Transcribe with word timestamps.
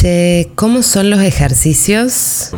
Che, 0.00 0.48
¿cómo 0.54 0.84
son 0.84 1.10
los 1.10 1.20
ejercicios? 1.22 2.52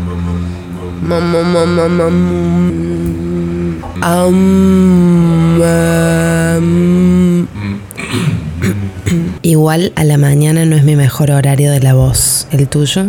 Igual 9.41 9.93
a 9.97 10.05
la 10.05 10.19
mañana 10.19 10.67
no 10.67 10.77
es 10.77 10.85
mi 10.85 10.97
mejor 10.97 11.31
horario 11.31 11.73
de 11.73 11.81
la 11.81 11.95
voz. 11.95 12.47
¿El 12.51 12.69
tuyo? 12.69 13.07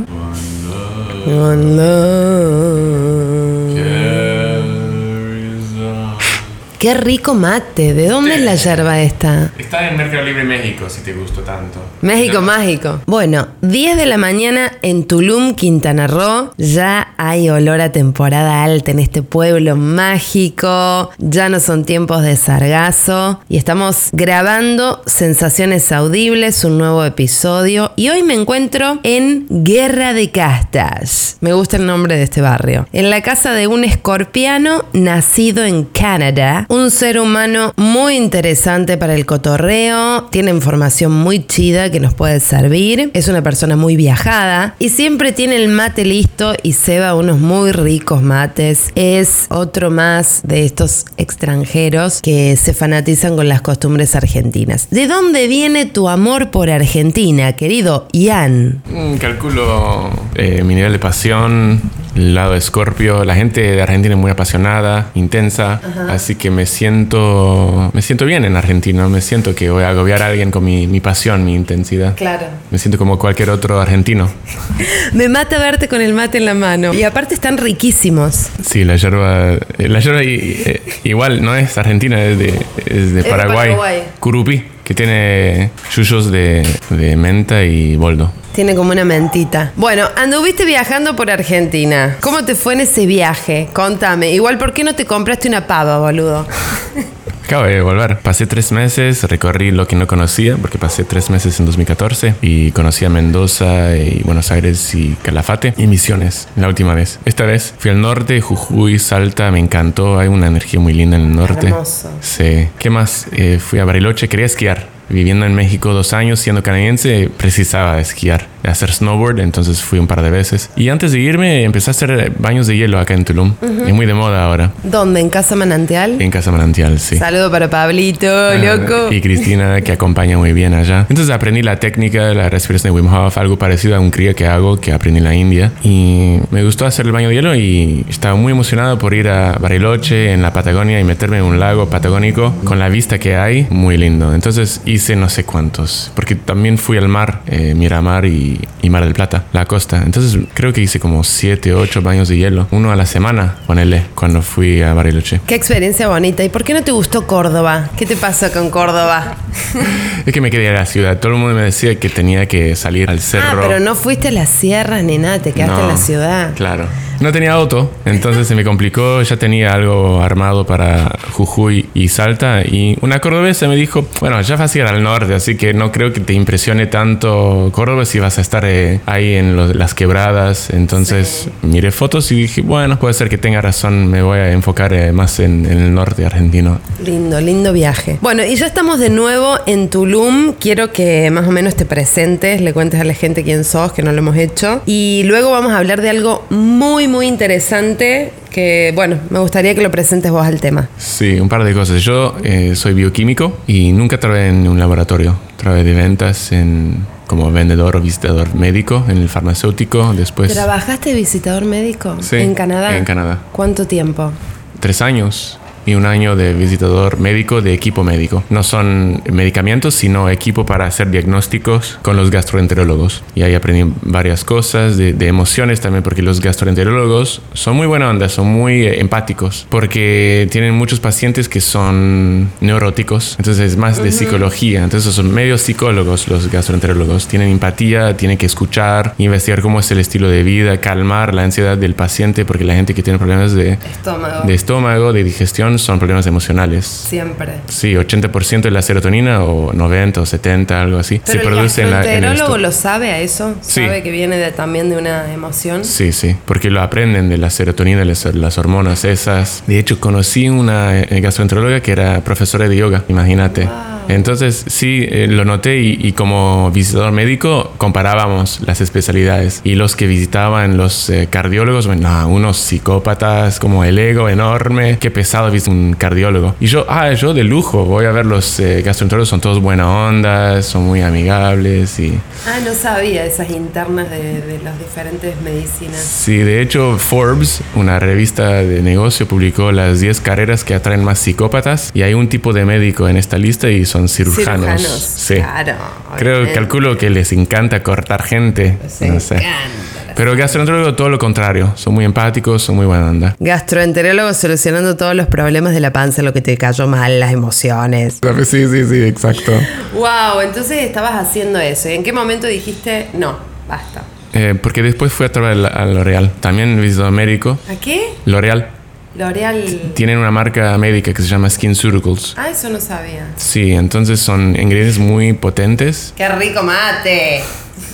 Qué 6.82 6.96
rico 6.96 7.36
mate. 7.36 7.94
¿De 7.94 8.08
dónde 8.08 8.34
es 8.34 8.42
la 8.42 8.56
yerba 8.56 9.00
esta? 9.02 9.52
Está 9.56 9.88
en 9.88 9.98
Mercado 9.98 10.24
Libre 10.24 10.44
México, 10.44 10.90
si 10.90 11.02
te 11.02 11.14
gustó 11.14 11.42
tanto. 11.42 11.80
México 12.02 12.42
mágico. 12.42 13.02
Bueno, 13.06 13.50
10 13.62 13.98
de 13.98 14.08
la 14.08 14.18
mañana 14.18 14.72
en 14.82 15.06
Tulum, 15.06 15.54
Quintana 15.54 16.08
Roo. 16.08 16.52
Ya 16.58 17.14
hay 17.18 17.52
olor 17.52 17.82
a 17.82 17.92
temporada 17.92 18.64
alta 18.64 18.90
en 18.90 18.98
este 18.98 19.22
pueblo 19.22 19.76
mágico. 19.76 21.12
Ya 21.20 21.50
no 21.50 21.60
son 21.60 21.86
tiempos 21.86 22.24
de 22.24 22.36
sargazo. 22.36 23.40
Y 23.48 23.58
estamos 23.58 24.10
grabando 24.12 25.04
Sensaciones 25.06 25.92
Audibles, 25.92 26.64
un 26.64 26.80
nuevo 26.80 27.06
episodio. 27.06 27.92
Y 27.96 28.10
hoy 28.10 28.24
me 28.24 28.34
encuentro 28.34 29.00
en 29.04 29.46
Guerra 29.50 30.16
de 30.16 30.32
Castas. 30.32 31.38
Me 31.42 31.54
gusta 31.54 31.78
el 31.78 31.86
nombre 31.86 32.16
de 32.16 32.24
este 32.24 32.42
barrio. 32.42 32.88
En 32.92 33.12
la 33.12 33.22
casa 33.22 33.54
de 33.54 33.68
un 33.68 33.84
escorpiano 33.84 34.86
nacido 34.94 35.64
en 35.64 35.84
Canadá 35.84 36.66
un 36.72 36.90
ser 36.90 37.20
humano 37.20 37.74
muy 37.76 38.16
interesante 38.16 38.96
para 38.96 39.14
el 39.14 39.26
cotorreo, 39.26 40.24
tiene 40.32 40.52
información 40.52 41.12
muy 41.12 41.46
chida 41.46 41.92
que 41.92 42.00
nos 42.00 42.14
puede 42.14 42.40
servir, 42.40 43.12
es 43.14 43.28
una 43.28 43.44
persona 43.44 43.76
muy 43.76 43.98
viajada 43.98 44.76
y 44.80 44.88
siempre 44.88 45.34
tiene 45.34 45.58
el 45.58 45.68
mate 45.68 46.06
listo 46.06 46.54
y 46.64 46.72
ceba 46.72 47.14
unos 47.16 47.40
muy 47.42 47.74
ricos 47.74 48.22
mates. 48.22 48.92
Es 48.96 49.48
otro 49.50 49.92
más 49.92 50.44
de 50.46 50.64
estos 50.64 51.08
extranjeros 51.18 52.22
que 52.22 52.56
se 52.56 52.74
fanatizan 52.74 53.36
con 53.36 53.50
las 53.50 53.62
costumbres 53.62 54.16
argentinas. 54.16 54.90
¿De 54.92 55.08
dónde 55.08 55.50
viene 55.50 55.88
tu 55.88 56.08
amor 56.08 56.52
por 56.52 56.70
Argentina, 56.70 57.52
querido 57.52 58.08
Ian? 58.14 58.82
Mm, 58.90 59.16
calculo 59.16 60.10
eh, 60.36 60.64
mi 60.64 60.76
nivel 60.76 60.94
de 60.94 61.00
pasión, 61.00 61.82
lado 62.16 62.54
de 62.54 62.62
Scorpio. 62.62 63.24
La 63.26 63.36
gente 63.36 63.62
de 63.62 63.82
Argentina 63.82 64.16
es 64.16 64.20
muy 64.20 64.32
apasionada, 64.32 65.12
intensa, 65.16 65.80
así 66.10 66.36
que 66.36 66.52
me 66.52 66.66
siento, 66.66 67.92
me 67.94 68.02
siento 68.02 68.26
bien 68.26 68.46
en 68.46 68.56
Argentina. 68.56 69.08
Me 69.08 69.22
siento 69.22 69.56
que 69.56 69.70
voy 69.70 69.84
a 69.84 69.90
agobiar 69.90 70.22
a 70.22 70.28
alguien 70.28 70.52
con 70.52 70.64
mi, 70.64 70.88
mi 70.88 71.00
pasión, 71.00 71.46
mi 71.46 71.56
intensidad. 71.56 72.16
Claro. 72.16 72.48
Me 72.70 72.78
siento 72.78 72.98
como 72.98 73.18
cualquier 73.18 73.50
otro 73.50 73.80
argentino. 73.80 74.30
Me 75.14 75.30
mata 75.30 75.58
verte 75.60 75.88
con 75.88 76.02
el 76.02 76.14
mate 76.14 76.38
en 76.38 76.46
la 76.46 76.54
mano. 76.54 76.94
Y 76.94 77.04
aparte 77.04 77.34
están 77.34 77.58
riquísimos. 77.58 78.50
Sí, 78.64 78.84
la 78.84 78.96
yerba, 78.96 79.54
eh, 79.54 79.88
la 79.88 80.00
yerba 80.00 80.22
eh, 80.24 80.82
igual 81.04 81.42
no 81.44 81.56
es 81.56 81.78
argentina, 81.78 82.24
es 82.24 82.38
de, 82.38 82.66
es 82.86 83.14
de 83.14 83.24
Paraguay. 83.24 83.70
Paraguay. 83.70 84.04
Curupí, 84.20 84.64
que 84.84 84.94
tiene 84.94 85.72
yuyos 85.96 86.32
de, 86.32 86.66
de 86.90 87.16
menta 87.16 87.64
y 87.64 87.96
boldo. 87.96 88.32
Tiene 88.54 88.76
como 88.76 88.92
una 88.92 89.06
mentita. 89.06 89.72
Bueno, 89.76 90.08
anduviste 90.16 90.66
viajando 90.66 91.16
por 91.16 91.32
Argentina. 91.32 92.18
¿Cómo 92.20 92.44
te 92.44 92.56
fue 92.56 92.74
en 92.74 92.82
ese 92.82 93.06
viaje? 93.06 93.70
Contame. 93.72 94.32
Igual, 94.32 94.58
¿por 94.58 94.74
qué 94.74 94.84
no 94.84 94.94
te 94.94 95.06
compraste 95.06 95.48
una 95.48 95.68
pava, 95.68 96.00
boludo? 96.00 96.46
Acabo 97.46 97.66
de 97.66 97.82
volver. 97.82 98.20
Pasé 98.20 98.46
tres 98.46 98.72
meses, 98.72 99.24
recorrí 99.24 99.72
lo 99.72 99.86
que 99.86 99.98
no 99.98 100.08
conocía, 100.08 100.56
porque 100.56 100.78
pasé 100.78 101.04
tres 101.04 101.30
meses 101.30 101.60
en 101.60 101.66
2014 101.66 102.36
y 102.42 102.72
conocí 102.72 103.04
a 103.04 103.10
Mendoza 103.10 103.98
y 103.98 104.22
Buenos 104.24 104.52
Aires 104.52 104.96
y 104.96 105.18
Calafate 105.22 105.74
y 105.76 105.88
Misiones 105.88 106.48
la 106.56 106.70
última 106.70 106.94
vez. 106.94 107.20
Esta 107.26 107.46
vez 107.46 107.74
fui 107.78 107.92
al 107.92 108.00
norte, 108.00 108.40
Jujuy, 108.40 109.00
Salta, 109.00 109.52
me 109.52 109.60
encantó. 109.60 110.18
Hay 110.18 110.30
una 110.30 110.48
energía 110.48 110.80
muy 110.80 110.94
linda 110.94 111.18
en 111.18 111.24
el 111.24 111.36
norte. 111.36 111.68
Hermoso. 111.68 112.10
Sí. 112.22 112.70
¿Qué 112.80 112.90
más? 112.90 113.28
Eh, 113.34 113.60
fui 113.60 113.80
a 113.80 113.86
Bariloche, 113.86 114.30
quería 114.30 114.46
esquiar. 114.46 115.01
Viviendo 115.12 115.46
en 115.46 115.54
México 115.56 115.94
dos 115.94 116.14
años, 116.14 116.40
siendo 116.40 116.64
canadiense, 116.64 117.30
precisaba 117.36 117.96
de 117.98 118.02
esquiar, 118.02 118.48
de 118.64 118.70
hacer 118.70 118.92
snowboard, 118.92 119.40
entonces 119.40 119.82
fui 119.82 120.00
un 120.00 120.08
par 120.08 120.22
de 120.22 120.30
veces. 120.32 120.70
Y 120.76 120.90
antes 120.90 121.12
de 121.12 121.20
irme, 121.20 121.64
empecé 121.64 121.90
a 121.90 121.92
hacer 121.92 122.32
baños 122.40 122.68
de 122.68 122.78
hielo 122.78 123.00
acá 123.00 123.14
en 123.14 123.26
Tulum. 123.26 123.54
Es 123.62 123.94
muy 123.94 124.06
de 124.06 124.14
moda 124.14 124.46
ahora. 124.46 124.72
¿Dónde? 124.84 125.20
¿En 125.20 125.30
Casa 125.30 125.56
Manantial? 125.56 126.22
En 126.22 126.32
Casa 126.32 126.52
Manantial, 126.52 127.00
sí. 127.00 127.18
Saludo 127.18 127.52
para 127.52 127.70
Pablito, 127.70 128.28
loco. 128.56 129.08
Ah, 129.10 129.14
Y 129.14 129.22
Cristina, 129.22 129.82
que 129.82 129.92
acompaña 129.92 130.38
muy 130.38 130.54
bien 130.54 130.74
allá. 130.74 131.06
Entonces 131.10 131.34
aprendí 131.34 131.62
la 131.62 131.78
técnica, 131.80 132.34
la 132.34 132.50
respiración 132.50 132.94
de 132.94 133.02
Wim 133.02 133.14
Hof, 133.14 133.38
algo 133.38 133.58
parecido 133.58 133.96
a 133.96 134.00
un 134.00 134.12
cría 134.12 134.34
que 134.34 134.48
hago, 134.48 134.80
que 134.80 134.94
aprendí 134.94 135.18
en 135.18 135.24
la 135.26 135.36
India. 135.36 135.72
Y 135.84 136.38
me 136.52 136.64
gustó 136.64 136.86
hacer 136.86 137.06
el 137.06 137.12
baño 137.12 137.30
de 137.30 137.36
hielo 137.36 137.56
y 137.56 138.06
estaba 138.10 138.36
muy 138.36 138.52
emocionado 138.52 138.98
por 138.98 139.14
ir 139.14 139.28
a 139.28 139.58
Bariloche, 139.60 140.32
en 140.32 140.42
la 140.42 140.54
Patagonia, 140.54 141.00
y 141.00 141.04
meterme 141.04 141.38
en 141.38 141.44
un 141.44 141.60
lago 141.60 141.90
patagónico 141.90 142.54
con 142.64 142.80
la 142.80 142.90
vista 142.90 143.20
que 143.20 143.36
hay, 143.36 143.68
muy 143.70 143.98
lindo. 143.98 144.34
Entonces 144.34 144.82
hice 144.86 145.01
no 145.16 145.30
sé 145.30 145.44
cuántos, 145.44 146.12
porque 146.16 146.36
también 146.36 146.78
fui 146.78 146.98
al 146.98 147.08
mar, 147.08 147.42
eh, 147.48 147.74
Miramar 147.76 148.26
y, 148.26 148.60
y 148.82 148.90
Mar 148.90 149.04
del 149.04 149.14
Plata, 149.14 149.46
la 149.54 149.66
costa. 149.66 150.02
Entonces 150.06 150.40
creo 150.54 150.72
que 150.74 150.82
hice 150.82 151.00
como 151.00 151.24
siete, 151.24 151.74
ocho 151.74 152.02
baños 152.02 152.28
de 152.30 152.38
hielo, 152.38 152.68
uno 152.72 152.92
a 152.92 152.96
la 152.96 153.06
semana, 153.06 153.56
ponele, 153.68 154.06
cuando 154.16 154.42
fui 154.42 154.82
a 154.82 154.94
Bariloche. 154.94 155.42
Qué 155.48 155.56
experiencia 155.56 156.08
bonita. 156.08 156.44
¿Y 156.44 156.50
por 156.50 156.64
qué 156.64 156.74
no 156.74 156.84
te 156.84 156.92
gustó 156.92 157.28
Córdoba? 157.28 157.90
¿Qué 157.98 158.06
te 158.06 158.16
pasó 158.16 158.52
con 158.52 158.70
Córdoba? 158.70 159.36
Es 160.26 160.34
que 160.34 160.42
me 160.42 160.52
quería 160.52 160.70
ir 160.70 160.76
a 160.76 160.80
la 160.82 160.86
ciudad. 160.86 161.18
Todo 161.20 161.32
el 161.34 161.40
mundo 161.40 161.56
me 161.56 161.64
decía 161.64 161.96
que 162.00 162.08
tenía 162.10 162.46
que 162.48 162.76
salir 162.76 163.10
al 163.10 163.18
Ah, 163.18 163.22
cerro. 163.22 163.62
pero 163.62 163.80
no 163.80 163.96
fuiste 163.96 164.28
a 164.28 164.32
las 164.32 164.50
sierras 164.50 165.04
ni 165.04 165.18
nada, 165.18 165.40
te 165.40 165.52
quedaste 165.52 165.76
No, 165.76 165.82
en 165.82 165.88
la 165.88 165.98
ciudad. 165.98 166.54
Claro. 166.56 166.88
No 167.22 167.32
tenía 167.32 167.54
auto, 167.54 167.92
entonces 168.06 168.48
se 168.48 168.56
me 168.56 168.64
complicó. 168.64 169.22
Ya 169.22 169.38
tenía 169.38 169.74
algo 169.74 170.22
armado 170.22 170.66
para 170.66 171.18
Jujuy 171.34 171.86
y 171.94 172.08
Salta. 172.08 172.62
Y 172.64 172.98
una 173.02 173.20
cordobesa 173.20 173.68
me 173.68 173.76
dijo: 173.76 174.08
Bueno, 174.20 174.42
ya 174.42 174.56
vas 174.56 174.74
a 174.74 174.78
ir 174.80 174.84
al 174.86 175.04
norte, 175.04 175.36
así 175.36 175.56
que 175.56 175.74
no 175.76 175.92
creo 175.92 176.12
que 176.14 176.20
te 176.20 176.34
impresione 176.34 176.88
tanto 176.88 177.70
Córdoba 177.74 178.06
si 178.06 178.18
vas 178.20 178.40
a 178.40 178.42
estar 178.42 178.66
eh, 178.66 179.02
ahí 179.06 179.36
en 179.36 179.56
los- 179.56 179.76
las 179.76 179.94
quebradas. 179.94 180.72
Entonces 180.72 181.48
miré 181.62 181.92
fotos 181.92 182.32
y 182.32 182.36
dije: 182.42 182.62
Bueno, 182.64 182.98
puede 182.98 183.14
ser 183.14 183.30
que 183.30 183.38
tenga 183.38 183.62
razón. 183.62 184.08
Me 184.08 184.24
voy 184.24 184.40
a 184.40 184.52
enfocar 184.52 184.92
eh, 184.94 185.12
más 185.12 185.40
en, 185.40 185.66
en 185.68 185.80
el 185.80 185.94
norte 185.94 186.26
argentino. 186.26 186.80
Lindo, 187.06 187.40
lindo 187.40 187.72
viaje. 187.72 188.18
Bueno, 188.22 188.44
y 188.44 188.56
ya 188.56 188.66
estamos 188.66 189.00
de 189.00 189.12
nuevo 189.12 189.60
en 189.68 189.90
Tulum. 189.90 190.54
Quiero 190.60 190.92
que 190.92 191.30
más 191.30 191.48
o 191.48 191.52
menos 191.52 191.76
te 191.76 191.86
presentes, 191.86 192.62
le 192.62 192.74
cuentes 192.74 193.00
a 193.00 193.04
la 193.04 193.14
gente 193.14 193.44
quién 193.44 193.64
sos, 193.64 193.94
que 193.94 194.02
no 194.02 194.12
lo 194.12 194.18
hemos 194.18 194.38
hecho. 194.38 194.82
Y 194.88 195.22
luego 195.26 195.52
vamos 195.52 195.72
a 195.72 195.78
hablar 195.78 196.02
de 196.02 196.10
algo 196.10 196.46
muy, 196.50 197.08
muy 197.12 197.28
interesante 197.28 198.32
que, 198.50 198.92
bueno, 198.96 199.18
me 199.30 199.40
gustaría 199.40 199.76
que 199.76 199.82
lo 199.82 199.92
presentes 199.92 200.32
vos 200.32 200.46
al 200.46 200.60
tema. 200.60 200.90
Sí, 200.98 201.40
un 201.40 201.50
par 201.50 201.64
de 201.64 201.74
cosas. 201.74 202.02
Yo 202.02 202.36
eh, 202.44 202.76
soy 202.76 202.94
bioquímico 202.94 203.58
y 203.68 203.92
nunca 203.94 204.20
trabajé 204.20 204.48
en 204.48 204.68
un 204.68 204.80
laboratorio. 204.80 205.36
Trabajé 205.58 205.84
de 205.84 205.94
ventas 205.94 206.52
en, 206.52 207.06
como 207.28 207.52
vendedor 207.52 207.96
o 207.98 208.02
visitador 208.02 208.56
médico 208.56 209.06
en 209.08 209.18
el 209.18 209.30
farmacéutico. 209.30 210.14
Después, 210.14 210.52
¿Trabajaste 210.54 211.14
visitador 211.14 211.66
médico 211.66 212.18
Sí, 212.22 212.38
en 212.38 212.56
Canadá? 212.56 212.98
en 212.98 213.06
Canadá. 213.06 213.40
¿Cuánto 213.52 213.86
tiempo? 213.86 214.32
tres 214.80 215.04
años 215.04 215.60
y 215.86 215.96
un 215.96 216.06
año 216.06 216.36
de 216.36 216.54
visitador 216.54 217.20
médico 217.20 217.62
de 217.62 217.74
equipo 217.74 218.04
médico. 218.04 218.44
No 218.50 218.64
son 218.64 219.22
medicamentos, 219.32 219.96
sino 219.96 220.30
equipo 220.30 220.66
para 220.66 220.86
hacer 220.86 221.10
diagnósticos 221.12 222.00
con 222.02 222.16
los 222.16 222.32
gastroenterólogos. 222.32 223.24
Y 223.36 223.44
ahí 223.44 223.56
aprendí 223.56 223.94
varias 224.04 224.44
cosas 224.44 224.98
de, 224.98 225.14
de 225.14 225.28
emociones 225.28 225.82
también, 225.82 226.04
porque 226.04 226.22
los 226.22 226.42
gastroenterólogos 226.42 227.42
son 227.54 227.76
muy 227.76 227.88
buena 227.88 228.10
onda, 228.10 228.30
son 228.30 228.48
muy 228.48 228.86
eh, 228.86 229.00
empáticos, 229.00 229.68
porque 229.70 230.48
tienen 230.52 230.74
muchos 230.74 231.00
pacientes 231.00 231.50
que 231.50 231.62
son 231.62 232.52
neuróticos, 232.62 233.36
entonces 233.38 233.72
es 233.72 233.78
más 233.78 234.02
de 234.02 234.12
psicología. 234.12 234.84
Entonces 234.84 235.14
son 235.14 235.34
medio 235.34 235.58
psicólogos 235.58 236.28
los 236.28 236.52
gastroenterólogos. 236.52 237.28
Tienen 237.28 237.50
empatía, 237.50 238.16
tienen 238.18 238.38
que 238.38 238.46
escuchar, 238.46 239.16
investigar 239.18 239.62
cómo 239.62 239.80
es 239.80 239.92
el 239.92 240.00
estilo 240.00 240.30
de 240.30 240.44
vida, 240.44 240.80
calmar 240.80 241.34
la 241.34 241.44
ansiedad 241.44 241.78
del 241.78 241.96
paciente, 241.96 242.46
porque 242.46 242.64
la 242.64 242.76
gente 242.76 242.94
que 242.94 243.04
tiene 243.04 243.20
problemas 243.20 243.54
de 243.54 243.78
Estómago. 243.92 244.48
de 244.48 244.54
estómago, 244.54 245.14
de 245.14 245.24
digestión, 245.24 245.71
son 245.80 246.00
problemas 246.00 246.26
emocionales. 246.28 246.86
Siempre. 246.86 247.54
Sí, 247.68 247.94
80% 247.96 248.62
de 248.62 248.72
la 248.72 248.82
serotonina 248.82 249.44
o 249.44 249.74
90 249.74 250.22
o 250.22 250.26
70, 250.26 250.82
algo 250.82 250.98
así, 251.00 251.22
se 251.24 251.34
Pero 251.38 251.50
el 251.50 251.56
produce 251.56 251.82
en, 251.84 251.92
la, 251.92 252.00
el 252.02 252.06
gastroenterólogo 252.22 252.58
lo 252.58 252.72
sabe 252.72 253.12
a 253.12 253.20
eso, 253.20 253.56
Sí. 253.62 253.82
sabe 253.86 254.04
que 254.04 254.12
viene 254.12 254.38
de- 254.38 254.52
también 254.52 254.90
de 254.90 254.98
una 254.98 255.34
emoción. 255.34 255.84
Sí, 255.86 256.12
sí, 256.12 256.36
porque 256.46 256.70
lo 256.70 256.82
aprenden 256.82 257.30
de 257.30 257.38
la 257.38 257.50
serotonina, 257.50 258.04
las, 258.06 258.26
las 258.34 258.58
hormonas 258.58 259.06
esas. 259.06 259.64
De 259.68 259.80
hecho, 259.80 260.00
conocí 260.00 260.50
una 260.50 261.00
eh, 261.00 261.22
gastroenteróloga 261.22 261.82
que 261.82 261.92
era 261.92 262.22
profesora 262.22 262.68
de 262.68 262.76
yoga, 262.76 263.04
imagínate. 263.08 263.68
Entonces 264.08 264.66
sí, 264.68 265.06
eh, 265.08 265.28
lo 265.28 265.46
noté 265.46 265.82
y, 265.82 265.98
y 266.02 266.14
como 266.14 266.72
visitador 266.72 267.12
médico 267.12 267.74
comparábamos 267.78 268.62
las 268.66 268.82
especialidades 268.82 269.62
y 269.64 269.76
los 269.76 269.96
que 269.96 270.08
visitaban 270.08 270.78
los 270.78 271.10
eh, 271.10 271.28
cardiólogos, 271.30 271.88
bueno, 271.88 272.10
no, 272.10 272.28
unos 272.28 272.58
psicópatas 272.58 273.60
como 273.60 273.84
el 273.84 273.98
ego 274.00 274.30
enorme, 274.30 274.98
qué 275.00 275.12
pesado 275.12 275.52
viste 275.52 275.70
un 275.70 275.94
cardiólogo. 275.94 276.56
Y 276.60 276.68
yo, 276.68 276.86
ah, 276.90 277.12
yo 277.14 277.34
de 277.34 277.44
lujo, 277.44 277.86
voy 277.86 278.06
a 278.06 278.12
ver 278.12 278.26
los 278.26 278.60
eh, 278.60 278.82
gastroenterólogos, 278.82 279.30
son 279.30 279.42
todos 279.42 279.60
buena 279.60 280.08
onda, 280.08 280.62
son 280.62 280.86
muy 280.86 281.02
amigables 281.02 282.00
y... 282.00 282.20
Ah, 282.46 282.60
no 282.64 282.74
sabía 282.74 283.26
esas 283.26 283.50
internas 283.50 284.10
de, 284.10 284.42
de 284.42 284.60
las 284.64 284.78
diferentes 284.80 285.40
medicinas. 285.42 285.98
Sí, 285.98 286.38
de 286.38 286.62
hecho 286.62 286.98
Forbes, 286.98 287.62
una 287.76 288.00
revista 288.00 288.50
de 288.64 288.82
negocio, 288.82 289.28
publicó 289.28 289.72
las 289.72 290.00
10 290.00 290.22
carreras 290.22 290.64
que 290.64 290.74
atraen 290.74 291.04
más 291.04 291.20
psicópatas 291.20 291.92
y 291.94 292.04
hay 292.04 292.14
un 292.14 292.30
tipo 292.30 292.54
de 292.54 292.66
médico 292.66 293.08
en 293.08 293.18
esta 293.18 293.38
lista 293.38 293.70
y 293.70 293.86
son 293.92 294.08
cirujanos. 294.10 294.82
Cirujanos, 294.82 295.02
Sí. 295.18 295.36
claro, 295.36 295.74
Creo, 296.18 296.34
obviamente. 296.38 296.54
calculo 296.60 296.98
que 296.98 297.10
les 297.10 297.32
encanta 297.34 297.84
cortar 297.84 298.24
gente. 298.24 298.78
Les 298.82 299.02
no 299.02 299.20
sé. 299.20 299.36
encanta. 299.36 300.14
Pero 300.16 300.36
gastroenterólogo 300.36 300.94
todo 300.96 301.08
lo 301.10 301.18
contrario, 301.18 301.72
son 301.76 301.94
muy 301.94 302.04
empáticos, 302.04 302.62
son 302.62 302.76
muy 302.76 302.86
buena 302.86 303.10
onda. 303.10 303.36
Gastroenterólogo 303.40 304.34
solucionando 304.34 304.98
todos 304.98 305.16
los 305.16 305.28
problemas 305.28 305.74
de 305.74 305.80
la 305.80 305.94
panza, 305.94 306.22
lo 306.22 306.34
que 306.34 306.42
te 306.42 306.58
cayó 306.58 306.86
mal, 306.88 307.20
las 307.20 307.32
emociones. 307.32 308.20
Sí, 308.44 308.68
sí, 308.68 308.86
sí, 308.86 309.04
exacto. 309.04 309.54
Wow, 309.94 310.42
entonces 310.44 310.84
estabas 310.84 311.14
haciendo 311.16 311.60
eso. 311.60 311.88
¿Y 311.90 311.94
en 311.94 312.04
qué 312.04 312.12
momento 312.12 312.48
dijiste, 312.48 313.08
no, 313.14 313.38
basta? 313.70 314.04
Eh, 314.34 314.56
porque 314.62 314.82
después 314.84 315.12
fui 315.14 315.26
a 315.26 315.32
trabajar 315.32 315.78
a 315.78 315.86
L'Oreal, 315.86 316.32
también 316.40 316.80
visitado 316.82 317.12
médico. 317.12 317.58
¿A 317.70 317.76
qué? 317.76 318.14
L'Oreal 318.26 318.68
L'Oreal. 319.16 319.92
tienen 319.94 320.18
una 320.18 320.32
marca 320.32 320.78
médica 320.78 321.14
que 321.14 321.22
se 321.22 321.28
llama 321.28 321.50
Skin 321.50 321.76
Circles. 321.76 322.34
Ah, 322.38 322.50
eso 322.50 322.70
no 322.70 322.80
sabía. 322.80 323.28
Sí, 323.36 323.72
entonces 323.74 324.20
son 324.22 324.56
ingredientes 324.56 324.98
muy 325.00 325.34
potentes 325.34 326.14
¡Qué 326.16 326.30
rico 326.30 326.64
mate! 326.64 327.42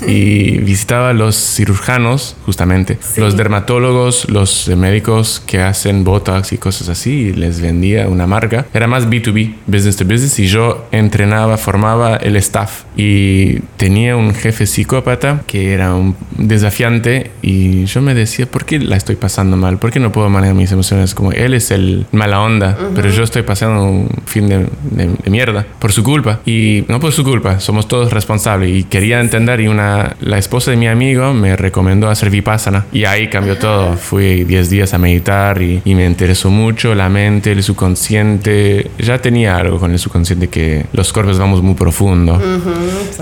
y 0.07 0.57
visitaba 0.59 1.09
a 1.09 1.13
los 1.13 1.35
cirujanos, 1.35 2.35
justamente, 2.45 2.97
Sí. 3.01 3.21
los 3.21 3.37
dermatólogos, 3.37 4.29
los 4.29 4.67
médicos 4.69 5.41
que 5.45 5.59
hacen 5.59 6.03
botox 6.03 6.53
y 6.53 6.57
cosas 6.57 6.89
así, 6.89 7.11
y 7.11 7.33
les 7.33 7.61
vendía 7.61 8.07
una 8.07 8.27
marca. 8.27 8.65
Era 8.73 8.87
más 8.87 9.07
B2B, 9.09 9.55
business 9.67 9.95
to 9.97 10.05
business, 10.05 10.37
y 10.39 10.47
yo 10.47 10.87
entrenaba, 10.91 11.57
formaba 11.57 12.15
el 12.17 12.35
staff. 12.37 12.83
Y 12.95 13.59
tenía 13.77 14.15
un 14.15 14.33
jefe 14.33 14.65
psicópata 14.65 15.41
que 15.47 15.73
era 15.73 15.93
un 15.93 16.15
desafiante, 16.37 17.31
y 17.41 17.85
yo 17.85 18.01
me 18.01 18.13
decía, 18.13 18.45
¿por 18.45 18.65
qué 18.65 18.79
la 18.79 18.95
estoy 18.97 19.15
pasando 19.15 19.57
mal? 19.57 19.77
¿Por 19.77 19.91
qué 19.91 19.99
no 19.99 20.11
puedo 20.11 20.29
manejar 20.29 20.55
mis 20.55 20.71
emociones? 20.71 21.13
Como 21.13 21.31
él 21.31 21.53
es 21.53 21.71
el 21.71 22.05
mala 22.11 22.41
onda, 22.41 22.77
pero 22.95 23.09
yo 23.09 23.23
estoy 23.23 23.43
pasando 23.43 23.83
un 23.83 24.09
fin 24.25 24.49
de, 24.49 24.59
de- 24.91 25.07
de 25.23 25.29
mierda 25.29 25.65
por 25.79 25.91
su 25.91 26.03
culpa. 26.03 26.39
Y 26.45 26.83
no 26.87 26.99
por 26.99 27.11
su 27.11 27.23
culpa, 27.23 27.59
somos 27.59 27.87
todos 27.87 28.11
responsables. 28.11 28.69
Y 28.75 28.83
quería 28.83 29.19
entender, 29.19 29.61
y 29.61 29.67
una, 29.67 29.86
la 30.19 30.37
esposa 30.37 30.71
de 30.71 30.77
mi 30.77 30.87
amigo 30.87 31.33
me 31.33 31.55
recomendó 31.55 32.09
hacer 32.09 32.29
Vipassana. 32.29 32.85
Y 32.91 33.05
ahí 33.05 33.29
cambió 33.29 33.57
todo. 33.57 33.93
Fui 33.97 34.43
10 34.43 34.69
días 34.69 34.93
a 34.93 34.97
meditar 34.97 35.61
y, 35.61 35.81
y 35.85 35.95
me 35.95 36.05
interesó 36.05 36.49
mucho 36.49 36.95
la 36.95 37.09
mente, 37.09 37.51
el 37.51 37.63
subconsciente. 37.63 38.89
Ya 38.99 39.19
tenía 39.19 39.57
algo 39.57 39.79
con 39.79 39.91
el 39.91 39.99
subconsciente 39.99 40.47
que 40.49 40.85
los 40.93 41.11
cuerpos 41.13 41.39
vamos 41.39 41.61
muy 41.61 41.75
profundo. 41.75 42.41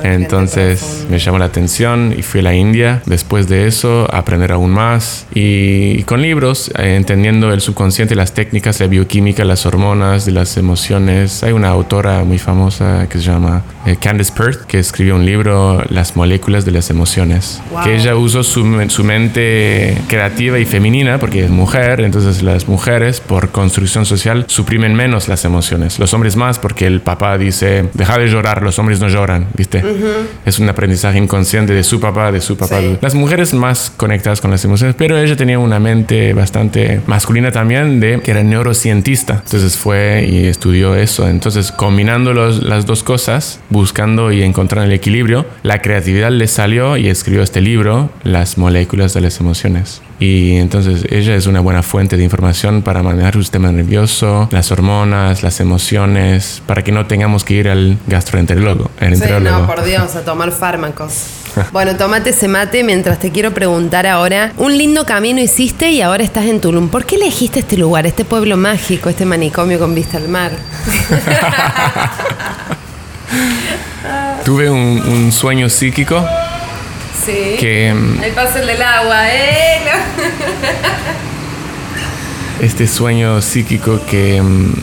Entonces 0.03 1.05
me 1.09 1.19
llamó 1.19 1.39
la 1.39 1.45
atención 1.45 2.13
y 2.17 2.21
fui 2.21 2.39
a 2.41 2.43
la 2.43 2.55
India. 2.55 3.01
Después 3.05 3.47
de 3.47 3.67
eso, 3.67 4.07
a 4.11 4.19
aprender 4.19 4.51
aún 4.51 4.71
más. 4.71 5.27
Y 5.33 6.03
con 6.03 6.21
libros, 6.21 6.71
eh, 6.77 6.95
entendiendo 6.95 7.51
el 7.53 7.61
subconsciente, 7.61 8.15
las 8.15 8.33
técnicas, 8.33 8.79
la 8.79 8.87
bioquímica, 8.87 9.45
las 9.45 9.65
hormonas, 9.65 10.25
de 10.25 10.31
las 10.31 10.57
emociones. 10.57 11.43
Hay 11.43 11.51
una 11.51 11.69
autora 11.69 12.23
muy 12.23 12.37
famosa 12.37 13.07
que 13.09 13.17
se 13.17 13.25
llama 13.25 13.63
eh, 13.85 13.97
Candice 13.99 14.31
Perth, 14.35 14.61
que 14.65 14.79
escribió 14.79 15.15
un 15.15 15.25
libro, 15.25 15.83
Las 15.89 16.15
moléculas 16.15 16.65
de 16.65 16.71
las 16.71 16.89
emociones. 16.89 17.61
Wow. 17.71 17.83
Que 17.83 17.95
ella 17.95 18.15
usó 18.15 18.43
su, 18.43 18.63
su 18.89 19.03
mente 19.03 19.97
creativa 20.07 20.59
y 20.59 20.65
femenina, 20.65 21.19
porque 21.19 21.45
es 21.45 21.49
mujer. 21.51 22.01
Entonces 22.01 22.41
las 22.43 22.67
mujeres, 22.67 23.19
por 23.21 23.49
construcción 23.49 24.05
social, 24.05 24.45
suprimen 24.47 24.95
menos 24.95 25.27
las 25.27 25.45
emociones. 25.45 25.99
Los 25.99 26.13
hombres 26.13 26.35
más, 26.35 26.59
porque 26.59 26.87
el 26.87 27.01
papá 27.01 27.37
dice, 27.37 27.89
deja 27.93 28.17
de 28.17 28.27
llorar, 28.27 28.61
los 28.63 28.79
hombres 28.79 28.99
no 28.99 29.07
lloran, 29.07 29.47
¿viste? 29.55 29.83
Es 30.45 30.59
un 30.59 30.69
aprendizaje 30.69 31.17
inconsciente 31.17 31.73
de 31.73 31.83
su 31.83 31.99
papá, 31.99 32.31
de 32.31 32.41
su 32.41 32.57
papá. 32.57 32.79
Sí. 32.79 32.97
Las 33.01 33.15
mujeres 33.15 33.53
más 33.53 33.91
conectadas 33.95 34.41
con 34.41 34.51
las 34.51 34.63
emociones, 34.65 34.95
pero 34.97 35.17
ella 35.17 35.35
tenía 35.35 35.59
una 35.59 35.79
mente 35.79 36.33
bastante 36.33 37.01
masculina 37.07 37.51
también, 37.51 37.99
de 37.99 38.19
que 38.21 38.31
era 38.31 38.43
neurocientista. 38.43 39.41
Entonces 39.45 39.77
fue 39.77 40.25
y 40.29 40.47
estudió 40.47 40.95
eso. 40.95 41.27
Entonces, 41.27 41.71
combinando 41.71 42.33
los- 42.33 42.63
las 42.63 42.85
dos 42.85 43.03
cosas, 43.03 43.59
buscando 43.75 44.31
y 44.31 44.41
encontrando 44.41 44.87
el 44.87 44.93
equilibrio, 44.93 45.45
la 45.61 45.81
creatividad 45.81 46.31
le 46.31 46.47
salió 46.47 46.97
y 46.97 47.09
escribió 47.09 47.43
este 47.43 47.61
libro, 47.61 48.09
Las 48.23 48.57
moléculas 48.57 49.13
de 49.13 49.21
las 49.21 49.39
emociones. 49.39 50.01
Y 50.17 50.55
entonces 50.55 51.05
ella 51.11 51.35
es 51.35 51.45
una 51.45 51.59
buena 51.59 51.83
fuente 51.83 52.15
de 52.15 52.23
información 52.23 52.83
para 52.83 53.03
manejar 53.03 53.33
su 53.33 53.41
sistema 53.41 53.73
nervioso, 53.73 54.47
las 54.51 54.71
hormonas, 54.71 55.43
las 55.43 55.59
emociones, 55.59 56.61
para 56.65 56.85
que 56.85 56.93
no 56.93 57.05
tengamos 57.05 57.43
que 57.43 57.55
ir 57.55 57.67
al 57.67 57.97
gastroenterólogo. 58.07 58.89
el 59.01 59.17
Sí, 59.17 59.23
no, 59.41 59.67
por 59.67 59.83
Dios, 59.83 60.15
a 60.15 60.23
tomar 60.23 60.53
fármacos. 60.53 61.25
Bueno, 61.73 61.97
tomate 61.97 62.29
ese 62.29 62.47
mate 62.47 62.81
mientras 62.83 63.19
te 63.19 63.31
quiero 63.31 63.53
preguntar 63.53 64.07
ahora. 64.07 64.53
Un 64.57 64.77
lindo 64.77 65.05
camino 65.05 65.41
hiciste 65.41 65.91
y 65.91 66.01
ahora 66.01 66.23
estás 66.23 66.45
en 66.45 66.61
Tulum. 66.61 66.87
¿Por 66.87 67.05
qué 67.05 67.15
elegiste 67.15 67.59
este 67.59 67.75
lugar, 67.75 68.05
este 68.05 68.23
pueblo 68.23 68.55
mágico, 68.55 69.09
este 69.09 69.25
manicomio 69.25 69.79
con 69.79 69.93
vista 69.93 70.17
al 70.17 70.29
mar? 70.29 70.51
Tuve 74.45 74.69
un, 74.69 75.01
un 75.07 75.31
sueño 75.31 75.69
psíquico 75.69 76.25
Sí. 77.25 77.55
que 77.59 77.91
mm, 77.93 78.23
El 78.23 78.31
paso 78.33 78.59
del 78.59 78.81
agua, 78.81 79.33
¿eh? 79.33 79.79
este 82.61 82.87
sueño 82.87 83.41
psíquico 83.41 83.99
que 84.09 84.41
mm, 84.41 84.73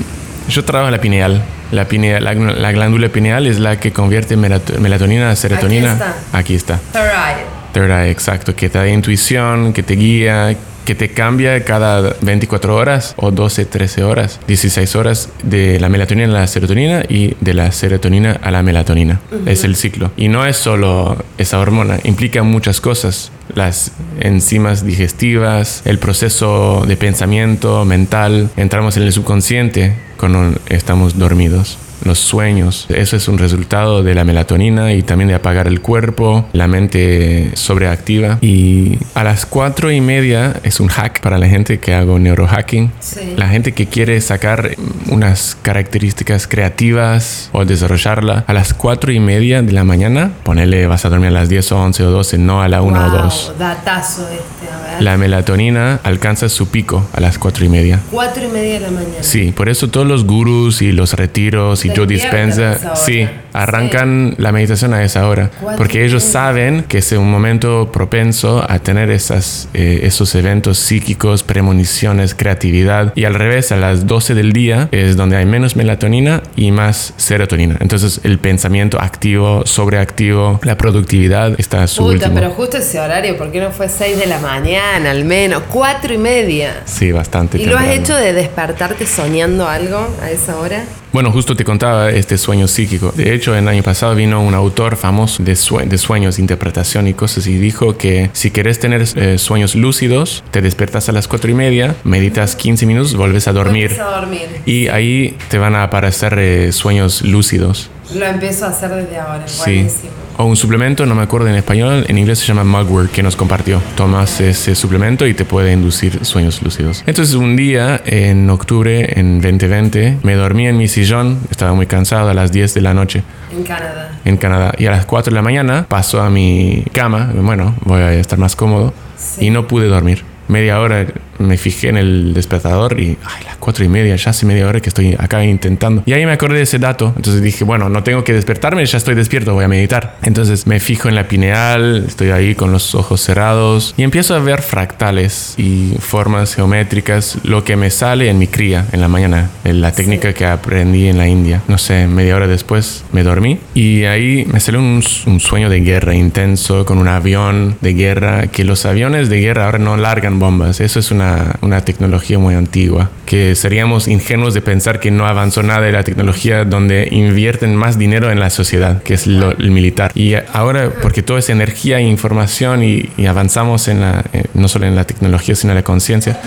yo 0.49 0.65
trabajo 0.65 0.91
la 0.91 1.01
pineal. 1.01 1.43
La, 1.71 1.87
pineal 1.87 2.23
la, 2.25 2.35
la 2.35 2.73
glándula 2.73 3.09
pineal 3.09 3.47
es 3.47 3.59
la 3.59 3.81
que 3.81 3.93
convierte 3.93 4.37
melato- 4.37 4.79
melatonina 4.79 5.31
a 5.31 5.37
serotonina. 5.37 5.93
está. 5.93 6.15
Aquí 6.33 6.55
está. 6.55 6.79
Third 6.93 7.05
eye. 7.05 7.45
Third 7.73 7.91
eye, 7.91 8.11
exacto, 8.11 8.55
que 8.55 8.69
te 8.69 8.79
da 8.79 8.87
intuición, 8.89 9.73
que 9.73 9.83
te 9.83 9.95
guía, 9.95 10.55
que 10.85 10.95
te 10.95 11.11
cambia 11.11 11.65
cada 11.65 12.17
24 12.21 12.75
horas 12.75 13.15
o 13.17 13.31
12, 13.31 13.65
13 13.67 14.05
horas, 14.05 14.41
16 14.47 14.97
horas 14.97 15.29
de 15.43 15.81
la 15.81 15.89
melatonina 15.89 16.29
a 16.29 16.41
la 16.41 16.47
serotonina 16.47 17.05
y 17.09 17.35
de 17.41 17.55
la 17.55 17.73
serotonina 17.73 18.39
a 18.43 18.51
la 18.51 18.63
melatonina. 18.63 19.21
Es 19.47 19.65
el 19.65 19.77
ciclo. 19.77 20.11
Y 20.17 20.29
no 20.29 20.47
es 20.47 20.57
solo 20.57 21.25
esa 21.39 21.59
hormona, 21.59 21.99
implica 22.05 22.43
muchas 22.43 22.81
cosas. 22.81 23.31
Las 23.55 23.93
enzimas 24.21 24.85
digestivas, 24.85 25.83
el 25.85 25.99
proceso 25.99 26.85
de 26.87 26.97
pensamiento 26.97 27.85
mental, 27.85 28.51
entramos 28.57 28.97
en 28.97 29.03
el 29.03 29.13
subconsciente 29.13 29.95
cuando 30.17 30.55
estamos 30.69 31.19
dormidos 31.19 31.79
los 32.05 32.19
sueños. 32.19 32.87
Eso 32.89 33.17
es 33.17 33.29
un 33.29 33.39
resultado 33.39 34.03
de 34.03 34.15
la 34.15 34.25
melatonina 34.25 34.93
y 34.93 35.03
también 35.03 35.29
de 35.29 35.35
apagar 35.35 35.67
el 35.67 35.81
cuerpo, 35.81 36.47
la 36.53 36.69
mente 36.69 37.51
sobreactiva. 37.55 38.39
Y 38.41 38.99
a 39.15 39.25
las 39.25 39.47
cuatro 39.47 39.91
y 39.91 40.01
media 40.01 40.55
es 40.63 40.81
un 40.81 40.89
hack 40.89 41.21
para 41.21 41.39
la 41.39 41.49
gente 41.49 41.79
que 41.79 41.95
hago 41.95 42.19
neurohacking. 42.19 42.93
Sí. 43.01 43.35
La 43.37 43.49
gente 43.49 43.73
que 43.73 43.87
quiere 43.87 44.21
sacar 44.21 44.71
unas 45.09 45.57
características 45.63 46.47
creativas 46.47 47.51
o 47.53 47.65
desarrollarla 47.65 48.45
a 48.47 48.53
las 48.53 48.75
cuatro 48.75 49.13
y 49.13 49.21
media 49.21 49.63
de 49.63 49.73
la 49.73 49.85
mañana, 49.85 50.33
ponele 50.43 50.87
vas 50.87 51.05
a 51.05 51.09
dormir 51.09 51.29
a 51.29 51.33
las 51.33 51.49
10 51.49 51.73
o 51.73 51.79
11 51.79 52.05
o 52.05 52.11
12, 52.11 52.39
no 52.39 52.63
a 52.63 52.69
la 52.69 52.83
1 52.83 52.99
o 52.99 53.11
Wow, 53.11 53.23
2. 53.23 53.53
Datazo 53.59 54.29
este. 54.29 54.62
La 55.01 55.17
melatonina 55.17 56.01
alcanza 56.03 56.49
su 56.49 56.69
pico 56.69 57.07
a 57.13 57.21
las 57.21 57.39
cuatro 57.39 57.65
y 57.65 57.69
media. 57.69 58.01
Cuatro 58.11 58.45
y 58.45 58.49
media 58.49 58.75
de 58.75 58.81
la 58.81 58.91
mañana. 58.91 59.15
Sí, 59.23 59.53
por 59.53 59.69
eso 59.69 59.89
todos 59.89 60.07
los 60.07 60.25
gurús 60.25 60.83
y 60.83 60.93
los 60.93 61.15
retiros 61.15 61.85
y 61.85 61.89
Joe 61.89 62.07
despiertan 62.07 62.41
a 62.41 62.45
Dispenza, 62.47 62.73
esa 62.73 62.87
hora. 62.93 62.97
sí, 62.97 63.29
arrancan 63.53 64.35
la 64.39 64.53
meditación 64.53 64.95
a 64.95 65.03
esa 65.05 65.27
hora, 65.29 65.51
porque 65.77 66.05
ellos 66.05 66.23
saben 66.23 66.85
que 66.85 66.99
es 66.99 67.13
un 67.13 67.31
momento 67.31 67.91
propenso 67.93 68.65
a 68.69 68.79
tener 68.79 69.11
esas, 69.11 69.69
eh, 69.75 70.01
esos 70.05 70.35
eventos 70.35 70.79
psíquicos, 70.79 71.43
premoniciones, 71.43 72.35
creatividad, 72.35 73.13
y 73.15 73.25
al 73.25 73.35
revés, 73.35 73.73
a 73.73 73.77
las 73.77 74.07
12 74.07 74.35
del 74.35 74.53
día 74.53 74.89
es 74.93 75.17
donde 75.17 75.37
hay 75.37 75.47
menos 75.47 75.77
melatonina 75.77 76.43
y 76.57 76.71
más 76.71 77.15
serotonina. 77.17 77.77
Entonces 77.81 78.21
el 78.25 78.39
pensamiento 78.39 79.01
activo, 79.01 79.63
sobreactivo, 79.67 80.61
la 80.63 80.77
productividad 80.77 81.59
está 81.59 81.83
a 81.83 81.87
su 81.87 82.03
Puta, 82.03 82.15
último. 82.15 82.35
pero 82.35 82.51
justo 82.51 82.77
ese 82.79 83.01
horario, 83.01 83.37
¿por 83.37 83.51
qué 83.51 83.61
no 83.61 83.71
fue 83.71 83.89
6 83.89 84.19
de 84.19 84.27
la 84.27 84.39
mañana 84.39 84.62
al 84.71 85.25
menos? 85.25 85.63
Cuatro 85.69 86.15
y 86.15 86.19
media. 86.19 86.83
Sí, 86.85 87.13
bastante. 87.13 87.61
¿Y 87.61 87.67
lo 87.67 87.77
has 87.77 87.89
hecho 87.89 88.17
de 88.17 88.33
despertarte 88.33 89.07
soñando 89.07 89.69
algo 89.69 90.09
a 90.23 90.31
esa 90.31 90.57
hora? 90.59 90.85
Bueno, 91.13 91.31
justo 91.31 91.55
te 91.55 91.65
contaba 91.65 92.11
este 92.11 92.39
sueño 92.39 92.67
psíquico. 92.69 93.13
De 93.15 93.35
hecho, 93.35 93.55
el 93.55 93.69
año 93.69 93.83
pasado 93.83 94.15
vino 94.15 94.41
un 94.41 94.55
autor 94.55 94.97
famoso 94.97 95.43
de, 95.43 95.55
de 95.87 95.99
sueños, 95.99 96.39
interpretación 96.39 97.07
y 97.07 97.13
cosas 97.15 97.47
y 97.47 97.59
dijo 97.59 97.99
que 97.99 98.31
si 98.33 98.51
quieres 98.51 98.79
tener 98.79 99.05
eh, 99.17 99.37
sueños 99.37 99.75
lúcidos, 99.75 100.43
te 100.51 100.63
despiertas 100.63 101.09
a 101.09 101.13
las 101.13 101.29
cuatro 101.29 101.51
y 101.51 101.55
media, 101.55 101.95
meditas 102.05 102.57
15 102.57 102.87
minutos, 102.87 103.15
vuelves 103.15 103.47
a 103.47 103.53
dormir. 103.53 104.01
a 104.01 104.21
dormir. 104.21 104.49
Y 104.65 104.89
ahí 104.89 105.37
te 105.49 105.59
van 105.59 105.75
a 105.75 105.83
aparecer 105.83 106.39
eh, 106.39 106.73
sueños 106.73 107.23
lúcidos. 107.23 107.91
Lo 108.15 108.25
empiezo 108.25 108.67
a 108.67 108.69
hacer 108.69 108.91
desde 108.91 109.19
ahora. 109.19 109.47
Sí. 109.47 109.83
Buenísimo 109.83 110.23
o 110.43 110.47
un 110.47 110.57
suplemento, 110.57 111.07
no 111.07 111.15
me 111.15 111.23
acuerdo 111.23 111.49
en 111.49 111.55
español, 111.55 112.05
en 112.09 112.19
inglés 112.19 112.41
se 112.41 112.47
llama 112.47 112.65
Mugwort, 112.65 113.13
que 113.13 113.23
nos 113.23 113.37
compartió. 113.37 113.81
Tomas 113.95 114.41
ese 114.41 114.75
suplemento 114.75 115.25
y 115.27 115.35
te 115.35 115.45
puede 115.45 115.73
inducir 115.73 116.25
sueños 116.25 116.63
lúcidos. 116.63 117.05
Entonces 117.07 117.37
un 117.37 117.55
día, 117.55 118.01
en 118.05 118.51
octubre, 118.51 119.19
en 119.21 119.41
2020, 119.41 120.19
me 120.25 120.35
dormí 120.35 120.67
en 120.67 120.77
mi 120.77 120.89
sillón, 120.89 121.39
estaba 121.49 121.75
muy 121.75 121.87
cansado 121.87 122.29
a 122.29 122.35
las 122.35 122.51
10 122.51 122.75
de 122.75 122.81
la 122.81 122.93
noche. 122.93 123.23
En 123.57 123.63
Canadá. 123.63 124.19
En 124.25 124.37
Canadá. 124.37 124.73
Y 124.79 124.87
a 124.87 124.91
las 124.91 125.07
4 125.07 125.31
de 125.31 125.35
la 125.37 125.43
mañana 125.43 125.87
paso 125.89 126.21
a 126.21 126.29
mi 126.29 126.85
cama, 126.93 127.31
bueno, 127.35 127.77
voy 127.85 128.01
a 128.01 128.13
estar 128.15 128.39
más 128.39 128.57
cómodo, 128.57 128.93
y 129.39 129.51
no 129.51 129.69
pude 129.69 129.87
dormir. 129.87 130.25
Media 130.49 130.81
hora 130.81 131.07
me 131.47 131.57
fijé 131.57 131.89
en 131.89 131.97
el 131.97 132.35
despertador 132.35 132.99
y, 132.99 133.19
ay, 133.25 133.45
las 133.45 133.57
cuatro 133.57 133.85
y 133.85 133.89
media, 133.89 134.17
ya 134.17 134.31
hace 134.31 134.47
media 134.47 134.67
hora 134.67 134.81
que 134.81 134.89
estoy 134.89 135.15
acá 135.19 135.45
intentando. 135.45 136.03
Y 136.07 136.13
ahí 136.13 136.25
me 136.27 136.33
acordé 136.33 136.57
de 136.57 136.63
ese 136.63 136.79
dato. 136.79 137.13
Entonces 137.17 137.43
dije, 137.43 137.65
bueno, 137.65 137.89
no 137.89 138.03
tengo 138.03 138.25
que 138.25 138.33
despertarme, 138.33 138.85
ya 138.85 138.99
estoy 138.99 139.15
despierto, 139.15 139.55
voy 139.55 139.65
a 139.65 139.69
meditar. 139.69 140.17
Entonces 140.23 140.67
me 140.67 140.81
fijo 140.81 141.09
en 141.09 141.15
la 141.15 141.29
pineal, 141.29 142.05
estoy 142.07 142.31
ahí 142.31 142.55
con 142.55 142.73
los 142.73 142.95
ojos 142.95 143.21
cerrados 143.21 143.95
y 143.97 144.03
empiezo 144.03 144.35
a 144.35 144.39
ver 144.39 144.63
fractales 144.63 145.55
y 145.59 145.95
formas 145.99 146.55
geométricas, 146.55 147.39
lo 147.45 147.65
que 147.65 147.77
me 147.77 147.91
sale 147.91 148.29
en 148.29 148.39
mi 148.39 148.47
cría 148.47 148.87
en 148.93 149.01
la 149.01 149.09
mañana, 149.09 149.51
en 149.65 149.81
la 149.81 149.93
técnica 149.93 150.33
que 150.33 150.47
aprendí 150.47 151.09
en 151.09 151.19
la 151.19 151.29
India. 151.29 151.63
No 151.69 151.79
sé, 151.79 152.07
media 152.07 152.37
hora 152.37 152.47
después 152.47 153.05
me 153.13 153.23
dormí 153.23 153.59
y 153.75 154.05
ahí 154.05 154.47
me 154.53 154.61
salió 154.61 154.81
un, 154.81 155.03
un 155.27 155.41
sueño 155.41 155.69
de 155.69 155.81
guerra 155.81 156.15
intenso 156.15 156.85
con 156.85 156.99
un 156.99 157.09
avión 157.09 157.77
de 157.81 157.95
guerra, 157.95 158.47
que 158.49 158.65
los 158.65 158.87
aviones 158.87 159.29
de 159.29 159.41
guerra 159.41 159.67
ahora 159.67 159.79
no 159.79 159.97
largan 159.97 160.39
bombas. 160.39 160.81
Eso 160.81 160.99
es 160.99 161.11
una 161.11 161.32
una, 161.61 161.83
tecnología 161.83 162.39
muy 162.39 162.55
antigua, 162.55 163.11
que 163.27 163.55
seríamos 163.55 164.09
ingenuos 164.09 164.55
de 164.55 164.61
pensar 164.61 165.01
que 165.01 165.11
no 165.11 165.27
avanzó 165.27 165.63
nada 165.63 165.81
de 165.81 165.93
la 165.93 166.05
tecnología 166.05 166.65
donde 166.65 167.09
invierten 167.11 167.75
más 167.75 167.99
dinero 167.99 168.31
en 168.31 168.39
la 168.39 168.51
sociedad, 168.51 169.03
que 169.03 169.15
es 169.15 169.27
lo, 169.27 169.51
el 169.53 169.71
militar. 169.71 170.13
Y 170.15 170.35
ahora, 170.53 170.91
porque 171.03 171.23
toda 171.23 171.39
esa 171.39 171.53
energía 171.53 171.99
e 171.99 172.03
información 172.03 172.83
y, 172.85 173.09
avanzamos 173.27 173.89
en 173.89 174.01
la, 174.01 174.25
eh, 174.33 174.45
no 174.55 174.69
solo 174.69 174.87
en 174.87 174.95
la 174.95 175.05
tecnología, 175.05 175.55
sino 175.55 175.73
en 175.73 175.77
la 175.77 175.85
conciencia, 175.85 176.41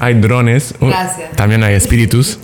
hay 0.00 0.14
drones, 0.14 0.74
uh, 0.80 0.90
también 1.34 1.62
hay 1.64 1.74
espíritus. 1.74 2.38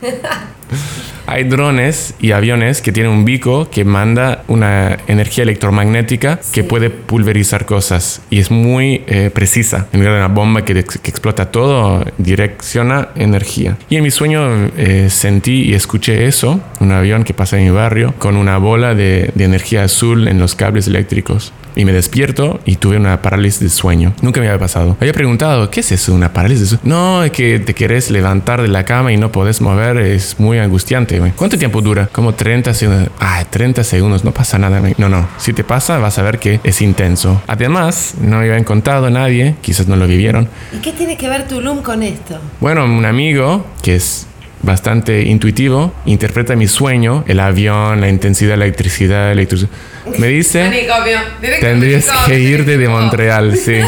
Hay 1.30 1.44
drones 1.44 2.14
y 2.20 2.32
aviones 2.32 2.80
que 2.80 2.90
tienen 2.90 3.12
un 3.12 3.26
bico 3.26 3.68
que 3.70 3.84
manda 3.84 4.44
una 4.48 4.96
energía 5.08 5.44
electromagnética 5.44 6.40
que 6.52 6.64
puede 6.64 6.88
pulverizar 6.88 7.66
cosas 7.66 8.22
y 8.30 8.38
es 8.38 8.50
muy 8.50 9.04
eh, 9.06 9.30
precisa. 9.32 9.88
En 9.92 10.00
lugar 10.00 10.14
de 10.14 10.20
una 10.20 10.34
bomba 10.34 10.64
que, 10.64 10.72
explota 10.78 11.52
todo, 11.52 12.02
direcciona 12.16 13.10
energía. 13.14 13.76
Y 13.90 13.96
en 13.96 14.04
mi 14.04 14.10
sueño 14.10 14.70
eh, 14.78 15.08
sentí 15.10 15.64
y 15.64 15.74
escuché 15.74 16.26
eso, 16.26 16.62
un 16.80 16.92
avión 16.92 17.24
que 17.24 17.34
pasa 17.34 17.58
en 17.58 17.64
mi 17.64 17.70
barrio 17.70 18.14
con 18.18 18.34
una 18.34 18.56
bola 18.56 18.94
de 18.94 19.30
energía 19.36 19.84
azul 19.84 20.28
en 20.28 20.38
los 20.38 20.54
cables 20.54 20.86
eléctricos 20.86 21.52
y 21.78 21.84
me 21.84 21.92
despierto 21.92 22.60
y 22.66 22.76
tuve 22.76 22.96
una 22.96 23.22
parálisis 23.22 23.60
de 23.60 23.68
sueño. 23.68 24.12
Nunca 24.20 24.40
me 24.40 24.48
había 24.48 24.58
pasado. 24.58 24.96
Había 25.00 25.12
preguntado, 25.12 25.70
¿qué 25.70 25.80
es 25.80 25.92
eso? 25.92 26.12
¿Una 26.12 26.32
parálisis 26.32 26.62
de 26.62 26.76
sueño? 26.76 26.82
No, 26.84 27.22
es 27.22 27.30
que 27.30 27.60
te 27.60 27.72
quieres 27.72 28.10
levantar 28.10 28.60
de 28.60 28.68
la 28.68 28.84
cama 28.84 29.12
y 29.12 29.16
no 29.16 29.30
podés 29.30 29.60
mover. 29.60 29.98
Es 29.98 30.40
muy 30.40 30.58
angustiante. 30.58 31.20
¿Cuánto 31.36 31.56
tiempo 31.56 31.80
dura? 31.80 32.08
Como 32.10 32.34
30 32.34 32.74
segundos. 32.74 33.10
Ah, 33.20 33.44
30 33.48 33.84
segundos. 33.84 34.24
No 34.24 34.32
pasa 34.32 34.58
nada. 34.58 34.82
No, 34.98 35.08
no. 35.08 35.28
Si 35.38 35.52
te 35.52 35.62
pasa, 35.62 35.98
vas 35.98 36.18
a 36.18 36.22
ver 36.22 36.40
que 36.40 36.58
es 36.64 36.82
intenso. 36.82 37.40
Además, 37.46 38.14
no 38.20 38.38
me 38.38 38.48
habían 38.48 38.64
contado 38.64 39.06
a 39.06 39.10
nadie. 39.10 39.54
Quizás 39.62 39.86
no 39.86 39.94
lo 39.94 40.08
vivieron. 40.08 40.48
¿Y 40.72 40.78
qué 40.78 40.92
tiene 40.92 41.16
que 41.16 41.28
ver 41.28 41.46
Tulum 41.46 41.82
con 41.82 42.02
esto? 42.02 42.40
Bueno, 42.60 42.84
un 42.86 43.04
amigo 43.04 43.64
que 43.82 43.94
es 43.94 44.26
bastante 44.62 45.22
intuitivo, 45.22 45.92
interpreta 46.06 46.56
mi 46.56 46.66
sueño, 46.66 47.24
el 47.26 47.40
avión, 47.40 48.00
la 48.00 48.08
intensidad, 48.08 48.56
la 48.56 48.64
electricidad, 48.64 49.32
electricidad. 49.32 49.70
Me 50.18 50.28
dice, 50.28 50.70
tendrías 51.60 52.06
que 52.26 52.40
irte 52.40 52.78
de 52.78 52.88
Montreal, 52.88 53.56
sí. 53.56 53.80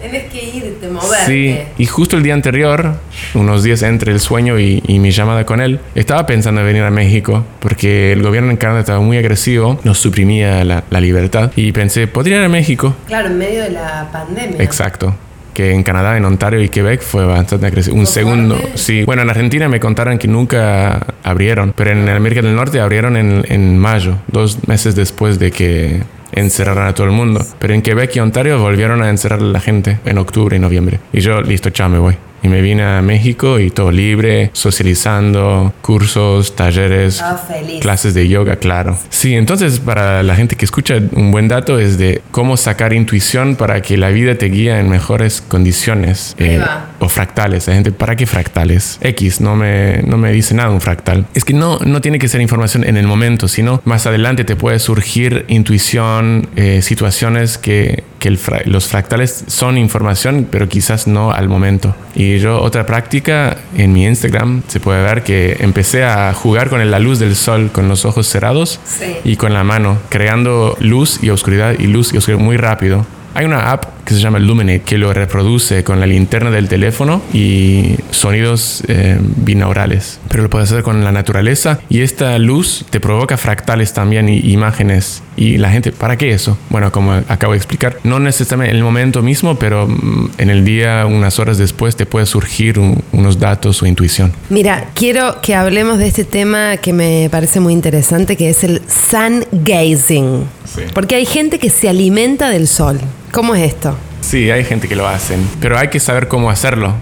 Tienes 0.00 0.30
que 0.30 0.44
irte, 0.44 0.88
moverte. 0.88 1.26
Sí, 1.26 1.58
y 1.78 1.86
justo 1.86 2.16
el 2.16 2.22
día 2.22 2.34
anterior, 2.34 2.96
unos 3.34 3.62
días 3.62 3.82
entre 3.82 4.12
el 4.12 4.20
sueño 4.20 4.58
y, 4.58 4.82
mi 4.98 5.10
llamada 5.10 5.46
con 5.46 5.60
él, 5.60 5.80
estaba 5.94 6.26
pensando 6.26 6.60
en 6.60 6.66
venir 6.66 6.82
a 6.82 6.90
México 6.90 7.44
porque 7.60 8.12
el 8.12 8.22
gobierno 8.22 8.50
en 8.50 8.56
Canadá 8.56 8.80
estaba 8.80 9.00
muy 9.00 9.16
agresivo, 9.16 9.80
nos 9.84 9.98
suprimía 9.98 10.64
la, 10.64 10.84
la 10.90 11.00
libertad 11.00 11.50
y 11.56 11.72
pensé, 11.72 12.06
podría 12.06 12.38
ir 12.38 12.44
a 12.44 12.48
México. 12.48 12.94
Claro, 13.06 13.28
en 13.28 13.38
medio 13.38 13.62
de 13.62 13.70
la 13.70 14.08
pandemia. 14.12 14.62
Exacto 14.62 15.14
que 15.54 15.72
en 15.72 15.82
Canadá, 15.82 16.16
en 16.16 16.24
Ontario 16.24 16.62
y 16.62 16.68
Quebec 16.68 17.02
fue 17.02 17.24
bastante 17.24 17.66
agresivo. 17.66 17.96
Un 17.96 18.06
segundo, 18.06 18.58
sí. 18.74 19.04
Bueno, 19.04 19.22
en 19.22 19.30
Argentina 19.30 19.68
me 19.68 19.80
contaron 19.80 20.18
que 20.18 20.28
nunca 20.28 21.06
abrieron, 21.22 21.72
pero 21.76 21.90
en 21.90 22.08
América 22.08 22.42
del 22.42 22.54
Norte 22.54 22.80
abrieron 22.80 23.16
en, 23.16 23.44
en 23.48 23.78
mayo, 23.78 24.18
dos 24.28 24.66
meses 24.68 24.94
después 24.94 25.38
de 25.38 25.50
que 25.50 26.02
encerraran 26.32 26.88
a 26.88 26.94
todo 26.94 27.06
el 27.06 27.12
mundo. 27.12 27.44
Pero 27.58 27.74
en 27.74 27.82
Quebec 27.82 28.16
y 28.16 28.20
Ontario 28.20 28.58
volvieron 28.58 29.02
a 29.02 29.10
encerrar 29.10 29.40
a 29.40 29.44
la 29.44 29.60
gente 29.60 29.98
en 30.04 30.18
octubre 30.18 30.56
y 30.56 30.60
noviembre. 30.60 31.00
Y 31.12 31.20
yo, 31.20 31.40
listo, 31.42 31.70
chao, 31.70 31.88
me 31.88 31.98
voy. 31.98 32.16
Y 32.42 32.48
me 32.48 32.60
vine 32.60 32.82
a 32.82 33.02
México 33.02 33.58
y 33.60 33.70
todo 33.70 33.90
libre, 33.90 34.50
socializando, 34.52 35.72
cursos, 35.80 36.56
talleres, 36.56 37.20
ah, 37.22 37.40
clases 37.80 38.14
de 38.14 38.28
yoga, 38.28 38.56
claro. 38.56 38.98
Sí, 39.10 39.34
entonces 39.34 39.80
para 39.80 40.22
la 40.22 40.34
gente 40.34 40.56
que 40.56 40.64
escucha, 40.64 40.96
un 41.12 41.30
buen 41.30 41.48
dato 41.48 41.78
es 41.78 41.98
de 41.98 42.22
cómo 42.30 42.56
sacar 42.56 42.92
intuición 42.92 43.56
para 43.56 43.82
que 43.82 43.96
la 43.96 44.10
vida 44.10 44.36
te 44.36 44.46
guíe 44.46 44.78
en 44.78 44.88
mejores 44.88 45.40
condiciones. 45.40 46.34
Eh, 46.38 46.60
o 47.02 47.08
fractales. 47.08 47.66
La 47.66 47.74
gente, 47.74 47.90
¿para 47.90 48.14
qué 48.14 48.26
fractales? 48.26 48.98
X, 49.00 49.40
no 49.40 49.56
me, 49.56 50.02
no 50.02 50.18
me 50.18 50.30
dice 50.32 50.54
nada 50.54 50.70
un 50.70 50.80
fractal. 50.80 51.26
Es 51.34 51.44
que 51.44 51.52
no, 51.52 51.78
no 51.84 52.00
tiene 52.00 52.18
que 52.18 52.28
ser 52.28 52.40
información 52.40 52.84
en 52.84 52.96
el 52.96 53.06
momento, 53.06 53.48
sino 53.48 53.82
más 53.84 54.06
adelante 54.06 54.44
te 54.44 54.54
puede 54.54 54.78
surgir 54.78 55.44
intuición, 55.48 56.48
eh, 56.54 56.80
situaciones 56.80 57.58
que, 57.58 58.04
que 58.20 58.38
los 58.66 58.86
fractales 58.86 59.44
son 59.48 59.78
información, 59.78 60.46
pero 60.48 60.68
quizás 60.68 61.08
no 61.08 61.32
al 61.32 61.48
momento. 61.48 61.96
Y 62.14 62.31
yo 62.38 62.60
otra 62.60 62.86
práctica 62.86 63.58
en 63.76 63.92
mi 63.92 64.06
Instagram 64.06 64.62
se 64.68 64.80
puede 64.80 65.02
ver 65.02 65.22
que 65.22 65.56
empecé 65.60 66.04
a 66.04 66.32
jugar 66.34 66.68
con 66.68 66.90
la 66.90 66.98
luz 66.98 67.18
del 67.18 67.36
sol 67.36 67.70
con 67.72 67.88
los 67.88 68.04
ojos 68.04 68.26
cerrados 68.26 68.80
y 69.24 69.36
con 69.36 69.52
la 69.54 69.64
mano, 69.64 69.98
creando 70.08 70.76
luz 70.80 71.18
y 71.22 71.30
oscuridad 71.30 71.74
y 71.78 71.86
luz 71.86 72.12
y 72.12 72.18
oscuridad 72.18 72.42
muy 72.42 72.56
rápido. 72.56 73.06
Hay 73.34 73.44
una 73.46 73.72
app 73.72 73.84
que 74.04 74.14
se 74.14 74.20
llama 74.20 74.38
Illuminate 74.38 74.82
que 74.82 74.98
lo 74.98 75.12
reproduce 75.12 75.84
con 75.84 76.00
la 76.00 76.06
linterna 76.06 76.50
del 76.50 76.68
teléfono 76.68 77.22
y 77.32 77.96
sonidos 78.10 78.82
eh, 78.88 79.18
binaurales. 79.20 80.20
Pero 80.28 80.42
lo 80.42 80.50
puedes 80.50 80.70
hacer 80.70 80.82
con 80.82 81.02
la 81.04 81.12
naturaleza 81.12 81.80
y 81.88 82.00
esta 82.00 82.38
luz 82.38 82.84
te 82.90 83.00
provoca 83.00 83.36
fractales 83.36 83.92
también 83.92 84.28
y 84.28 84.38
imágenes. 84.52 85.22
Y 85.36 85.56
la 85.56 85.70
gente, 85.70 85.92
¿para 85.92 86.16
qué 86.16 86.32
eso? 86.32 86.58
Bueno, 86.68 86.92
como 86.92 87.12
acabo 87.12 87.52
de 87.52 87.58
explicar, 87.58 87.96
no 88.04 88.18
necesariamente 88.18 88.72
en 88.72 88.76
el 88.76 88.84
momento 88.84 89.22
mismo, 89.22 89.54
pero 89.56 89.86
mm, 89.86 90.30
en 90.38 90.50
el 90.50 90.64
día, 90.64 91.06
unas 91.06 91.38
horas 91.38 91.58
después, 91.58 91.96
te 91.96 92.06
puede 92.06 92.26
surgir 92.26 92.78
unos 92.78 93.38
datos 93.38 93.82
o 93.82 93.86
intuición. 93.86 94.32
Mira, 94.50 94.90
quiero 94.94 95.40
que 95.40 95.54
hablemos 95.54 95.98
de 95.98 96.08
este 96.08 96.24
tema 96.24 96.76
que 96.76 96.92
me 96.92 97.28
parece 97.30 97.60
muy 97.60 97.72
interesante, 97.72 98.36
que 98.36 98.50
es 98.50 98.64
el 98.64 98.82
sun 98.88 99.44
gazing. 99.52 100.46
Porque 100.94 101.14
hay 101.14 101.26
gente 101.26 101.58
que 101.58 101.70
se 101.70 101.88
alimenta 101.88 102.50
del 102.50 102.68
sol. 102.68 103.00
¿Cómo 103.32 103.54
es 103.54 103.62
esto? 103.72 103.96
Sí, 104.20 104.50
hay 104.50 104.64
gente 104.64 104.88
que 104.88 104.96
lo 104.96 105.06
hacen, 105.06 105.46
pero 105.60 105.78
hay 105.78 105.88
que 105.88 106.00
saber 106.00 106.28
cómo 106.28 106.50
hacerlo. 106.50 106.94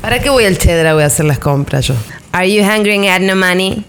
¿Para 0.00 0.20
qué 0.20 0.30
voy 0.30 0.44
al 0.44 0.58
cheddar? 0.58 0.94
Voy 0.94 1.02
a 1.02 1.06
hacer 1.06 1.24
las 1.26 1.38
compras 1.38 1.86
yo. 1.86 1.94
Are 2.32 2.46
you 2.46 2.62
hungry 2.64 2.96
and 2.96 3.04
had 3.04 3.22
no 3.22 3.34
money? 3.34 3.84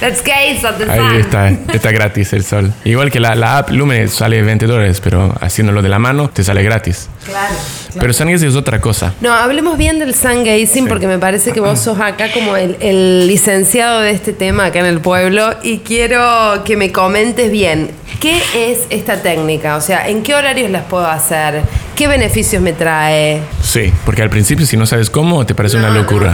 Let's 0.00 0.20
gaze 0.20 0.64
at 0.66 0.78
the 0.78 0.86
sun. 0.86 0.98
Ahí 0.98 1.20
está, 1.20 1.48
está 1.72 1.92
gratis 1.92 2.32
el 2.32 2.44
sol. 2.44 2.72
Igual 2.84 3.12
que 3.12 3.20
la, 3.20 3.36
la 3.36 3.58
app 3.58 3.70
Lume 3.70 4.08
sale 4.08 4.42
20 4.42 4.66
dólares, 4.66 5.00
pero 5.00 5.32
haciéndolo 5.40 5.80
de 5.80 5.88
la 5.88 6.00
mano 6.00 6.28
te 6.28 6.42
sale 6.42 6.64
gratis. 6.64 7.08
Claro. 7.24 7.54
Pero 8.00 8.12
sun 8.12 8.28
gazing 8.28 8.48
es 8.48 8.56
otra 8.56 8.80
cosa. 8.80 9.14
No, 9.20 9.32
hablemos 9.32 9.78
bien 9.78 10.00
del 10.00 10.14
sun 10.14 10.44
gazing 10.44 10.88
porque 10.88 11.06
me 11.06 11.20
parece 11.20 11.52
que 11.52 11.60
vos 11.60 11.78
sos 11.78 12.00
acá 12.00 12.32
como 12.32 12.56
el, 12.56 12.76
el 12.80 13.28
licenciado 13.28 14.00
de 14.00 14.10
este 14.10 14.32
tema 14.32 14.66
acá 14.66 14.80
en 14.80 14.86
el 14.86 15.00
pueblo 15.00 15.54
y 15.62 15.78
quiero 15.78 16.64
que 16.64 16.76
me 16.76 16.90
comentes 16.90 17.52
bien 17.52 17.90
¿Qué 18.22 18.40
es 18.54 18.86
esta 18.90 19.20
técnica? 19.20 19.74
O 19.74 19.80
sea, 19.80 20.08
¿en 20.08 20.22
qué 20.22 20.36
horarios 20.36 20.70
las 20.70 20.84
puedo 20.84 21.04
hacer? 21.04 21.60
¿Qué 21.96 22.06
beneficios 22.06 22.62
me 22.62 22.72
trae? 22.72 23.42
Sí, 23.60 23.92
porque 24.04 24.22
al 24.22 24.30
principio 24.30 24.64
si 24.64 24.76
no 24.76 24.86
sabes 24.86 25.10
cómo 25.10 25.44
te 25.44 25.56
parece 25.56 25.76
una 25.76 25.90
locura. 25.90 26.32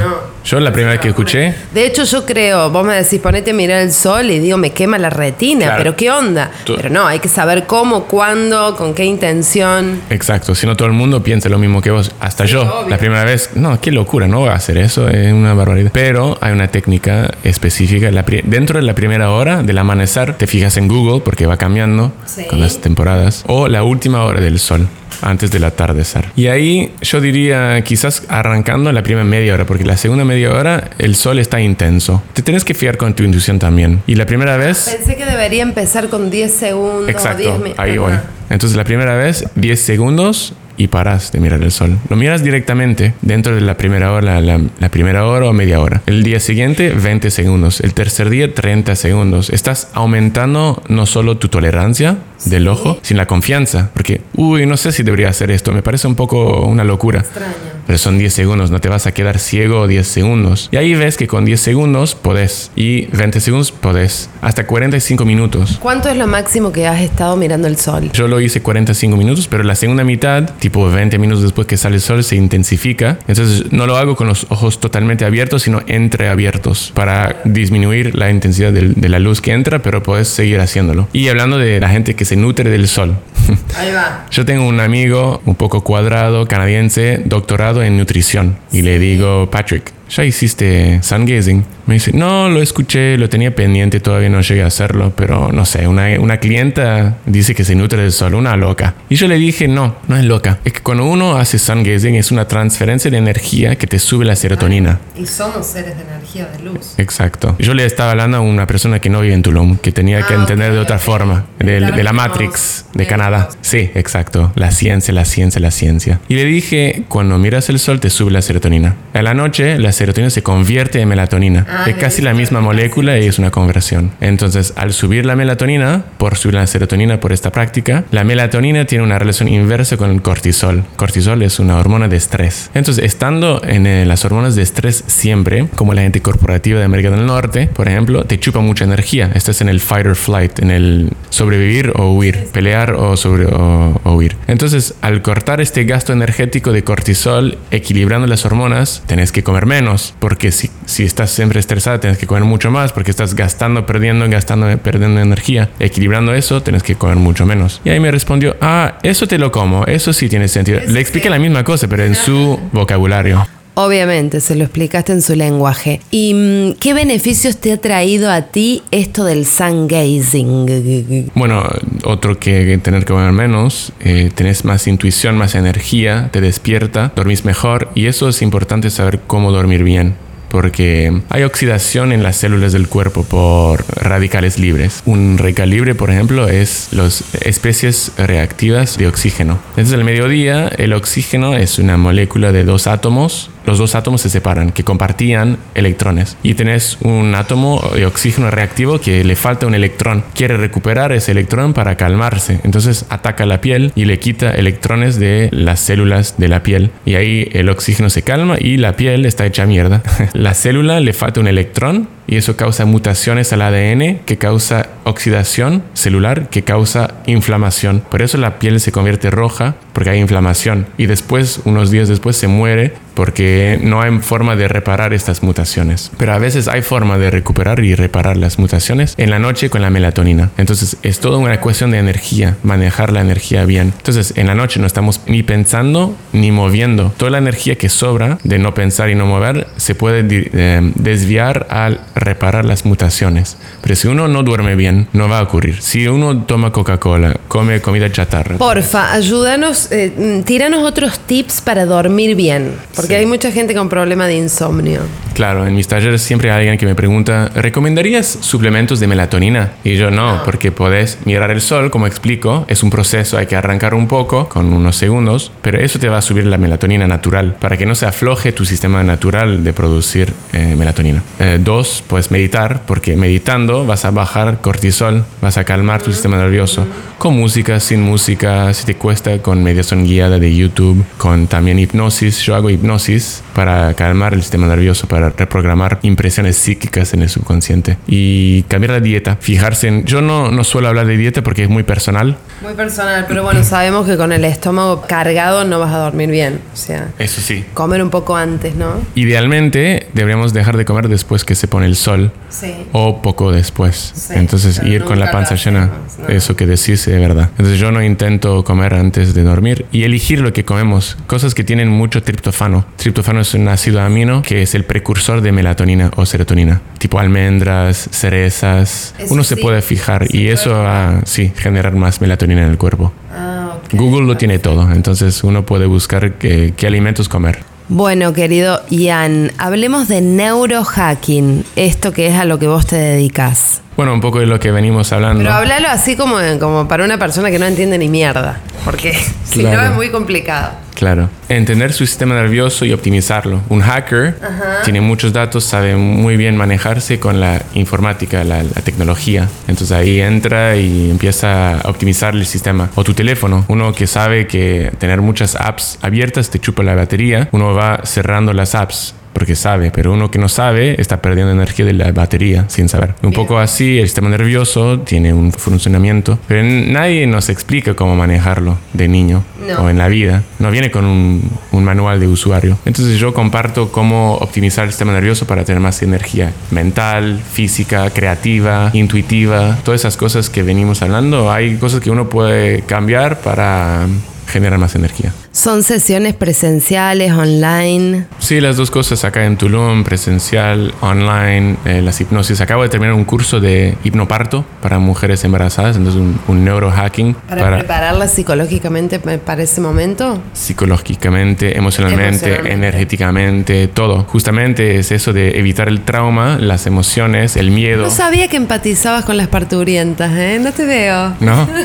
Yo 0.49 0.59
la 0.61 0.73
primera 0.73 0.93
vez 0.93 1.01
que 1.03 1.09
escuché... 1.09 1.55
De 1.75 1.85
hecho 1.85 2.05
yo 2.05 2.25
creo, 2.25 2.71
vos 2.71 2.83
me 2.87 2.95
decís, 2.95 3.21
ponete 3.21 3.53
mirar 3.53 3.81
el 3.83 3.93
sol 3.93 4.31
y 4.31 4.39
digo, 4.39 4.57
me 4.57 4.71
quema 4.71 4.97
la 4.99 5.11
retina, 5.11 5.67
Claro. 5.67 5.79
pero 5.79 5.97
¿qué 5.97 6.11
onda? 6.11 6.51
Tú- 6.65 6.75
Pero 6.77 6.89
no, 6.89 7.07
hay 7.07 7.19
que 7.19 7.29
saber 7.29 7.67
cómo, 7.67 8.05
cuándo, 8.05 8.75
con 8.77 8.95
qué 8.95 9.05
intención. 9.05 10.01
Exacto, 10.09 10.55
si 10.55 10.67
no 10.67 10.75
todo 10.75 10.89
el 10.89 10.95
mundo 10.95 11.23
piensa 11.23 11.51
lo 11.51 11.59
mismo 11.59 11.83
que 11.83 11.91
vos, 11.91 12.13
hasta 12.19 12.47
yo, 12.47 12.63
obvio. 12.63 12.89
la 12.89 12.97
primera 12.97 13.25
vez, 13.25 13.51
no, 13.57 13.79
qué 13.79 13.91
locura, 13.93 14.27
no 14.27 14.41
voy 14.41 14.49
a 14.49 14.55
hacer 14.55 14.79
eso, 14.79 15.07
es 15.09 15.31
una 15.35 15.53
barbaridad. 15.53 15.91
Pero 15.93 16.39
hay 16.41 16.53
una 16.55 16.69
técnica 16.69 17.31
específica, 17.45 18.11
la 18.11 18.25
pri- 18.25 18.41
dentro 18.45 18.79
de 18.81 18.87
la 18.87 18.95
primera 18.95 19.31
hora 19.33 19.63
del 19.63 19.77
amanecer, 19.77 20.35
te 20.39 20.47
fijas 20.47 20.79
en 20.79 20.89
Google 20.89 21.21
porque 21.23 21.45
va 21.47 21.59
cambiando 21.59 22.13
Sí. 22.25 22.47
con 22.47 22.61
las 22.61 22.79
temporadas, 22.81 23.45
o 23.47 23.69
la 23.69 23.83
última 23.83 24.25
hora 24.25 24.41
del 24.41 24.59
sol. 24.59 24.89
Antes 25.23 25.51
del 25.51 25.65
atardecer. 25.65 26.27
Y 26.37 26.47
ahí 26.49 26.93
yo 27.03 27.21
diría 27.21 27.83
quizás 27.83 28.23
arrancando 28.29 28.93
la 28.93 29.03
primera 29.03 29.25
media 29.25 29.55
hora, 29.55 29.65
porque 29.67 29.85
la 29.85 29.97
segunda 29.97 30.25
media 30.25 30.53
hora 30.53 30.91
el 30.99 31.15
sol 31.15 31.39
está 31.39 31.61
intenso. 31.61 32.23
Te 32.35 32.43
tienes 32.43 32.65
que 32.65 32.75
fiar 32.75 32.97
con 32.97 33.15
tu 33.15 33.23
intuición 33.23 33.59
también. 33.59 34.03
Y 34.07 34.15
la 34.15 34.27
primera 34.27 34.57
vez 34.57 34.95
Pensé 34.97 35.17
que 35.17 35.25
debería 35.27 35.63
empezar 35.63 36.09
con 36.09 36.31
10 36.31 36.53
segundos. 36.55 37.07
10 37.07 37.17
Exacto, 37.17 37.59
mi- 37.59 37.73
ahí 37.77 37.93
Ajá. 37.93 38.01
voy. 38.01 38.13
Entonces 38.51 38.77
la 38.77 38.85
primera 38.85 39.17
vez, 39.17 39.45
10 39.57 39.81
segundos 39.81 40.55
y 40.79 40.87
paras 40.87 41.33
de 41.33 41.41
mirar 41.41 41.63
el 41.63 41.71
sol. 41.71 41.99
Lo 42.09 42.17
miras 42.17 42.43
directamente 42.43 43.13
dentro 43.21 43.55
de 43.55 43.61
la 43.61 43.77
primera 43.77 44.13
hora, 44.13 44.41
la, 44.41 44.89
primera 44.89 45.27
hora 45.27 45.47
o 45.47 45.53
media 45.53 45.81
hora. 45.81 46.01
El 46.07 46.23
día 46.23 46.41
siguiente, 46.41 46.91
20 46.91 47.31
segundos. 47.31 47.81
El 47.81 47.93
tercer 47.93 48.31
día, 48.31 48.55
30 48.55 48.97
segundos. 48.97 49.51
Estás 49.51 49.89
aumentando 49.93 50.83
no 50.89 51.05
solo 51.05 51.37
tu 51.37 51.49
tolerancia 51.49 52.17
del 52.47 52.69
ojo, 52.69 52.99
sino 53.03 53.19
la 53.19 53.27
confianza. 53.27 53.91
Porque, 53.93 54.23
uy, 54.35 54.65
no 54.65 54.77
sé 54.77 54.93
si 54.93 55.03
debería 55.03 55.29
hacer 55.29 55.51
esto. 55.51 55.73
Me 55.73 55.83
parece 55.83 56.07
un 56.07 56.15
poco 56.15 56.65
una 56.67 56.85
locura. 56.85 57.21
Extraño. 57.21 57.78
Pero 57.89 57.99
son 57.99 58.19
10 58.19 58.33
segundos, 58.33 58.71
no 58.71 58.81
te 58.81 58.89
vas 58.89 59.07
a 59.07 59.13
quedar 59.13 59.39
ciego 59.41 59.87
10 59.89 60.07
segundos. 60.07 60.69
Y 60.71 60.77
ahí 60.77 60.95
ves 60.95 61.17
que 61.17 61.27
con 61.27 61.45
10 61.45 61.59
segundos 61.61 62.15
podés. 62.15 62.71
Y 62.77 63.07
20 63.07 63.41
segundos 63.41 63.73
podés. 63.73 64.29
Hasta 64.43 64.67
45 64.67 65.25
minutos. 65.25 65.79
¿Cuánto 65.81 66.11
es 66.11 66.17
lo 66.19 66.27
máximo 66.27 66.71
que 66.71 66.87
has 66.87 67.01
estado 67.01 67.35
mirando 67.37 67.67
el 67.67 67.79
sol? 67.79 68.11
Yo 68.13 68.29
lo 68.29 68.41
hice 68.41 68.61
45 68.63 69.17
minutos, 69.17 69.49
pero 69.49 69.65
la 69.65 69.75
segunda 69.75 70.05
mitad, 70.05 70.49
tipo 70.61 70.89
20 70.91 71.19
minutos 71.19 71.43
después 71.43 71.67
que 71.67 71.77
sale 71.79 71.97
el 71.97 72.03
sol, 72.03 72.23
se 72.23 72.37
intensifica. 72.37 73.19
Entonces 73.27 73.73
no 73.73 73.87
lo 73.87 73.97
hago 73.97 74.15
con 74.17 74.27
los 74.29 74.47
ojos 74.51 74.79
totalmente 74.81 75.25
abiertos, 75.25 75.63
sino 75.63 75.81
entreabiertos 75.87 76.93
para 76.95 77.37
disminuir 77.45 78.15
la 78.15 78.31
intensidad 78.31 78.71
del- 78.73 78.95
de, 78.95 79.09
la 79.09 79.19
luz 79.19 79.41
que 79.41 79.53
entra, 79.53 79.79
pero 79.81 80.03
puedes 80.03 80.29
seguir 80.29 80.61
haciéndolo. 80.61 81.09
Y 81.15 81.29
hablando 81.29 81.57
de 81.57 81.81
la 81.81 81.89
gente 81.89 82.15
que 82.15 82.27
se 82.27 82.37
nutre 82.37 82.69
del 82.69 82.87
sol. 82.87 83.17
Ahí 83.79 83.93
va. 83.93 84.27
Yo 84.31 84.45
tengo 84.45 84.67
un 84.69 84.81
amigo 84.81 85.41
un 85.47 85.55
poco 85.55 85.83
cuadrado, 85.83 86.47
canadiense, 86.47 87.23
doctorado 87.25 87.78
en 87.83 87.97
nutrición. 87.97 88.59
Y 88.73 88.83
le 88.83 88.99
digo, 88.99 89.51
Patrick, 89.51 89.93
¿ya 90.11 90.25
hiciste 90.25 91.01
sun 91.03 91.25
gazing? 91.27 91.65
Me 91.87 91.95
dice, 91.95 92.13
no, 92.13 92.49
lo 92.51 92.61
escuché, 92.61 93.17
lo 93.17 93.29
tenía 93.31 93.55
pendiente, 93.55 93.99
todavía 94.01 94.29
no 94.29 94.41
llegué 94.43 94.63
a 94.63 94.67
hacerlo, 94.67 95.13
pero 95.17 95.51
no 95.53 95.65
sé, 95.65 95.89
una, 95.89 96.09
una 96.21 96.37
clienta 96.39 97.17
dice 97.25 97.55
que 97.55 97.65
se 97.65 97.75
nutre 97.75 98.03
del 98.03 98.13
sol, 98.13 98.35
una 98.35 98.57
loca. 98.57 98.95
Y 99.09 99.15
yo 99.17 99.27
le 99.27 99.37
dije, 99.37 99.69
no, 99.69 99.97
no 100.07 100.17
es 100.17 100.25
loca. 100.25 100.59
Es 100.65 100.75
que 100.75 100.81
cuando 100.81 101.07
uno 101.07 101.37
hace 101.39 101.59
sun 101.59 101.83
gazing 101.83 102.15
es 102.17 102.31
una 102.31 102.47
transferencia 102.47 103.11
de 103.11 103.17
energía 103.17 103.77
que 103.77 103.87
te 103.87 103.99
sube 103.99 104.25
la 104.27 104.37
serotonina. 104.37 104.99
Y 105.17 105.25
somos 105.27 105.67
seres 105.67 105.97
de 105.97 106.03
energía 106.03 106.47
de 106.47 106.63
luz. 106.63 106.95
Exacto. 106.99 107.57
Yo 107.59 107.73
le 107.73 107.87
estaba 107.87 108.11
hablando 108.11 108.37
a 108.37 108.41
una 108.41 108.67
persona 108.67 109.01
que 109.01 109.09
no 109.09 109.21
vive 109.23 109.33
en 109.35 109.43
Tulum, 109.43 109.79
que 109.79 109.91
tenía 109.93 110.27
que 110.27 110.35
Ah, 110.35 110.41
entender 110.41 110.69
ok, 110.71 110.75
de 110.75 110.81
otra 110.81 110.97
ok. 110.97 111.03
forma, 111.03 111.47
del- 111.59 111.87
de, 111.87 112.03
la 112.05 112.11
Claro, 112.11 112.15
Matrix 112.15 112.85
de 112.93 113.07
Canadá. 113.07 113.49
Sí, 113.63 113.91
exacto. 113.95 114.53
La 114.57 114.71
ciencia, 114.73 115.15
la 115.15 115.25
ciencia, 115.25 115.59
la 115.61 115.71
ciencia. 115.71 116.21
Y 116.29 116.35
le 116.35 116.45
dije, 116.45 117.05
cuando 117.09 117.39
miras 117.39 117.69
el 117.71 117.79
sol 117.79 117.99
te 118.01 118.11
sube 118.11 118.31
la 118.31 118.43
serotonina. 118.43 118.95
A 119.15 119.23
la 119.23 119.33
noche 119.33 119.79
la 119.79 119.93
serotonina 119.99 120.31
se 120.31 120.43
convierte 120.43 121.01
en 121.01 121.09
melatonina. 121.09 121.67
Ah, 121.69 121.85
es 121.89 121.97
casi 121.97 122.23
la 122.23 122.33
misma 122.33 122.61
molécula 122.61 123.19
y 123.19 123.27
es 123.27 123.39
una 123.39 123.51
conversión. 123.51 124.13
Entonces, 124.21 124.73
al 124.77 124.93
subir 124.93 125.27
la 125.27 125.35
melatonina, 125.35 126.05
por 126.19 126.37
subir 126.37 126.55
la 126.55 126.67
serotonina 126.67 127.19
por 127.21 127.33
esta 127.33 127.51
práctica, 127.51 128.05
la 128.13 128.23
melatonina 128.23 128.85
tiene 128.85 129.03
una 129.05 129.19
relación 129.19 129.49
inversa 129.49 129.97
con 129.97 130.11
el 130.11 130.23
cortisol. 130.23 130.85
Cortisol 130.97 131.43
es 131.43 131.59
una 131.59 131.77
hormona 131.79 132.07
de 132.09 132.17
estrés. 132.17 132.71
Entonces, 132.75 133.05
estando 133.05 133.61
en 133.65 133.87
eh, 133.87 134.07
las 134.07 134.25
hormonas 134.25 134.55
de 134.55 134.63
estrés 134.63 135.03
siempre, 135.09 135.67
como 135.75 135.95
la 135.95 136.03
gente 136.03 136.23
corporativa 136.23 136.79
de 136.79 136.85
América 136.85 137.11
del 137.11 137.27
Norte, 137.27 137.67
por 137.67 137.89
ejemplo, 137.89 138.25
te 138.25 138.39
chupa 138.39 138.61
mucha 138.61 138.85
energía. 138.85 139.33
Estás 139.35 139.61
en 139.61 139.69
el 139.69 139.81
fight 139.81 140.07
or 140.07 140.15
flight, 140.15 140.61
en 140.61 140.71
el 140.71 141.11
sobrevivir 141.31 141.93
o 141.97 142.13
huir, 142.13 142.47
pelear 142.53 142.93
o, 142.93 143.17
sobre, 143.17 143.47
o, 143.47 144.01
o 144.05 144.13
huir. 144.15 144.37
Entonces, 144.47 144.95
al 145.01 145.23
cortar 145.23 145.61
este 145.61 145.85
gasto 145.85 146.13
energético 146.13 146.73
de 146.73 146.85
cortisol, 146.85 147.59
equilibrando 147.73 148.29
las 148.29 148.45
hormonas, 148.45 149.03
tenés 149.07 149.33
que 149.33 149.43
comer 149.43 149.67
menos, 149.67 149.88
porque 150.19 150.53
si, 150.53 150.71
si 150.87 151.05
estás 151.05 151.31
siempre 151.31 151.61
estresada, 151.61 152.01
tenés 152.01 152.19
que 152.19 152.27
comer 152.27 152.45
mucho 152.45 152.71
más, 152.71 152.93
porque 152.93 153.11
estás 153.11 153.35
gastando, 153.35 153.87
perdiendo, 153.87 154.29
gastando, 154.29 154.77
perdiendo 154.79 155.21
energía. 155.21 155.71
Equilibrando 155.79 156.35
eso, 156.35 156.63
tenés 156.63 156.83
que 156.83 156.95
comer 156.97 157.17
mucho 157.17 157.47
menos. 157.47 157.81
Y 157.85 157.91
ahí 157.91 158.01
me 158.01 158.11
respondió, 158.11 158.57
ah, 158.61 158.99
eso 159.03 159.27
te 159.27 159.39
lo 159.39 159.53
como, 159.53 159.85
eso 159.87 160.13
sí 160.13 160.29
tiene 160.29 160.49
sentido. 160.49 160.81
Le 160.87 161.01
expliqué 161.01 161.31
la 161.31 161.39
misma 161.39 161.65
cosa, 161.65 161.89
pero 161.89 162.05
en 162.05 162.15
su 162.15 162.59
vocabulario. 162.73 163.47
Obviamente, 163.81 164.41
se 164.41 164.57
lo 164.57 164.65
explicaste 164.65 165.13
en 165.13 165.23
su 165.23 165.37
lenguaje. 165.37 166.01
¿Y 166.11 166.35
mm, 166.35 166.73
qué 166.81 166.95
beneficios 166.95 167.59
te 167.59 167.71
ha 167.71 167.77
traído 167.77 168.29
a 168.29 168.43
ti 168.43 168.83
esto 168.91 169.23
del 169.23 169.47
sun 169.47 169.87
gazing? 169.87 171.31
Bueno, 171.37 171.63
otro 172.03 172.41
que 172.41 172.77
tener 172.79 173.05
que 173.05 173.13
comer 173.13 173.31
menos, 173.31 173.93
eh, 174.01 174.33
tenés 174.35 174.65
más 174.65 174.89
intuición, 174.89 175.39
más 175.39 175.55
energía, 175.55 176.29
te 176.33 176.41
despierta, 176.41 177.13
dormís 177.15 177.45
mejor 177.45 177.89
y 177.95 178.07
eso 178.07 178.29
es 178.29 178.43
importante 178.43 178.91
saber 178.91 179.21
cómo 179.29 179.53
dormir 179.53 179.85
bien. 179.85 180.17
Porque 180.49 181.13
hay 181.29 181.43
oxidación 181.43 182.11
en 182.11 182.23
las 182.23 182.37
células 182.37 182.73
del 182.73 182.89
cuerpo 182.89 183.23
por 183.23 183.85
radicales 183.97 184.59
libres. 184.59 185.03
Un 185.05 185.37
radical 185.39 185.71
libre, 185.71 185.95
por 185.95 186.11
ejemplo, 186.11 186.49
es 186.49 186.89
las 186.93 187.23
especies 187.43 188.13
reactivas 188.17 188.97
de 188.97 189.07
oxígeno. 189.09 189.59
Entonces, 189.71 189.95
al 189.95 190.05
mediodía, 190.05 190.69
el 190.79 190.95
oxígeno 190.95 191.55
es 191.55 191.79
una 191.79 191.99
molécula 191.99 192.51
de 192.51 192.65
dos 192.65 192.87
átomos 192.87 193.51
los 193.69 193.77
dos 193.77 193.95
átomos 193.95 194.23
se 194.23 194.31
separan, 194.31 194.73
que 194.73 194.83
compartían 194.83 195.59
electrones. 195.75 196.39
Y 196.43 196.55
tenés 196.55 196.97
un 197.03 197.35
átomo 197.35 197.83
de 197.95 198.07
oxígeno 198.07 198.51
reactivo 198.51 198.99
que 198.99 199.23
le 199.25 199.37
falta 199.37 199.67
un 199.67 199.75
electrón. 199.75 200.25
Quiere 200.35 200.57
recuperar 200.57 201.13
ese 201.13 201.33
electrón 201.33 201.75
para 201.75 201.99
calmarse. 201.99 202.61
Entonces 202.65 203.05
ataca 203.11 203.45
la 203.45 203.61
piel 203.61 203.93
y 203.95 204.07
le 204.07 204.19
quita 204.19 204.53
electrones 204.53 205.21
de 205.21 205.51
las 205.53 205.81
células 205.81 206.37
de 206.39 206.49
la 206.49 206.63
piel. 206.63 206.93
Y 207.05 207.17
ahí 207.17 207.51
el 207.53 207.69
oxígeno 207.69 208.09
se 208.09 208.23
calma 208.23 208.57
y 208.59 208.79
la 208.79 208.97
piel 208.97 209.27
está 209.27 209.45
hecha 209.45 209.67
mierda. 209.67 210.03
la 210.33 210.55
célula 210.55 211.01
le 211.01 211.13
falta 211.13 211.39
un 211.39 211.47
electrón 211.47 212.09
y 212.29 212.37
eso 212.37 212.57
causa 212.57 212.85
mutaciones 212.85 213.53
al 213.53 213.63
ADN 213.63 214.21
que 214.25 214.39
causa 214.39 214.87
oxidación 215.05 215.83
celular 215.95 216.49
que 216.51 216.63
causa 216.63 217.15
inflamación. 217.27 218.03
Por 218.09 218.23
eso 218.23 218.39
la 218.39 218.59
piel 218.59 218.79
se 218.79 218.93
convierte 218.93 219.31
roja 219.31 219.75
porque 219.93 220.11
hay 220.11 220.21
inflamación 220.21 220.87
y 220.97 221.07
después, 221.07 221.63
unos 221.65 221.91
días 221.91 222.09
después, 222.09 222.37
se 222.37 222.47
muere 222.47 222.93
porque 223.15 223.81
no 223.83 224.01
hay 224.01 224.17
forma 224.21 224.55
de 224.55 224.69
reparar 224.69 225.13
estas 225.13 225.43
mutaciones. 225.43 226.13
Pero 226.19 226.35
a 226.35 226.39
veces 226.39 226.69
hay 226.69 226.83
forma 226.83 227.19
de 227.19 227.33
recuperar 227.33 227.81
y 227.81 227.97
reparar 227.97 228.37
las 228.37 228.61
mutaciones 228.61 229.15
en 229.17 229.31
la 229.31 229.41
noche 229.41 229.71
con 229.71 229.83
la 229.83 229.91
melatonina. 229.91 230.51
Entonces 230.57 230.99
es 231.03 231.19
toda 231.19 231.39
una 231.39 231.59
cuestión 231.61 231.91
de 231.91 231.99
energía, 231.99 232.57
manejar 232.63 233.13
la 233.13 233.23
energía 233.23 233.65
bien. 233.65 233.93
Entonces 233.97 234.35
en 234.37 234.47
la 234.47 234.55
noche 234.55 234.79
no 234.79 234.87
estamos 234.87 235.23
ni 235.27 235.43
pensando 235.43 236.17
ni 236.33 236.53
moviendo. 236.53 237.13
Toda 237.17 237.33
la 237.33 237.39
energía 237.39 237.77
que 237.77 237.89
sobra 237.89 238.39
de 238.45 238.59
no 238.59 238.75
pensar 238.75 239.11
y 239.11 239.17
no 239.17 239.27
mover 239.27 239.67
se 239.77 239.97
puede 239.97 240.25
eh, 240.31 240.93
desviar 240.95 241.67
al 241.71 242.01
reparar 242.21 242.65
las 242.65 242.85
mutaciones. 242.85 243.57
Pero 243.83 243.95
si 243.97 244.09
uno 244.09 244.29
no 244.29 244.43
duerme 244.43 244.75
bien, 244.77 245.09
no 245.13 245.29
va 245.29 245.39
a 245.39 245.43
ocurrir. 245.43 245.81
Si 245.81 246.07
uno 246.07 246.43
toma 246.45 246.73
Coca-Cola, 246.73 247.37
come 247.49 247.81
comida 247.81 248.11
chatarra. 248.11 248.57
Porfa, 248.59 249.13
ayúdanos, 249.13 249.91
eh, 249.93 250.43
tíranos 250.45 250.83
otros 250.85 251.19
tips 251.21 251.61
para 251.61 251.87
dormir 251.87 252.35
bien. 252.37 252.73
Porque 252.95 253.09
Sí. 253.09 253.15
hay 253.15 253.27
mucha 253.27 253.51
gente 253.53 253.75
con 253.75 253.89
problema 253.89 254.27
de 254.27 254.37
insomnio. 254.37 255.01
Claro, 255.35 255.67
en 255.67 255.75
mis 255.75 255.87
talleres 255.87 256.21
siempre 256.23 256.51
hay 256.51 256.59
alguien 256.63 256.79
que 256.79 256.87
me 256.87 256.97
pregunta, 256.97 257.49
¿recomendarías 257.55 258.27
suplementos 258.41 258.99
de 258.99 259.07
melatonina? 259.07 259.73
Y 259.85 259.95
yo 259.97 260.11
no, 260.11 260.43
porque 260.45 260.73
podés 260.73 261.19
mirar 261.27 261.53
el 261.53 261.61
sol, 261.61 261.91
como 261.93 262.07
explico, 262.09 262.65
es 262.69 262.83
un 262.83 262.91
proceso, 262.91 263.39
hay 263.39 263.47
que 263.47 263.55
arrancar 263.55 263.95
un 263.95 264.09
poco 264.09 264.49
con 264.49 264.73
unos 264.73 264.97
segundos, 264.97 265.53
pero 265.63 265.79
eso 265.79 266.01
te 266.01 266.09
va 266.09 266.19
a 266.19 266.23
subir 266.23 266.45
la 266.47 266.59
melatonina 266.59 267.07
natural, 267.07 267.55
para 267.61 267.77
que 267.77 267.87
no 267.87 267.95
se 267.95 268.07
afloje 268.07 268.51
tu 268.51 268.65
sistema 268.65 269.05
natural 269.05 269.63
de 269.63 269.73
producir 269.73 270.33
eh, 270.53 270.75
melatonina. 270.77 271.23
Eh, 271.39 271.59
dos, 271.61 272.03
puedes 272.09 272.31
meditar, 272.31 272.83
porque 272.87 273.17
meditando 273.17 273.85
vas 273.85 274.05
a 274.05 274.11
bajar 274.11 274.61
cortisol, 274.61 275.25
vas 275.43 275.59
a 275.59 275.65
calmar 275.65 276.03
tu 276.03 276.11
sistema 276.11 276.39
nervioso, 276.39 276.87
con 277.19 277.35
música, 277.35 277.81
sin 277.81 278.01
música, 278.01 278.73
si 278.73 278.87
te 278.87 278.95
cuesta, 278.95 279.39
con 279.43 279.63
mediación 279.63 280.05
guiada 280.05 280.39
de 280.39 280.55
YouTube, 280.57 281.05
con 281.19 281.47
también 281.49 281.79
hipnosis, 281.79 282.41
yo 282.41 282.55
hago 282.55 282.71
hipnosis 282.71 283.43
para 283.55 283.93
calmar 283.95 284.33
el 284.33 284.41
sistema 284.41 284.67
nervioso, 284.67 285.07
para 285.07 285.19
para 285.19 285.31
reprogramar 285.31 285.99
impresiones 286.03 286.57
psíquicas 286.57 287.13
en 287.13 287.23
el 287.23 287.29
subconsciente. 287.29 287.99
Y 288.07 288.63
cambiar 288.65 288.93
la 288.93 289.01
dieta, 289.01 289.37
fijarse 289.41 289.89
en... 289.89 290.05
Yo 290.05 290.23
no, 290.23 290.53
no 290.53 290.63
suelo 290.63 290.87
hablar 290.87 291.07
de 291.07 291.17
dieta 291.17 291.43
porque 291.43 291.65
es 291.65 291.69
muy 291.69 291.83
personal. 291.83 292.37
Muy 292.63 292.75
personal, 292.75 293.25
pero 293.27 293.43
bueno, 293.43 293.65
sabemos 293.65 294.07
que 294.07 294.17
con 294.17 294.31
el 294.31 294.45
estómago 294.45 295.03
cargado 295.09 295.65
no 295.65 295.81
vas 295.81 295.93
a 295.93 295.99
dormir 295.99 296.31
bien. 296.31 296.61
O 296.73 296.77
sea, 296.77 297.09
Eso 297.19 297.41
sí. 297.41 297.65
comer 297.75 298.01
un 298.01 298.11
poco 298.11 298.37
antes, 298.37 298.77
¿no? 298.77 298.93
Idealmente 299.17 300.07
deberíamos 300.15 300.53
dejar 300.53 300.77
de 300.77 300.85
comer 300.85 301.09
después 301.09 301.45
que 301.45 301.57
se 301.57 301.67
pone 301.67 301.87
el 301.87 301.97
sol 301.99 302.33
Sí. 302.49 302.73
o 302.93 303.21
poco 303.21 303.53
después. 303.53 304.13
Sí, 304.15 304.33
Entonces 304.35 304.81
ir 304.83 305.05
con 305.05 305.19
la 305.21 305.31
panza 305.31 305.55
llena, 305.55 305.91
eso 306.29 306.57
que 306.57 306.67
decís 306.67 307.07
es 307.07 307.21
verdad. 307.21 307.51
Entonces 307.59 307.79
yo 307.79 307.93
no 307.93 308.03
intento 308.03 308.65
comer 308.65 308.95
antes 308.95 309.35
de 309.35 309.43
dormir 309.43 309.85
y 309.93 310.05
elegir 310.05 310.41
lo 310.41 310.53
que 310.55 310.65
comemos, 310.65 311.19
cosas 311.27 311.55
que 311.55 311.63
tienen 311.65 311.89
mucho 311.91 312.23
triptofano. 312.23 312.87
Triptofano 312.97 313.41
es 313.41 313.53
un 313.53 313.69
ácido 313.69 314.01
amino 314.01 314.41
que 314.41 314.63
es 314.63 314.75
el 314.75 314.85
precursor 314.85 315.43
de 315.43 315.53
melatonina 315.53 316.11
o 316.17 316.25
serotonina, 316.25 316.81
tipo 316.99 317.19
almendras, 317.19 318.09
cerezas. 318.13 319.15
Eso 319.19 319.35
Uno 319.35 319.45
se 319.45 319.57
sí, 319.57 319.61
puede 319.61 319.83
fijar 319.83 320.25
y 320.25 320.29
puede 320.29 320.53
eso 320.53 320.71
va 320.71 321.19
a 321.19 321.27
sí, 321.27 321.53
generar 321.57 321.95
más 321.95 322.21
melatonina 322.23 322.63
en 322.63 322.71
el 322.71 322.79
cuerpo. 322.79 323.13
Ah. 323.31 323.75
Google 323.93 324.27
lo 324.27 324.37
tiene 324.37 324.59
todo, 324.59 324.91
entonces 324.91 325.45
uno 325.45 325.65
puede 325.67 325.87
buscar 325.87 326.35
qué, 326.35 326.73
qué 326.77 326.87
alimentos 326.87 327.29
comer. 327.29 327.59
Bueno, 327.91 328.35
querido 328.35 328.83
Ian, 328.91 329.51
hablemos 329.57 330.09
de 330.09 330.21
neurohacking, 330.21 331.65
esto 331.75 332.13
que 332.13 332.27
es 332.27 332.35
a 332.35 332.45
lo 332.45 332.59
que 332.59 332.67
vos 332.67 332.87
te 332.87 332.97
dedicas. 332.97 333.81
Bueno, 333.97 334.13
un 334.13 334.21
poco 334.21 334.41
de 334.41 334.47
lo 334.47 334.61
que 334.61 334.71
venimos 334.71 335.11
hablando. 335.13 335.39
Pero 335.43 335.55
háblalo 335.55 335.89
así 335.89 336.15
como, 336.15 336.37
como 336.61 336.87
para 336.87 337.05
una 337.05 337.19
persona 337.19 337.51
que 337.51 337.59
no 337.59 337.65
entiende 337.67 337.97
ni 337.97 338.09
mierda, 338.09 338.61
porque 338.85 339.15
si 339.45 339.63
no 339.63 339.71
Claro. 339.71 339.89
es 339.91 339.97
muy 339.97 340.11
complicado. 340.11 340.73
Claro. 340.99 341.31
Entender 341.49 341.93
su 341.93 342.05
sistema 342.07 342.35
nervioso 342.35 342.85
y 342.85 342.93
optimizarlo. 342.93 343.61
Un 343.69 343.83
hacker 343.83 344.35
tiene 344.83 345.01
muchos 345.01 345.33
datos, 345.33 345.63
sabe 345.63 345.95
muy 345.95 346.37
bien 346.37 346.57
manejarse 346.57 347.21
con 347.21 347.39
la 347.39 347.63
informática, 347.75 348.43
la, 348.43 348.65
la 348.65 348.83
tecnología. 348.83 349.49
Entonces 349.69 349.93
ahí 349.93 350.21
entra 350.21 350.75
y 350.75 351.09
empieza 351.09 351.79
a 351.79 351.89
optimizar 351.89 352.35
el 352.35 352.45
sistema. 352.47 352.91
O 352.97 353.05
tu 353.05 353.15
teléfono. 353.15 353.65
Uno 353.69 353.93
que 353.93 354.09
sabe 354.09 354.49
que 354.49 354.91
tener 354.99 355.21
muchas 355.21 355.55
apps 355.55 356.01
abiertas 356.03 356.51
te 356.51 356.59
chupa 356.59 356.83
la 356.83 356.97
batería. 356.97 357.49
Uno 357.53 357.75
va 357.75 358.01
cerrando 358.03 358.53
las 358.53 358.75
apps 358.75 359.15
porque 359.33 359.55
sabe, 359.55 359.91
pero 359.91 360.13
uno 360.13 360.31
que 360.31 360.39
no 360.39 360.49
sabe 360.49 361.01
está 361.01 361.21
perdiendo 361.23 361.53
energía 361.53 361.85
de 361.85 361.93
la 361.93 362.11
batería 362.13 362.65
sin 362.69 362.89
saber. 362.89 363.15
Un 363.23 363.33
poco 363.33 363.59
así, 363.59 363.99
el 363.99 364.07
sistema 364.07 364.29
nervioso 364.29 365.01
tiene 365.01 365.33
un 365.33 365.53
funcionamiento, 365.53 366.39
pero 366.49 366.63
nadie 366.63 367.27
nos 367.27 367.49
explica 367.49 367.95
cómo 367.95 368.17
manejarlo 368.17 368.79
de 368.93 369.09
niño 369.09 369.45
No. 369.67 369.85
o 369.85 369.91
en 369.91 369.99
la 369.99 370.09
vida. 370.09 370.43
No 370.59 370.71
viene 370.71 370.91
con 370.91 371.05
un, 371.05 371.51
un 371.73 371.85
manual 371.85 372.21
de 372.21 372.27
usuario. 372.27 372.79
Entonces 372.85 373.19
yo 373.19 373.33
comparto 373.35 373.93
cómo 373.93 374.35
optimizar 374.35 374.85
el 374.85 374.91
sistema 374.91 375.13
nervioso 375.13 375.47
para 375.47 375.65
tener 375.65 375.81
más 375.81 376.03
energía 376.03 376.53
mental, 376.71 377.41
física, 377.53 378.11
creativa, 378.11 378.91
intuitiva, 378.93 379.79
todas 379.85 380.01
esas 380.01 380.17
cosas 380.17 380.51
que 380.51 380.63
venimos 380.63 381.03
hablando. 381.03 381.51
Hay 381.53 381.77
cosas 381.77 382.01
que 382.01 382.11
uno 382.11 382.29
puede 382.29 382.83
cambiar 382.83 383.41
para 383.41 384.07
generar 384.47 384.79
más 384.79 384.95
energía. 384.95 385.33
¿Son 385.59 385.83
sesiones 385.83 386.35
presenciales, 386.35 387.33
online? 387.33 388.27
Sí, 388.39 388.61
las 388.61 388.77
dos 388.77 388.93
cosas 388.93 389.25
acá 389.25 389.45
en 389.45 389.57
Tulum, 389.57 390.05
presencial, 390.05 390.95
online, 391.01 391.75
eh, 391.85 392.01
las 392.01 392.21
hipnosis. 392.21 392.61
Acabo 392.61 392.85
de 392.85 392.89
terminar 392.89 393.13
un 393.15 393.25
curso 393.25 393.59
de 393.59 393.99
hipnoparto 394.05 394.65
para 394.81 395.01
mujeres 395.01 395.43
embarazadas, 395.43 395.97
entonces 395.97 396.21
un, 396.21 396.39
un 396.47 396.65
neurohacking 396.65 397.35
¿Para, 397.35 397.63
para, 397.63 397.79
prepararlas 397.79 398.31
psicológicamente 398.35 399.19
pa- 399.19 399.39
para 399.39 399.65
ese 399.65 399.81
momento? 399.81 400.41
psicológicamente, 400.53 401.77
emocionalmente, 401.77 402.29
Emocionalmente. 402.51 402.73
energéticamente, 402.75 403.89
todo. 403.89 404.23
Justamente 404.29 405.01
es 405.01 405.11
eso 405.11 405.33
de 405.33 405.59
evitar 405.59 405.89
el 405.89 406.03
trauma, 406.03 406.57
las 406.61 406.87
emociones, 406.87 407.57
el 407.57 407.73
miedo. 407.73 408.05
No 408.05 408.11
sabía 408.11 408.47
que 408.47 408.57
empatizabas 408.59 409.25
con 409.25 409.37
las 409.37 409.49
parturientas, 409.49 410.31
¿eh? 410.37 410.61
No 410.63 410.71
te 410.71 410.85
veo. 410.87 411.35
¿No? 411.41 411.69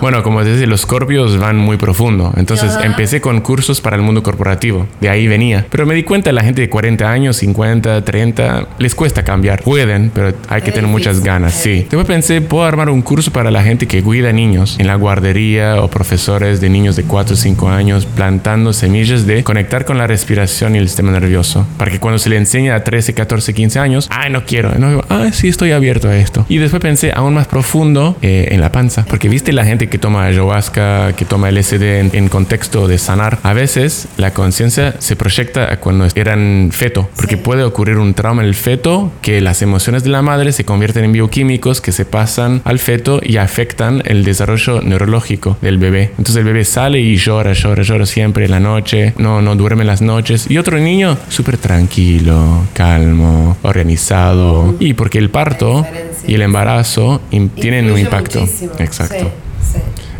Bueno, 0.00 0.22
como 0.22 0.42
te 0.42 0.50
decía, 0.50 0.66
los 0.68 0.82
scorpios 0.82 1.38
van 1.38 1.56
muy 1.56 1.76
profundo. 1.76 2.32
Entonces 2.36 2.70
Ajá. 2.70 2.86
Empecé 2.98 3.20
con 3.20 3.40
cursos 3.40 3.80
para 3.80 3.94
el 3.94 4.02
mundo 4.02 4.24
corporativo. 4.24 4.88
De 5.00 5.08
ahí 5.08 5.28
venía. 5.28 5.64
Pero 5.70 5.86
me 5.86 5.94
di 5.94 6.02
cuenta, 6.02 6.32
la 6.32 6.42
gente 6.42 6.62
de 6.62 6.68
40 6.68 7.08
años, 7.08 7.36
50, 7.36 8.04
30, 8.04 8.66
les 8.78 8.94
cuesta 8.96 9.22
cambiar. 9.22 9.62
Pueden, 9.62 10.10
pero 10.12 10.34
hay 10.48 10.62
que 10.62 10.70
Es 10.70 10.74
tener 10.74 10.90
muchas 10.90 11.22
ganas. 11.22 11.54
sí. 11.54 11.68
Sí. 11.68 11.80
Después 11.82 12.06
pensé, 12.06 12.40
puedo 12.40 12.64
armar 12.64 12.88
un 12.88 13.02
curso 13.02 13.30
para 13.30 13.50
la 13.50 13.62
gente 13.62 13.86
que 13.86 14.02
cuida 14.02 14.32
niños 14.32 14.76
en 14.80 14.86
la 14.86 14.94
guardería 14.94 15.82
o 15.82 15.88
profesores 15.88 16.62
de 16.62 16.70
niños 16.70 16.96
de 16.96 17.02
4 17.02 17.34
o 17.34 17.36
5 17.36 17.68
años 17.68 18.06
plantando 18.06 18.72
semillas 18.72 19.26
de 19.26 19.44
conectar 19.44 19.84
con 19.84 19.98
la 19.98 20.06
respiración 20.06 20.74
y 20.74 20.78
el 20.78 20.88
sistema 20.88 21.12
nervioso. 21.12 21.66
Para 21.76 21.90
que 21.90 22.00
cuando 22.00 22.18
se 22.18 22.30
le 22.30 22.36
enseña 22.38 22.74
a 22.74 22.84
13, 22.84 23.12
14, 23.12 23.52
15 23.52 23.78
años, 23.78 24.08
ay, 24.10 24.32
no 24.32 24.46
quiero. 24.46 24.72
No, 24.78 24.88
digo, 24.88 25.04
ah, 25.10 25.26
sí, 25.30 25.48
estoy 25.48 25.72
abierto 25.72 26.08
a 26.08 26.16
esto. 26.16 26.46
Y 26.48 26.56
después 26.56 26.80
pensé 26.80 27.12
aún 27.14 27.34
más 27.34 27.46
profundo 27.46 28.16
eh, 28.22 28.48
en 28.50 28.62
la 28.62 28.72
panza. 28.72 29.04
Porque 29.04 29.28
viste 29.28 29.52
la 29.52 29.66
gente 29.66 29.88
que 29.90 29.98
toma 29.98 30.24
ayahuasca, 30.24 31.12
que 31.12 31.26
toma 31.26 31.50
LSD 31.50 31.82
en, 32.00 32.10
en 32.14 32.28
contexto 32.28 32.77
de 32.86 32.98
sanar. 32.98 33.38
A 33.42 33.52
veces 33.54 34.06
la 34.16 34.32
conciencia 34.32 34.94
se 34.98 35.16
proyecta 35.16 35.72
a 35.72 35.80
cuando 35.80 36.06
eran 36.14 36.68
feto. 36.72 37.08
Porque 37.16 37.36
Sí. 37.36 37.42
puede 37.42 37.64
ocurrir 37.64 37.96
un 37.98 38.14
trauma 38.14 38.42
en 38.42 38.48
el 38.48 38.54
feto 38.54 39.10
que 39.22 39.40
las 39.40 39.62
emociones 39.62 40.04
de 40.04 40.10
la 40.10 40.22
madre 40.22 40.52
se 40.52 40.64
convierten 40.64 41.04
en 41.04 41.12
bioquímicos 41.12 41.80
que 41.80 41.92
se 41.92 42.04
pasan 42.04 42.60
al 42.64 42.78
feto 42.78 43.20
y 43.22 43.38
afectan 43.38 44.02
el 44.04 44.24
desarrollo 44.24 44.80
neurológico 44.82 45.56
del 45.62 45.78
bebé. 45.78 46.10
Entonces 46.18 46.36
el 46.36 46.44
bebé 46.44 46.64
sale 46.64 47.00
y 47.00 47.16
llora, 47.16 47.52
llora, 47.54 47.82
llora 47.82 48.06
siempre 48.06 48.44
en 48.44 48.50
la 48.50 48.60
noche, 48.60 49.14
no, 49.18 49.40
no 49.42 49.56
duerme 49.56 49.82
en 49.82 49.86
las 49.88 50.02
noches. 50.02 50.46
Y 50.50 50.58
otro 50.58 50.78
niño 50.78 51.16
súper 51.28 51.56
tranquilo, 51.56 52.64
calmo, 52.74 53.56
organizado. 53.62 54.74
Y 54.78 54.94
porque 54.94 55.18
el 55.18 55.30
parto 55.30 55.86
y 56.26 56.34
el 56.34 56.42
embarazo 56.42 57.20
tienen 57.56 57.90
un 57.90 57.98
impacto. 57.98 58.40
muchísimo. 58.40 58.72
Exacto. 58.78 59.24
Sí. 59.24 59.47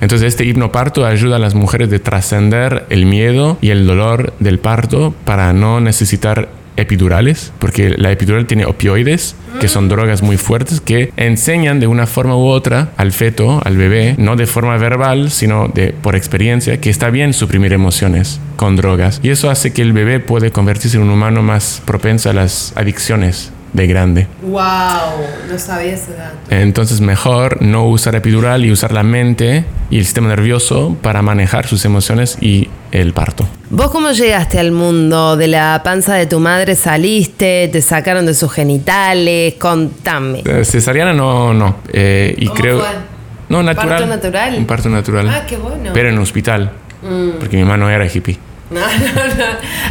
Entonces 0.00 0.28
este 0.28 0.44
hipnoparto 0.44 1.04
ayuda 1.06 1.36
a 1.36 1.40
las 1.40 1.54
mujeres 1.54 1.90
de 1.90 1.98
trascender 1.98 2.86
el 2.90 3.06
miedo 3.06 3.58
y 3.60 3.70
el 3.70 3.86
dolor 3.86 4.32
del 4.38 4.58
parto 4.58 5.14
para 5.24 5.52
no 5.52 5.80
necesitar 5.80 6.48
epidurales, 6.78 7.52
porque 7.58 7.90
la 7.96 8.12
epidural 8.12 8.46
tiene 8.46 8.64
opioides, 8.64 9.34
que 9.60 9.66
son 9.66 9.88
drogas 9.88 10.22
muy 10.22 10.36
fuertes 10.36 10.80
que 10.80 11.12
enseñan 11.16 11.80
de 11.80 11.88
una 11.88 12.06
forma 12.06 12.36
u 12.36 12.46
otra 12.46 12.90
al 12.96 13.10
feto, 13.10 13.60
al 13.64 13.76
bebé, 13.76 14.14
no 14.16 14.36
de 14.36 14.46
forma 14.46 14.76
verbal, 14.76 15.32
sino 15.32 15.68
de 15.74 15.88
por 15.88 16.14
experiencia, 16.14 16.80
que 16.80 16.88
está 16.88 17.10
bien 17.10 17.32
suprimir 17.32 17.72
emociones 17.72 18.40
con 18.54 18.76
drogas. 18.76 19.18
Y 19.24 19.30
eso 19.30 19.50
hace 19.50 19.72
que 19.72 19.82
el 19.82 19.92
bebé 19.92 20.20
puede 20.20 20.52
convertirse 20.52 20.96
en 20.96 21.02
un 21.02 21.10
humano 21.10 21.42
más 21.42 21.82
propenso 21.84 22.30
a 22.30 22.32
las 22.32 22.72
adicciones 22.76 23.52
de 23.72 23.86
grande. 23.86 24.26
Wow, 24.42 24.58
no 25.50 25.58
sabía 25.58 25.92
ese 25.94 26.14
dato. 26.14 26.36
Entonces 26.50 27.00
mejor 27.00 27.62
no 27.62 27.86
usar 27.86 28.14
epidural 28.14 28.64
y 28.64 28.72
usar 28.72 28.92
la 28.92 29.02
mente 29.02 29.64
y 29.90 29.98
el 29.98 30.04
sistema 30.04 30.28
nervioso 30.28 30.96
para 31.02 31.22
manejar 31.22 31.66
sus 31.66 31.84
emociones 31.84 32.38
y 32.40 32.68
el 32.92 33.12
parto. 33.12 33.46
¿Vos 33.70 33.90
cómo 33.90 34.10
llegaste 34.12 34.58
al 34.58 34.72
mundo? 34.72 35.36
¿De 35.36 35.46
la 35.46 35.80
panza 35.84 36.14
de 36.14 36.26
tu 36.26 36.40
madre 36.40 36.74
saliste? 36.74 37.68
¿Te 37.70 37.82
sacaron 37.82 38.24
de 38.26 38.34
sus 38.34 38.50
genitales? 38.52 39.54
Contame. 39.54 40.42
Eh, 40.44 40.64
Cesariana 40.64 41.12
no, 41.12 41.52
no. 41.52 41.76
Eh, 41.92 42.34
y 42.38 42.46
¿Cómo 42.46 42.60
creo... 42.60 42.78
fue? 42.80 42.88
No, 43.48 43.62
natural. 43.62 43.88
¿Parto 43.88 44.06
natural? 44.06 44.54
Un 44.58 44.66
parto 44.66 44.88
natural. 44.90 45.28
Ah, 45.28 45.46
qué 45.46 45.56
bueno. 45.56 45.90
Mm. 45.90 45.94
Pero 45.94 46.08
en 46.10 46.18
hospital. 46.18 46.70
Porque 47.38 47.56
mi 47.56 47.62
mamá 47.62 47.76
no 47.76 47.88
era 47.88 48.04
hippie. 48.06 48.38
No, 48.78 48.80
no, 48.80 49.34
no. 49.34 49.44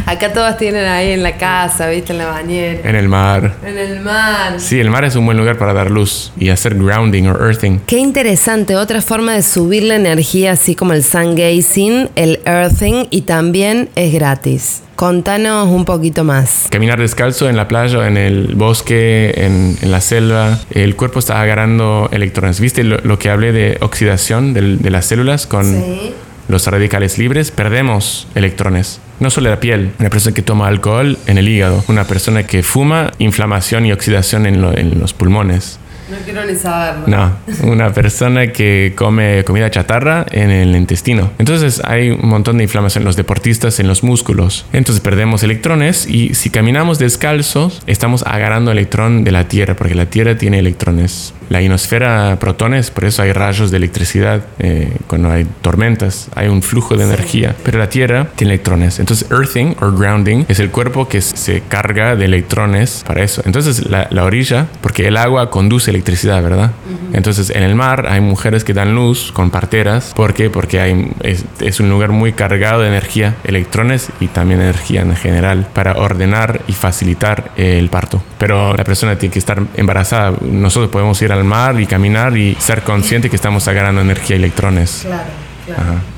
Acá 0.06 0.32
todas 0.32 0.56
tienen 0.56 0.84
ahí 0.86 1.10
en 1.10 1.22
la 1.24 1.36
casa, 1.36 1.88
¿viste? 1.88 2.12
En 2.12 2.18
la 2.18 2.26
bañera. 2.26 2.88
En 2.88 2.94
el 2.94 3.08
mar. 3.08 3.54
En 3.66 3.76
el 3.76 4.00
mar. 4.00 4.54
Sí, 4.60 4.78
el 4.78 4.88
mar 4.88 5.04
es 5.04 5.16
un 5.16 5.26
buen 5.26 5.36
lugar 5.36 5.58
para 5.58 5.72
dar 5.72 5.90
luz 5.90 6.32
y 6.38 6.50
hacer 6.50 6.76
grounding 6.76 7.24
o 7.24 7.36
earthing. 7.44 7.80
Qué 7.86 7.98
interesante, 7.98 8.76
otra 8.76 9.02
forma 9.02 9.34
de 9.34 9.42
subir 9.42 9.82
la 9.82 9.96
energía, 9.96 10.52
así 10.52 10.76
como 10.76 10.92
el 10.92 11.02
sun 11.02 11.34
gazing, 11.34 12.10
el 12.14 12.38
earthing, 12.44 13.06
y 13.10 13.22
también 13.22 13.88
es 13.96 14.12
gratis. 14.12 14.82
Contanos 14.94 15.68
un 15.68 15.84
poquito 15.84 16.22
más. 16.24 16.66
Caminar 16.70 17.00
descalzo 17.00 17.48
en 17.48 17.56
la 17.56 17.66
playa, 17.68 18.06
en 18.06 18.16
el 18.16 18.54
bosque, 18.54 19.32
en, 19.36 19.76
en 19.80 19.90
la 19.90 20.00
selva, 20.00 20.58
el 20.70 20.94
cuerpo 20.96 21.18
está 21.18 21.40
agarrando 21.40 22.08
electrones. 22.12 22.60
¿Viste 22.60 22.82
lo, 22.84 22.98
lo 22.98 23.18
que 23.18 23.30
hablé 23.30 23.52
de 23.52 23.76
oxidación 23.80 24.54
del- 24.54 24.82
de 24.82 24.90
las 24.90 25.06
células 25.06 25.46
con 25.46 25.64
Sí. 25.64 26.14
Los 26.48 26.66
radicales 26.66 27.18
libres? 27.18 27.50
Perdemos 27.50 28.26
electrones. 28.34 29.00
No 29.20 29.30
solo 29.30 29.50
la 29.50 29.60
piel, 29.60 29.92
una 29.98 30.10
persona 30.10 30.34
que 30.34 30.42
toma 30.42 30.68
alcohol 30.68 31.18
en 31.26 31.38
el 31.38 31.48
hígado, 31.48 31.84
una 31.88 32.04
persona 32.04 32.44
que 32.44 32.62
fuma, 32.62 33.12
inflamación 33.18 33.84
y 33.86 33.92
oxidación 33.92 34.46
en, 34.46 34.60
lo- 34.62 34.76
en 34.76 34.98
los 35.00 35.12
pulmones. 35.12 35.78
No 36.10 36.16
quiero 36.24 36.42
ni 36.46 36.54
saberlo. 36.56 37.06
No, 37.06 37.32
una 37.70 37.92
persona 37.92 38.46
que 38.50 38.94
come 38.96 39.44
comida 39.44 39.70
chatarra 39.70 40.24
en 40.30 40.48
el 40.50 40.74
intestino. 40.74 41.32
Entonces 41.38 41.82
hay 41.84 42.10
un 42.12 42.26
montón 42.30 42.56
de 42.56 42.62
inflamación 42.64 43.02
en 43.02 43.06
los 43.06 43.16
deportistas, 43.16 43.78
en 43.78 43.88
los 43.88 44.02
músculos. 44.02 44.64
Entonces 44.72 45.02
perdemos 45.02 45.42
electrones 45.42 46.06
y 46.08 46.34
si 46.34 46.48
caminamos 46.48 46.98
descalzos, 46.98 47.82
estamos 47.86 48.22
agarrando 48.26 48.70
electrón 48.72 49.22
de 49.22 49.32
la 49.32 49.48
Tierra, 49.48 49.76
porque 49.76 49.94
la 49.94 50.06
Tierra 50.06 50.38
tiene 50.38 50.60
electrones 50.60 51.34
la 51.48 51.62
ionosfera 51.62 52.36
protones, 52.38 52.90
por 52.90 53.04
eso 53.04 53.22
hay 53.22 53.32
rayos 53.32 53.70
de 53.70 53.76
electricidad 53.78 54.44
eh, 54.58 54.96
cuando 55.06 55.30
hay 55.30 55.46
tormentas, 55.62 56.28
hay 56.34 56.48
un 56.48 56.62
flujo 56.62 56.96
de 56.96 57.04
energía, 57.04 57.54
pero 57.64 57.78
la 57.78 57.88
Tierra 57.88 58.28
tiene 58.36 58.54
electrones. 58.54 58.98
Entonces, 58.98 59.30
earthing 59.30 59.74
o 59.80 59.90
grounding 59.92 60.44
es 60.48 60.60
el 60.60 60.70
cuerpo 60.70 61.08
que 61.08 61.20
se 61.20 61.62
carga 61.62 62.16
de 62.16 62.24
electrones 62.24 63.04
para 63.06 63.22
eso. 63.22 63.42
Entonces, 63.44 63.86
la, 63.88 64.08
orilla, 64.22 64.66
porque 64.82 65.08
el 65.08 65.16
agua 65.16 65.50
conduce 65.50 65.90
electricidad, 65.90 66.42
¿verdad? 66.42 66.72
Entonces, 67.12 67.50
en 67.50 67.62
el 67.62 67.74
mar 67.74 68.06
hay 68.08 68.20
mujeres 68.20 68.64
que 68.64 68.74
dan 68.74 68.94
luz 68.94 69.32
con 69.32 69.50
parteras. 69.50 70.12
¿Por 70.14 70.34
qué? 70.34 70.50
Porque 70.50 70.80
hay, 70.80 71.12
es, 71.22 71.44
es 71.60 71.80
un 71.80 71.88
lugar 71.88 72.10
muy 72.10 72.32
cargado 72.32 72.82
de 72.82 72.88
energía, 72.88 73.36
electrones 73.44 74.10
y 74.20 74.28
también 74.28 74.60
energía 74.60 75.02
en 75.02 75.16
general 75.16 75.66
para 75.72 75.92
ordenar 75.94 76.60
y 76.68 76.72
facilitar 76.72 77.52
el 77.56 77.88
parto. 77.88 78.22
Pero 78.38 78.76
la 78.76 78.84
persona 78.84 79.18
tiene 79.18 79.32
que 79.32 79.38
estar 79.38 79.62
embarazada. 79.76 80.34
Nosotros 80.42 80.90
podemos 80.90 81.20
ir 81.22 81.32
al 81.38 81.44
mar 81.44 81.80
y 81.80 81.86
caminar 81.86 82.36
y 82.36 82.56
ser 82.58 82.82
consciente 82.82 83.30
que 83.30 83.36
estamos 83.36 83.66
agarrando 83.68 84.00
energía 84.00 84.36
y 84.36 84.38
electrones. 84.38 85.06
Claro. 85.06 85.48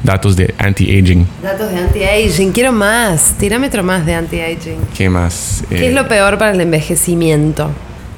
Datos 0.03 0.37
de 0.37 0.55
anti-aging. 0.59 1.27
Datos 1.43 1.71
de 1.71 1.79
anti-aging. 1.79 2.53
Quiero 2.53 2.73
más. 2.73 3.35
Tirámetro 3.39 3.83
más 3.83 4.07
de 4.07 4.15
anti-aging. 4.15 4.79
¿Qué 4.97 5.09
más? 5.09 5.65
¿Qué 5.69 5.89
es 5.89 5.95
lo 5.95 6.03
eh, 6.03 6.09
peor 6.09 6.39
para 6.39 6.53
el 6.53 6.61
envejecimiento? 6.61 7.71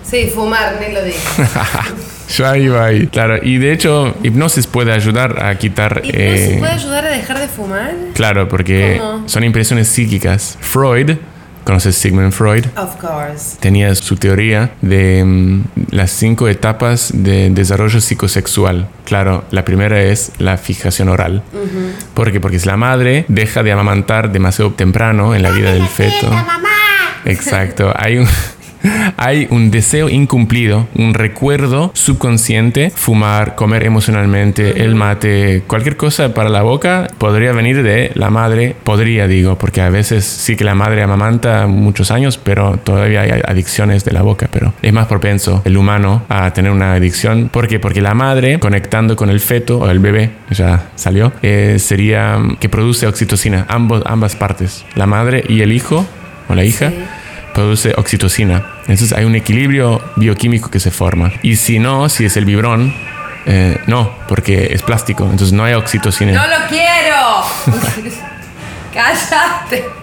Sí, 0.05 0.31
fumar, 0.35 0.79
ni 0.81 0.93
lo 0.93 1.03
digo. 1.03 1.17
Yo 2.37 2.55
iba 2.57 2.85
ahí. 2.85 3.07
Claro, 3.07 3.39
y 3.43 3.59
de 3.59 3.73
hecho, 3.73 4.15
hipnosis 4.23 4.67
puede 4.67 4.93
ayudar 4.93 5.43
a 5.43 5.55
quitar. 5.57 6.03
¿Hipnosis 6.05 6.15
eh, 6.15 6.57
puede 6.59 6.73
ayudar 6.73 7.07
a 7.07 7.11
dejar 7.11 7.39
de 7.39 7.49
fumar? 7.49 7.95
Claro, 8.15 8.49
porque 8.49 9.01
son 9.27 9.45
impresiones 9.45 9.89
psíquicas. 9.89 10.57
Freud 10.61 11.13
¿Conoces 11.65 11.97
Sigmund 11.97 12.33
Freud? 12.33 12.67
Of 12.77 12.97
course. 12.97 13.57
Tenía 13.61 13.95
su 13.95 14.17
teoría 14.17 14.73
de 14.81 15.25
mm, 15.25 15.63
las 15.91 16.11
cinco 16.11 16.49
etapas 16.49 17.11
de 17.15 17.51
desarrollo 17.51 18.01
psicosexual. 18.01 18.89
Claro, 19.05 19.45
la 19.51 19.65
primera 19.65 20.03
es 20.03 20.33
la 20.39 20.57
fijación 20.57 21.09
oral. 21.09 21.43
¿Por 22.15 22.33
qué? 22.33 22.41
Porque 22.41 22.59
si 22.59 22.67
la 22.67 22.77
madre 22.77 23.25
deja 23.29 23.63
de 23.63 23.73
amamantar 23.73 24.33
demasiado 24.33 24.73
temprano 24.73 25.35
en 25.35 25.43
la 25.43 25.51
vida 25.51 25.73
del 25.73 25.87
feto. 25.87 26.31
mamá! 26.31 26.69
Exacto. 27.25 27.93
Hay 27.97 28.19
un, 28.19 28.27
hay 29.17 29.47
un 29.51 29.71
deseo 29.71 30.09
incumplido, 30.09 30.89
un 30.95 31.15
recuerdo 31.15 31.91
subconsciente, 31.95 32.91
fumar, 32.91 33.55
comer 33.55 33.85
emocionalmente, 33.85 34.83
el 34.85 34.95
mate, 34.95 35.63
cualquier 35.67 35.97
cosa 35.97 36.35
para 36.35 36.49
la 36.49 36.63
boca 36.63 37.09
podría 37.19 37.53
venir 37.53 37.83
de 37.83 38.11
la 38.15 38.31
madre, 38.31 38.75
podría 38.85 39.27
digo, 39.27 39.57
porque 39.59 39.81
a 39.81 39.91
veces 39.91 40.25
sí 40.25 40.57
que 40.57 40.65
la 40.65 40.75
madre 40.75 41.03
amamanta 41.03 41.67
muchos 41.67 42.11
años, 42.11 42.39
pero 42.39 42.79
todavía 42.79 43.23
hay 43.23 43.31
adicciones 43.47 44.05
de 44.05 44.13
la 44.13 44.23
boca, 44.23 44.49
pero 44.53 44.75
es 44.83 44.93
más 44.93 45.07
propenso 45.07 45.63
el 45.65 45.77
humano 45.77 46.25
a 46.29 46.53
tener 46.53 46.71
una 46.73 46.95
adicción. 46.95 47.49
¿Por 47.49 47.69
qué? 47.69 47.79
Porque 47.79 48.01
la 48.01 48.15
madre 48.15 48.59
conectando 48.59 49.17
con 49.17 49.31
el 49.31 49.41
feto 49.41 49.79
o 49.79 49.91
el 49.91 49.99
bebé, 49.99 50.31
ya 50.51 50.91
salió, 50.95 51.33
eh, 51.43 51.77
sería 51.79 52.39
que 52.61 52.69
produce 52.69 53.07
oxitocina, 53.07 53.67
ambos, 53.69 54.03
ambas 54.07 54.37
partes, 54.37 54.85
la 54.95 55.07
madre 55.07 55.45
y 55.49 55.61
el 55.63 55.73
hijo 55.73 56.07
o 56.49 56.55
la 56.55 56.65
hija 56.65 56.93
produce 57.53 57.95
oxitocina. 57.97 58.65
Entonces 58.83 59.13
hay 59.13 59.25
un 59.25 59.35
equilibrio 59.35 60.01
bioquímico 60.17 60.71
que 60.71 60.81
se 60.81 60.91
forma. 60.91 61.33
Y 61.43 61.57
si 61.57 61.79
no, 61.79 62.09
si 62.09 62.25
es 62.25 62.37
el 62.37 62.45
vibrón, 62.45 62.95
eh, 63.47 63.79
no, 63.87 64.15
porque 64.29 64.73
es 64.73 64.83
plástico, 64.83 65.25
entonces 65.25 65.53
no 65.53 65.65
hay 65.65 65.75
oxitocina. 65.75 66.33
¡No 66.33 66.47
lo 66.47 66.67
quiero! 66.69 67.43
¡Cállate! 68.95 70.02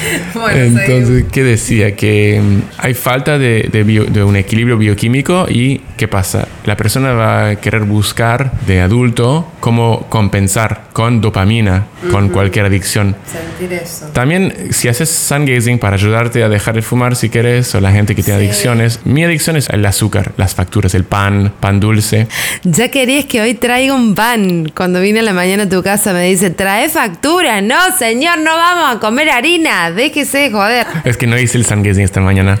Entonces, 0.54 1.24
¿qué 1.30 1.42
decía? 1.42 1.94
Que 2.00 2.40
mm, 2.40 2.62
hay 2.78 2.94
falta 2.94 3.38
de, 3.38 3.68
de, 3.70 4.24
un 4.24 4.36
equilibrio 4.36 4.78
bioquímico 4.78 5.46
y 5.48 5.82
¿qué 5.96 6.08
pasa? 6.08 6.48
La 6.64 6.76
persona 6.76 7.12
va 7.12 7.48
a 7.48 7.56
querer 7.56 7.82
buscar 7.82 8.52
de 8.66 8.80
adulto 8.80 9.46
cómo 9.60 10.06
compensar 10.08 10.84
con 10.92 11.20
dopamina, 11.20 11.86
con 12.10 12.30
cualquier 12.30 12.66
adicción. 12.66 13.16
Sentir 13.26 13.72
eso. 13.78 14.06
También, 14.12 14.72
si 14.72 14.88
haces 14.88 15.10
sun 15.10 15.44
gazing 15.44 15.78
para 15.78 15.96
ayudarte 15.96 16.42
a 16.42 16.48
dejar 16.48 16.74
de 16.74 16.82
fumar 16.82 17.16
si 17.16 17.28
quieres, 17.28 17.74
o 17.74 17.80
la 17.80 17.92
gente 17.92 18.14
que 18.14 18.22
tiene 18.22 18.38
adicciones, 18.38 19.00
mi 19.04 19.24
adicción 19.24 19.56
es 19.56 19.68
el 19.68 19.84
azúcar, 19.84 20.32
las 20.36 20.54
facturas, 20.54 20.94
el 20.94 21.04
pan, 21.04 21.52
pan 21.60 21.80
dulce. 21.80 22.28
Ya 22.64 22.88
querías 22.88 23.26
que 23.26 23.40
hoy 23.40 23.54
traiga 23.54 23.94
un 23.94 24.14
pan. 24.14 24.72
Cuando 24.74 25.00
vine 25.00 25.20
a 25.20 25.22
la 25.22 25.32
mañana 25.32 25.64
a 25.64 25.68
tu 25.68 25.82
casa 25.82 26.12
me 26.12 26.24
dice, 26.24 26.50
trae 26.50 26.88
factura. 26.88 27.60
No, 27.60 27.76
señor, 27.98 28.38
no 28.38 28.56
vamos 28.56 28.96
a 28.96 29.00
comer 29.00 29.30
harina. 29.30 29.89
Déjese 29.94 30.50
joder. 30.50 30.86
Es 31.04 31.16
que 31.16 31.26
no 31.26 31.38
hice 31.38 31.58
el 31.58 31.64
sun 31.64 31.82
gazing 31.82 32.04
esta 32.04 32.20
mañana. 32.20 32.58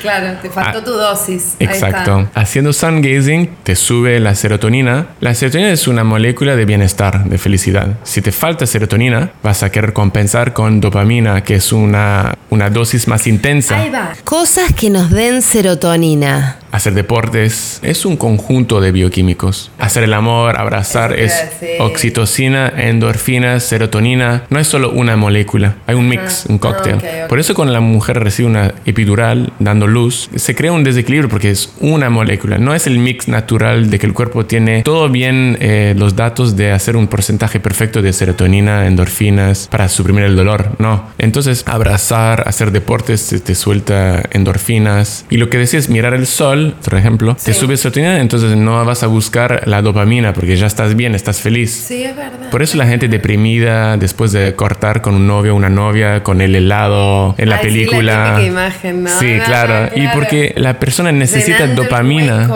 claro, 0.00 0.38
te 0.40 0.50
faltó 0.50 0.78
ah, 0.78 0.84
tu 0.84 0.92
dosis. 0.92 1.54
Exacto. 1.58 2.28
Haciendo 2.34 2.72
sun 2.72 3.00
gazing 3.02 3.50
te 3.62 3.76
sube 3.76 4.20
la 4.20 4.34
serotonina. 4.34 5.08
La 5.20 5.34
serotonina 5.34 5.70
es 5.70 5.88
una 5.88 6.04
molécula 6.04 6.56
de 6.56 6.64
bienestar, 6.64 7.24
de 7.24 7.38
felicidad. 7.38 7.98
Si 8.04 8.22
te 8.22 8.32
falta 8.32 8.66
serotonina, 8.66 9.30
vas 9.42 9.62
a 9.62 9.70
querer 9.70 9.92
compensar 9.92 10.52
con 10.52 10.80
dopamina, 10.80 11.42
que 11.42 11.56
es 11.56 11.72
una, 11.72 12.34
una 12.50 12.70
dosis 12.70 13.08
más 13.08 13.26
intensa. 13.26 13.80
Ahí 13.80 13.90
va. 13.90 14.12
Cosas 14.24 14.72
que 14.72 14.90
nos 14.90 15.10
den 15.10 15.42
serotonina. 15.42 16.58
Hacer 16.70 16.94
deportes 16.94 17.80
es 17.82 18.04
un 18.04 18.16
conjunto 18.16 18.80
de 18.80 18.92
bioquímicos. 18.92 19.70
Hacer 19.78 20.04
el 20.04 20.12
amor, 20.12 20.58
abrazar 20.58 21.18
es 21.18 21.32
oxitocina, 21.78 22.72
endorfinas, 22.76 23.64
serotonina. 23.64 24.44
No 24.50 24.58
es 24.58 24.66
solo 24.66 24.90
una 24.90 25.16
molécula, 25.16 25.76
hay 25.86 25.94
un 25.94 26.08
mix, 26.08 26.44
un 26.48 26.58
cóctel. 26.58 26.98
Por 27.28 27.38
eso 27.38 27.54
cuando 27.54 27.72
la 27.72 27.80
mujer 27.80 28.22
recibe 28.22 28.48
una 28.48 28.74
epidural 28.84 29.52
dando 29.58 29.86
luz, 29.86 30.28
se 30.34 30.54
crea 30.54 30.72
un 30.72 30.84
desequilibrio 30.84 31.28
porque 31.28 31.50
es 31.50 31.72
una 31.80 32.10
molécula. 32.10 32.58
No 32.58 32.74
es 32.74 32.86
el 32.86 32.98
mix 32.98 33.28
natural 33.28 33.90
de 33.90 33.98
que 33.98 34.06
el 34.06 34.12
cuerpo 34.12 34.44
tiene 34.44 34.82
todo 34.82 35.08
bien 35.08 35.56
eh, 35.60 35.94
los 35.96 36.16
datos 36.16 36.56
de 36.56 36.72
hacer 36.72 36.96
un 36.96 37.06
porcentaje 37.06 37.60
perfecto 37.60 38.02
de 38.02 38.12
serotonina, 38.12 38.86
endorfinas 38.86 39.68
para 39.70 39.88
suprimir 39.88 40.24
el 40.24 40.36
dolor. 40.36 40.72
No. 40.78 41.08
Entonces 41.18 41.64
abrazar, 41.66 42.44
hacer 42.46 42.72
deportes 42.72 43.28
te, 43.28 43.40
te 43.40 43.54
suelta 43.54 44.22
endorfinas. 44.32 45.24
Y 45.30 45.38
lo 45.38 45.48
que 45.48 45.58
decía 45.58 45.78
es 45.78 45.88
mirar 45.88 46.14
el 46.14 46.26
sol 46.26 46.57
por 46.84 46.94
ejemplo, 46.94 47.36
te 47.36 47.54
sube 47.54 47.76
serotonina, 47.76 48.20
entonces 48.20 48.56
no 48.56 48.84
vas 48.84 49.02
a 49.02 49.06
buscar 49.06 49.62
la 49.66 49.82
dopamina 49.82 50.32
porque 50.32 50.56
ya 50.56 50.66
estás 50.66 50.94
bien, 50.94 51.14
estás 51.14 51.40
feliz. 51.40 51.70
Sí, 51.70 52.04
es 52.04 52.16
verdad. 52.16 52.50
Por 52.50 52.62
eso 52.62 52.76
la 52.76 52.86
gente 52.86 53.08
deprimida 53.08 53.96
después 53.96 54.32
de 54.32 54.54
cortar 54.54 55.02
con 55.02 55.14
un 55.14 55.26
novio 55.26 55.54
o 55.54 55.56
una 55.56 55.70
novia, 55.70 56.22
con 56.22 56.40
el 56.40 56.54
helado 56.54 57.34
en 57.38 57.48
la 57.48 57.60
película. 57.60 58.36
Sí, 58.38 58.46
imagen, 58.46 59.04
¿no? 59.04 59.10
sí 59.18 59.38
claro. 59.44 59.90
Y 59.94 60.08
porque 60.08 60.54
la 60.56 60.78
persona 60.78 61.12
necesita 61.12 61.66
dopamina. 61.66 62.48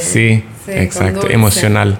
Sí, 0.00 0.44
exacto, 0.68 1.28
emocional 1.30 1.98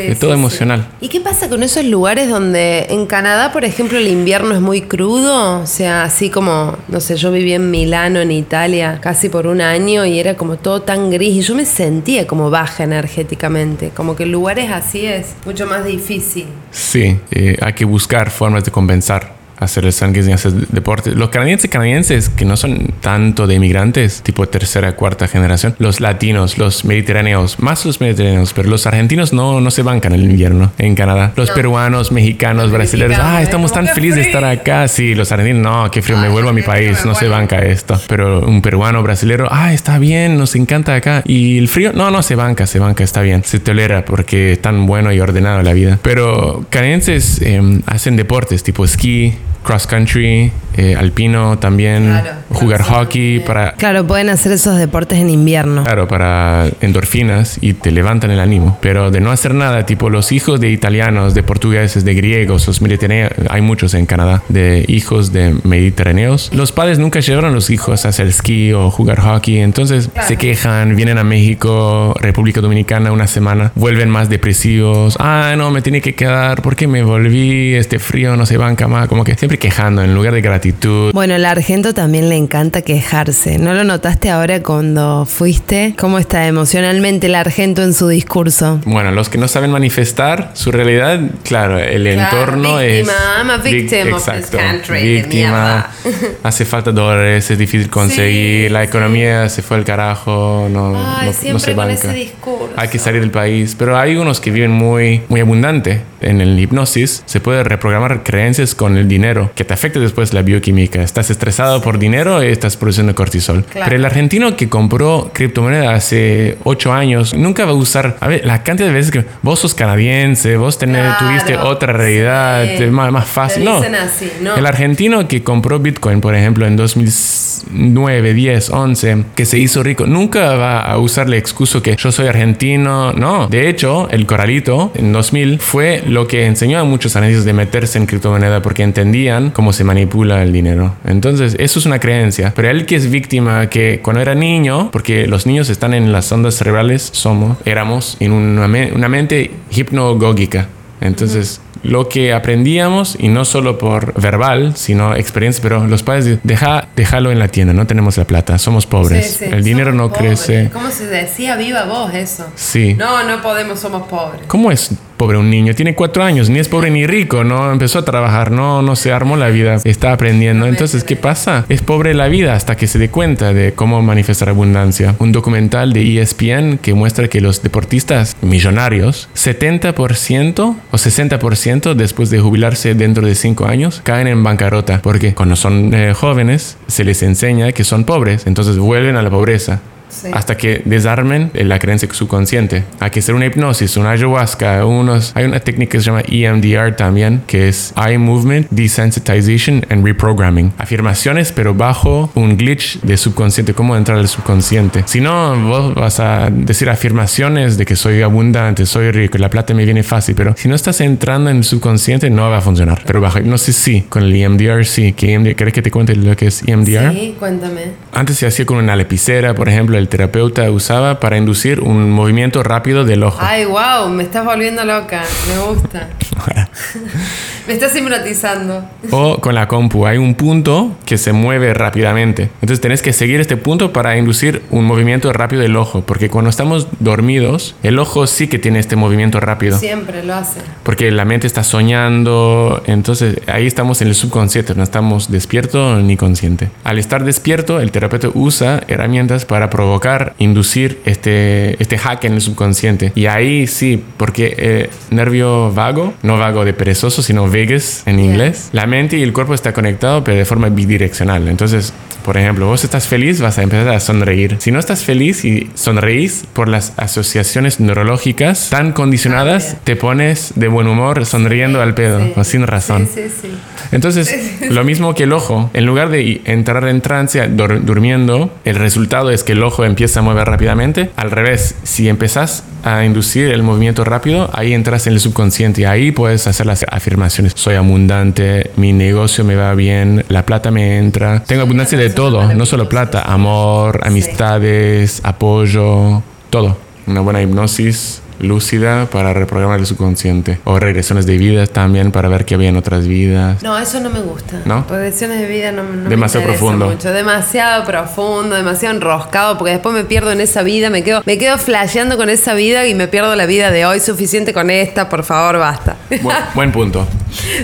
de 0.00 0.14
todo 0.14 0.32
emocional. 0.32 0.86
¿Y 1.00 1.08
qué 1.08 1.20
pasa 1.20 1.48
con 1.48 1.62
esos 1.62 1.84
lugares 1.84 2.28
donde 2.28 2.86
en 2.90 3.06
Canadá, 3.06 3.52
por 3.52 3.64
ejemplo, 3.64 3.98
el 3.98 4.08
invierno 4.08 4.54
es 4.54 4.60
muy 4.60 4.82
crudo? 4.82 5.60
O 5.60 5.66
sea, 5.66 6.04
así 6.04 6.30
como, 6.30 6.76
no 6.88 7.00
sé, 7.00 7.16
yo 7.16 7.32
viví 7.32 7.52
en 7.52 7.70
Milano, 7.70 8.20
en 8.20 8.30
Italia, 8.30 8.98
casi 9.00 9.28
por 9.28 9.46
un 9.46 9.60
año 9.60 10.04
y 10.04 10.18
era 10.18 10.34
como 10.34 10.56
todo 10.56 10.82
tan 10.82 11.10
gris 11.10 11.36
y 11.36 11.40
yo 11.40 11.54
me 11.54 11.64
sentía 11.64 12.26
como 12.26 12.50
baja 12.50 12.84
energéticamente, 12.84 13.90
como 13.90 14.16
que 14.16 14.26
lugares 14.26 14.70
así 14.70 15.06
es 15.06 15.34
mucho 15.44 15.66
más 15.66 15.84
difícil. 15.84 16.46
Sí, 16.70 17.18
eh, 17.30 17.56
hay 17.60 17.72
que 17.72 17.84
buscar 17.84 18.30
formas 18.30 18.64
de 18.64 18.70
compensar 18.70 19.35
hacer 19.58 19.84
el 19.84 19.92
sangre 19.92 20.22
y 20.26 20.32
hacer 20.32 20.52
deporte. 20.52 21.12
Los 21.12 21.30
canadienses 21.30 21.70
canadienses 21.70 22.28
que 22.28 22.44
no 22.44 22.56
son 22.56 22.94
tanto 23.00 23.46
de 23.46 23.54
inmigrantes, 23.54 24.22
tipo 24.22 24.46
tercera, 24.46 24.96
cuarta 24.96 25.28
generación, 25.28 25.74
los 25.78 26.00
latinos, 26.00 26.58
los 26.58 26.84
mediterráneos, 26.84 27.58
más 27.58 27.84
los 27.84 28.00
mediterráneos, 28.00 28.52
pero 28.54 28.68
los 28.68 28.86
argentinos 28.86 29.32
no, 29.32 29.60
no 29.60 29.70
se 29.70 29.82
bancan 29.82 30.14
el 30.14 30.24
invierno 30.24 30.72
en 30.78 30.94
Canadá. 30.94 31.32
Los 31.36 31.50
peruanos, 31.50 32.12
mexicanos, 32.12 32.70
brasileños, 32.70 33.18
ah, 33.20 33.42
estamos 33.42 33.72
tan 33.72 33.86
felices 33.88 34.16
de 34.16 34.22
estar 34.22 34.44
acá. 34.44 34.88
Sí, 34.88 35.14
los 35.14 35.32
argentinos, 35.32 35.62
no, 35.62 35.90
qué 35.90 36.02
frío, 36.02 36.16
me 36.18 36.28
vuelvo 36.28 36.50
a 36.50 36.52
mi 36.52 36.62
país, 36.62 37.04
no 37.04 37.14
se 37.14 37.28
banca 37.28 37.58
esto. 37.58 38.00
Pero 38.08 38.40
un 38.40 38.62
peruano, 38.62 39.02
brasilero, 39.02 39.48
ah, 39.50 39.72
está 39.72 39.98
bien, 39.98 40.36
nos 40.36 40.54
encanta 40.54 40.94
acá. 40.94 41.22
Y 41.24 41.58
el 41.58 41.68
frío, 41.68 41.92
no, 41.92 42.10
no 42.10 42.22
se 42.22 42.34
banca, 42.34 42.66
se 42.66 42.78
banca, 42.78 43.04
está 43.04 43.22
bien, 43.22 43.42
se 43.44 43.60
tolera 43.60 44.04
porque 44.04 44.52
es 44.52 44.62
tan 44.62 44.86
bueno 44.86 45.12
y 45.12 45.20
ordenado 45.20 45.62
la 45.62 45.72
vida. 45.72 45.98
Pero 46.02 46.66
canadienses 46.70 47.40
em, 47.42 47.82
hacen 47.86 48.16
deportes 48.16 48.62
tipo 48.62 48.84
esquí, 48.84 49.34
cross 49.62 49.86
country, 49.86 50.52
eh, 50.76 50.94
alpino 50.94 51.58
también, 51.58 52.22
jugar 52.50 52.82
hockey 52.82 53.40
para... 53.40 53.72
Claro, 53.72 54.06
pueden 54.06 54.28
hacer 54.28 54.52
esos 54.52 54.78
deportes 54.78 55.18
en 55.18 55.30
invierno. 55.30 55.82
Claro, 55.84 56.06
para 56.06 56.66
endorfinas 56.80 57.58
y 57.60 57.72
te 57.72 57.90
levantan 57.90 58.30
el 58.30 58.40
ánimo. 58.40 58.78
Pero 58.80 59.10
de 59.10 59.20
no 59.20 59.30
hacer 59.32 59.54
nada, 59.54 59.86
tipo 59.86 60.10
los 60.10 60.32
hijos 60.32 60.60
de 60.60 60.70
italianos, 60.70 61.34
de 61.34 61.42
portugueses, 61.42 62.04
de 62.04 62.14
griegos, 62.14 62.66
los 62.66 62.80
mediterráneos, 62.80 63.32
hay 63.48 63.62
muchos 63.62 63.94
en 63.94 64.06
Canadá, 64.06 64.42
de 64.48 64.84
hijos 64.88 65.32
de 65.32 65.56
mediterráneos. 65.64 66.50
Los 66.52 66.72
padres 66.72 66.98
nunca 66.98 67.20
llevaron 67.20 67.50
a 67.50 67.54
los 67.54 67.70
hijos 67.70 68.04
a 68.04 68.10
hacer 68.10 68.26
esquí 68.26 68.72
o 68.72 68.90
jugar 68.90 69.20
hockey, 69.20 69.58
entonces 69.58 70.10
se 70.26 70.36
quejan, 70.36 70.94
vienen 70.94 71.18
a 71.18 71.24
México, 71.24 72.14
República 72.20 72.60
Dominicana 72.60 73.12
una 73.12 73.26
semana, 73.26 73.72
vuelven 73.74 74.10
más 74.10 74.28
depresivos. 74.28 75.16
Ah, 75.18 75.54
no, 75.56 75.70
me 75.70 75.82
tiene 75.82 76.00
que 76.00 76.14
quedar 76.14 76.62
porque 76.62 76.86
me 76.86 77.02
volví, 77.02 77.74
este 77.74 77.98
frío 77.98 78.36
no 78.36 78.46
se 78.46 78.58
banca 78.58 78.88
más, 78.88 79.08
como 79.08 79.24
que 79.24 79.35
siempre, 79.36 79.58
quejando 79.58 80.02
en 80.02 80.14
lugar 80.14 80.32
de 80.34 80.40
gratitud. 80.40 81.12
Bueno, 81.12 81.34
al 81.34 81.44
argento 81.44 81.94
también 81.94 82.28
le 82.28 82.36
encanta 82.36 82.82
quejarse. 82.82 83.58
¿No 83.58 83.74
lo 83.74 83.84
notaste 83.84 84.30
ahora 84.30 84.62
cuando 84.62 85.26
fuiste? 85.26 85.94
¿Cómo 85.98 86.18
está 86.18 86.46
emocionalmente 86.46 87.26
el 87.26 87.34
argento 87.34 87.82
en 87.82 87.94
su 87.94 88.08
discurso? 88.08 88.80
Bueno, 88.84 89.10
los 89.12 89.28
que 89.28 89.38
no 89.38 89.48
saben 89.48 89.70
manifestar 89.70 90.50
su 90.54 90.72
realidad, 90.72 91.20
claro, 91.44 91.78
el 91.78 92.06
entorno 92.06 92.78
víctima, 92.78 92.84
es... 92.86 93.08
I'm 93.38 93.50
a 93.50 93.56
victim 93.58 94.12
of 94.14 94.24
this 94.24 94.46
country, 94.50 95.02
víctima, 95.16 95.90
hace 96.42 96.64
falta 96.64 96.92
dólares, 96.92 97.50
es 97.50 97.58
difícil 97.58 97.88
conseguir, 97.90 98.66
Sí, 98.68 98.72
la 98.72 98.82
sí. 98.82 98.88
economía 98.88 99.48
se 99.48 99.62
fue 99.62 99.76
al 99.76 99.84
carajo, 99.84 100.68
no, 100.70 100.94
Ay, 100.96 101.30
no- 101.46 101.52
no, 101.52 101.58
se 101.58 101.68
con 101.74 101.76
banca. 101.76 101.92
ese 101.94 102.12
discurso. 102.12 102.70
Hay 102.76 102.88
que 102.88 102.98
salir 102.98 103.20
del 103.20 103.30
país, 103.30 103.74
pero 103.78 103.96
hay 103.98 104.16
unos 104.16 104.40
que 104.40 104.50
viven 104.50 104.70
muy, 104.70 105.22
muy 105.28 105.40
abundante. 105.40 106.00
En 106.20 106.40
el 106.40 106.58
hipnosis 106.58 107.22
se 107.26 107.40
puede 107.40 107.64
reprogramar 107.64 108.22
creencias 108.22 108.74
con 108.74 108.96
el 108.96 109.08
dinero, 109.08 109.50
que 109.54 109.64
te 109.64 109.74
afecta 109.74 110.00
después 110.00 110.32
la 110.32 110.42
bioquímica. 110.42 111.02
Estás 111.02 111.30
estresado 111.30 111.82
por 111.82 111.98
dinero 111.98 112.42
y 112.42 112.46
estás 112.48 112.76
produciendo 112.76 113.14
cortisol. 113.14 113.64
Claro. 113.64 113.84
Pero 113.86 113.96
el 113.96 114.04
argentino 114.04 114.56
que 114.56 114.68
compró 114.68 115.30
criptomoneda 115.32 115.94
hace 115.94 116.58
8 116.64 116.92
años 116.92 117.34
nunca 117.34 117.64
va 117.64 117.72
a 117.72 117.74
usar. 117.74 118.16
A 118.20 118.28
ver, 118.28 118.44
la 118.44 118.62
cantidad 118.62 118.88
de 118.88 118.94
veces 118.94 119.12
que 119.12 119.24
vos 119.42 119.58
sos 119.58 119.74
canadiense, 119.74 120.56
vos 120.56 120.78
tenés, 120.78 120.96
Claro, 121.02 121.26
tuviste 121.26 121.56
otra 121.56 121.92
realidad, 121.92 122.66
sí. 122.78 122.86
más, 122.86 123.12
más 123.12 123.26
fácil. 123.26 123.64
No. 123.64 123.76
así, 123.78 124.30
¿no? 124.40 124.56
El 124.56 124.66
argentino 124.66 125.28
que 125.28 125.42
compró 125.42 125.78
Bitcoin, 125.78 126.20
por 126.20 126.34
ejemplo, 126.34 126.66
en 126.66 126.76
2009, 126.76 128.34
10, 128.34 128.70
11, 128.70 129.24
que 129.34 129.44
se 129.44 129.58
hizo 129.58 129.82
rico, 129.82 130.06
nunca 130.06 130.54
va 130.54 130.80
a 130.80 130.98
usar 130.98 131.28
la 131.28 131.36
excusa 131.36 131.80
que 131.82 131.96
yo 131.96 132.12
soy 132.12 132.28
argentino. 132.28 133.12
No, 133.12 133.48
de 133.48 133.68
hecho, 133.68 134.08
el 134.10 134.26
coralito 134.26 134.92
en 134.94 135.12
2000 135.12 135.58
fue 135.60 136.02
lo 136.08 136.26
que 136.26 136.46
enseñó 136.46 136.78
a 136.78 136.84
muchos 136.84 137.16
analistas 137.16 137.44
de 137.44 137.52
meterse 137.52 137.98
en 137.98 138.06
criptomoneda 138.06 138.62
porque 138.62 138.82
entendían 138.82 139.50
cómo 139.50 139.72
se 139.72 139.84
manipula 139.84 140.42
el 140.42 140.52
dinero. 140.52 140.94
Entonces, 141.04 141.56
eso 141.58 141.78
es 141.78 141.86
una 141.86 141.98
creencia. 142.00 142.52
Pero 142.54 142.70
él 142.70 142.86
que 142.86 142.96
es 142.96 143.10
víctima, 143.10 143.68
que 143.68 144.00
cuando 144.02 144.20
era 144.22 144.34
niño, 144.34 144.90
porque 144.92 145.26
los 145.26 145.46
niños 145.46 145.68
están 145.70 145.94
en 145.94 146.12
las 146.12 146.30
ondas 146.32 146.54
cerebrales, 146.54 147.08
somos, 147.12 147.58
éramos 147.64 148.16
en 148.20 148.32
una, 148.32 148.66
me- 148.68 148.92
una 148.92 149.08
mente 149.08 149.50
hipnogógica. 149.70 150.68
Entonces, 151.00 151.60
lo 151.82 152.08
que 152.08 152.32
aprendíamos, 152.32 153.16
y 153.20 153.28
no 153.28 153.44
solo 153.44 153.78
por 153.78 154.18
verbal, 154.20 154.72
sino 154.76 155.14
experiencia, 155.14 155.62
pero 155.62 155.86
los 155.86 156.02
padres 156.02 156.24
dicen, 156.24 156.40
deja, 156.42 156.88
déjalo 156.96 157.30
en 157.30 157.38
la 157.38 157.48
tienda, 157.48 157.72
no 157.74 157.86
tenemos 157.86 158.16
la 158.16 158.24
plata, 158.24 158.58
somos 158.58 158.86
pobres, 158.86 159.36
Sí, 159.38 159.44
sí. 159.44 159.50
el 159.52 159.62
dinero 159.62 159.92
no 159.92 160.08
pobres. 160.10 160.40
crece. 160.46 160.70
¿Cómo 160.72 160.90
se 160.90 161.06
decía 161.06 161.56
viva 161.56 161.84
voz 161.84 162.12
eso? 162.14 162.46
Sí. 162.56 162.94
No, 162.94 163.22
no 163.24 163.40
podemos, 163.42 163.78
somos 163.78 164.08
pobres. 164.08 164.42
¿Cómo 164.48 164.72
es 164.72 164.90
pobre 165.16 165.38
un 165.38 165.50
niño? 165.50 165.74
Tiene 165.74 165.94
cuatro 165.94 166.22
años, 166.22 166.48
ni 166.50 166.58
es 166.58 166.68
pobre 166.68 166.90
ni 166.90 167.06
rico, 167.06 167.44
no 167.44 167.72
empezó 167.72 167.98
a 167.98 168.04
trabajar, 168.04 168.50
no, 168.50 168.82
no 168.82 168.96
se 168.96 169.12
armó 169.12 169.36
la 169.36 169.48
vida, 169.48 169.78
está 169.84 170.12
aprendiendo. 170.12 170.66
Entonces, 170.66 171.04
¿qué 171.04 171.16
pasa? 171.16 171.64
Es 171.68 171.82
pobre 171.82 172.14
la 172.14 172.28
vida 172.28 172.54
hasta 172.54 172.76
que 172.76 172.86
se 172.86 172.98
dé 172.98 173.08
cuenta 173.08 173.52
de 173.52 173.72
cómo 173.72 174.02
manifestar 174.02 174.48
abundancia. 174.48 175.14
Un 175.18 175.32
documental 175.32 175.92
de 175.92 176.20
ESPN 176.20 176.78
que 176.78 176.94
muestra 176.94 177.28
que 177.28 177.40
los 177.40 177.62
deportistas 177.62 178.36
millonarios, 178.40 179.28
70% 179.34 180.76
o 180.90 180.96
60% 180.96 181.94
después 181.94 182.30
de 182.30 182.40
jubilarse 182.40 182.94
dentro 182.94 183.26
de 183.26 183.34
cinco 183.34 183.66
años, 183.66 184.00
caen 184.04 184.26
en 184.26 184.42
bancarrota, 184.42 185.00
porque 185.02 185.34
cuando 185.34 185.56
son 185.56 185.92
eh, 185.94 186.14
jóvenes 186.14 186.76
se 186.86 187.04
les 187.04 187.22
enseña 187.22 187.72
que 187.72 187.84
son 187.84 188.04
pobres, 188.04 188.46
entonces 188.46 188.78
vuelven 188.78 189.16
a 189.16 189.22
la 189.22 189.30
pobreza 189.30 189.80
Sí. 190.16 190.28
hasta 190.32 190.56
que 190.56 190.82
desarmen 190.84 191.50
la 191.54 191.78
creencia 191.78 192.08
subconsciente. 192.12 192.84
Hay 193.00 193.10
que 193.10 193.20
hacer 193.20 193.34
una 193.34 193.46
hipnosis, 193.46 193.96
una 193.96 194.12
ayahuasca, 194.12 194.84
unos, 194.86 195.32
hay 195.34 195.44
una 195.44 195.60
técnica 195.60 195.92
que 195.92 195.98
se 196.00 196.06
llama 196.06 196.22
EMDR 196.26 196.96
también, 196.96 197.42
que 197.46 197.68
es 197.68 197.92
Eye 197.96 198.18
Movement 198.18 198.68
Desensitization 198.70 199.84
and 199.90 200.04
Reprogramming. 200.04 200.72
Afirmaciones, 200.78 201.52
pero 201.52 201.74
bajo 201.74 202.30
un 202.34 202.56
glitch 202.56 203.00
de 203.02 203.16
subconsciente, 203.16 203.74
cómo 203.74 203.96
entrar 203.96 204.18
al 204.18 204.28
subconsciente. 204.28 205.02
Si 205.06 205.20
no, 205.20 205.56
vos 205.68 205.94
vas 205.94 206.20
a 206.20 206.48
decir 206.50 206.88
afirmaciones 206.88 207.76
de 207.76 207.84
que 207.84 207.96
soy 207.96 208.22
abundante, 208.22 208.86
soy 208.86 209.10
rico, 209.10 209.38
la 209.38 209.50
plata 209.50 209.74
me 209.74 209.84
viene 209.84 210.02
fácil, 210.02 210.34
pero 210.34 210.54
si 210.56 210.68
no 210.68 210.74
estás 210.74 211.00
entrando 211.00 211.50
en 211.50 211.58
el 211.58 211.64
subconsciente, 211.64 212.30
no 212.30 212.48
va 212.50 212.58
a 212.58 212.60
funcionar. 212.60 213.02
Pero 213.06 213.20
bajo 213.20 213.38
hipnosis 213.38 213.76
sí, 213.76 214.06
con 214.08 214.22
el 214.22 214.34
EMDR 214.34 214.84
sí. 214.84 215.12
¿Qué 215.12 215.32
EMDR? 215.32 215.54
¿Querés 215.54 215.74
que 215.74 215.82
te 215.82 215.90
cuente 215.90 216.14
lo 216.16 216.36
que 216.36 216.46
es 216.46 216.62
EMDR? 216.66 217.12
Sí, 217.12 217.36
cuéntame. 217.38 217.92
Antes 218.12 218.38
se 218.38 218.46
hacía 218.46 218.64
con 218.66 218.78
una 218.78 218.96
lapicera, 218.96 219.54
por 219.54 219.68
ejemplo, 219.68 219.98
el 219.98 220.05
terapeuta 220.06 220.70
usaba 220.70 221.20
para 221.20 221.36
inducir 221.36 221.80
un 221.80 222.10
movimiento 222.10 222.62
rápido 222.62 223.04
del 223.04 223.22
ojo. 223.22 223.38
Ay, 223.40 223.64
wow, 223.64 224.08
me 224.08 224.22
estás 224.22 224.44
volviendo 224.44 224.84
loca. 224.84 225.22
Me 225.48 225.72
gusta. 225.72 226.08
me 227.66 227.74
estás 227.74 227.96
hipnotizando. 227.96 228.84
O 229.10 229.38
con 229.38 229.54
la 229.54 229.68
compu 229.68 230.06
hay 230.06 230.18
un 230.18 230.34
punto 230.34 230.96
que 231.04 231.18
se 231.18 231.32
mueve 231.32 231.74
rápidamente. 231.74 232.50
Entonces 232.60 232.80
tenés 232.80 233.02
que 233.02 233.12
seguir 233.12 233.40
este 233.40 233.56
punto 233.56 233.92
para 233.92 234.16
inducir 234.16 234.62
un 234.70 234.84
movimiento 234.84 235.32
rápido 235.32 235.62
del 235.62 235.76
ojo. 235.76 236.02
Porque 236.02 236.28
cuando 236.28 236.50
estamos 236.50 236.88
dormidos, 237.00 237.74
el 237.82 237.98
ojo 237.98 238.26
sí 238.26 238.48
que 238.48 238.58
tiene 238.58 238.78
este 238.78 238.96
movimiento 238.96 239.40
rápido. 239.40 239.78
Siempre 239.78 240.22
lo 240.22 240.34
hace. 240.34 240.60
Porque 240.82 241.10
la 241.10 241.24
mente 241.24 241.46
está 241.46 241.64
soñando. 241.64 242.82
Entonces 242.86 243.40
ahí 243.46 243.66
estamos 243.66 244.02
en 244.02 244.08
el 244.08 244.14
subconsciente. 244.14 244.74
No 244.74 244.82
estamos 244.82 245.30
despierto 245.30 245.96
ni 245.96 246.16
consciente. 246.16 246.70
Al 246.84 246.98
estar 246.98 247.24
despierto, 247.24 247.80
el 247.80 247.90
terapeuta 247.90 248.28
usa 248.34 248.82
herramientas 248.88 249.44
para 249.44 249.70
provocar, 249.70 249.95
inducir 250.38 251.00
este, 251.04 251.80
este 251.82 251.98
hack 251.98 252.24
en 252.24 252.34
el 252.34 252.40
subconsciente. 252.40 253.12
Y 253.14 253.26
ahí 253.26 253.66
sí, 253.66 254.02
porque 254.16 254.54
eh, 254.58 254.90
nervio 255.10 255.72
vago, 255.72 256.14
no 256.22 256.38
vago 256.38 256.64
de 256.64 256.72
perezoso, 256.74 257.22
sino 257.22 257.48
vagus 257.50 258.02
en 258.06 258.18
inglés, 258.20 258.68
la 258.72 258.86
mente 258.86 259.16
y 259.16 259.22
el 259.22 259.32
cuerpo 259.32 259.54
está 259.54 259.72
conectado, 259.72 260.22
pero 260.24 260.36
de 260.36 260.44
forma 260.44 260.68
bidireccional. 260.68 261.48
Entonces, 261.48 261.92
por 262.24 262.36
ejemplo, 262.36 262.66
vos 262.66 262.82
estás 262.82 263.06
feliz, 263.06 263.40
vas 263.40 263.56
a 263.58 263.62
empezar 263.62 263.88
a 263.88 264.00
sonreír. 264.00 264.56
Si 264.58 264.72
no 264.72 264.80
estás 264.80 265.04
feliz 265.04 265.44
y 265.44 265.70
sonreís 265.74 266.44
por 266.52 266.68
las 266.68 266.92
asociaciones 266.96 267.78
neurológicas 267.80 268.68
tan 268.70 268.92
condicionadas, 268.92 269.76
Ah, 269.76 269.80
te 269.84 269.96
pones 269.96 270.52
de 270.56 270.68
buen 270.68 270.86
humor 270.88 271.24
sonriendo 271.24 271.80
al 271.80 271.94
pedo, 271.94 272.20
Sí. 272.20 272.32
o 272.36 272.44
sin 272.44 272.66
razón. 272.66 273.06
Sí, 273.12 273.22
sí, 273.26 273.32
sí. 273.42 273.48
Entonces, 273.92 274.34
lo 274.70 274.82
mismo 274.84 275.14
que 275.14 275.22
el 275.24 275.32
ojo, 275.32 275.70
en 275.72 275.86
lugar 275.86 276.08
de 276.10 276.40
entrar 276.44 276.86
en 276.88 277.00
trance 277.00 277.40
dur- 277.48 277.80
durmiendo, 277.80 278.52
el 278.64 278.74
resultado 278.76 279.30
es 279.30 279.44
que 279.44 279.52
el 279.52 279.62
ojo 279.62 279.84
empieza 279.86 280.20
a 280.20 280.22
mover 280.22 280.48
rápidamente. 280.48 281.10
Al 281.16 281.30
revés, 281.30 281.76
si 281.82 282.08
empezás 282.08 282.64
a 282.84 283.04
inducir 283.04 283.50
el 283.50 283.62
movimiento 283.62 284.04
rápido, 284.04 284.50
ahí 284.52 284.72
entras 284.72 285.06
en 285.06 285.14
el 285.14 285.20
subconsciente 285.20 285.82
y 285.82 285.84
ahí 285.84 286.12
puedes 286.12 286.46
hacer 286.46 286.66
las 286.66 286.84
afirmaciones. 286.90 287.52
Soy 287.56 287.74
abundante, 287.74 288.70
mi 288.76 288.92
negocio 288.92 289.44
me 289.44 289.56
va 289.56 289.74
bien, 289.74 290.24
la 290.28 290.46
plata 290.46 290.70
me 290.70 290.98
entra. 290.98 291.42
Tengo 291.44 291.62
abundancia 291.62 291.98
de 291.98 292.10
todo, 292.10 292.54
no 292.54 292.66
solo 292.66 292.88
plata, 292.88 293.22
amor, 293.22 294.00
amistades, 294.04 295.20
apoyo, 295.24 296.22
todo. 296.50 296.76
Una 297.06 297.20
buena 297.20 297.42
hipnosis 297.42 298.22
lúcida 298.40 299.06
para 299.06 299.32
reprogramar 299.32 299.80
el 299.80 299.86
subconsciente. 299.86 300.58
O 300.64 300.78
regresiones 300.78 301.26
de 301.26 301.36
vidas 301.38 301.70
también 301.70 302.12
para 302.12 302.28
ver 302.28 302.44
qué 302.44 302.54
había 302.54 302.68
en 302.68 302.76
otras 302.76 303.06
vidas. 303.06 303.62
No, 303.62 303.78
eso 303.78 304.00
no 304.00 304.10
me 304.10 304.20
gusta. 304.20 304.60
¿No? 304.64 304.84
Regresiones 304.88 305.40
de 305.40 305.46
vida 305.46 305.72
no, 305.72 305.82
no 305.82 306.08
Demasiado 306.08 306.46
me 306.46 306.52
profundo. 306.52 306.90
mucho. 306.90 307.10
Demasiado 307.12 307.84
profundo, 307.84 308.56
demasiado 308.56 308.94
enroscado, 308.96 309.58
porque 309.58 309.72
después 309.72 309.94
me 309.94 310.04
pierdo 310.04 310.32
en 310.32 310.40
esa 310.40 310.62
vida, 310.62 310.90
me 310.90 311.02
quedo, 311.02 311.22
me 311.24 311.38
quedo 311.38 311.58
flasheando 311.58 312.16
con 312.16 312.28
esa 312.30 312.54
vida 312.54 312.86
y 312.86 312.94
me 312.94 313.08
pierdo 313.08 313.34
la 313.36 313.46
vida 313.46 313.70
de 313.70 313.86
hoy. 313.86 314.00
Suficiente 314.00 314.52
con 314.52 314.70
esta, 314.70 315.08
por 315.08 315.24
favor, 315.24 315.58
basta. 315.58 315.96
Buen, 316.22 316.36
buen 316.54 316.72
punto. 316.72 317.06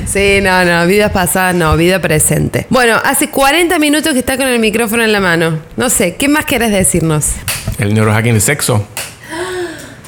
Sí, 0.07 0.41
no, 0.43 0.65
no, 0.65 0.87
vidas 0.87 1.13
pasadas 1.13 1.55
no, 1.55 1.77
vida 1.77 2.01
presente. 2.01 2.67
Bueno, 2.69 2.97
hace 3.05 3.31
40 3.31 3.79
minutos 3.79 4.13
que 4.13 4.19
está 4.19 4.37
con 4.37 4.47
el 4.47 4.59
micrófono 4.59 5.03
en 5.03 5.13
la 5.13 5.21
mano. 5.21 5.61
No 5.77 5.89
sé, 5.89 6.17
¿qué 6.17 6.29
más 6.29 6.45
quieres 6.45 6.71
decirnos? 6.73 7.31
El 7.79 7.95
neurohacking 7.95 8.35
de 8.35 8.41
sexo. 8.41 8.87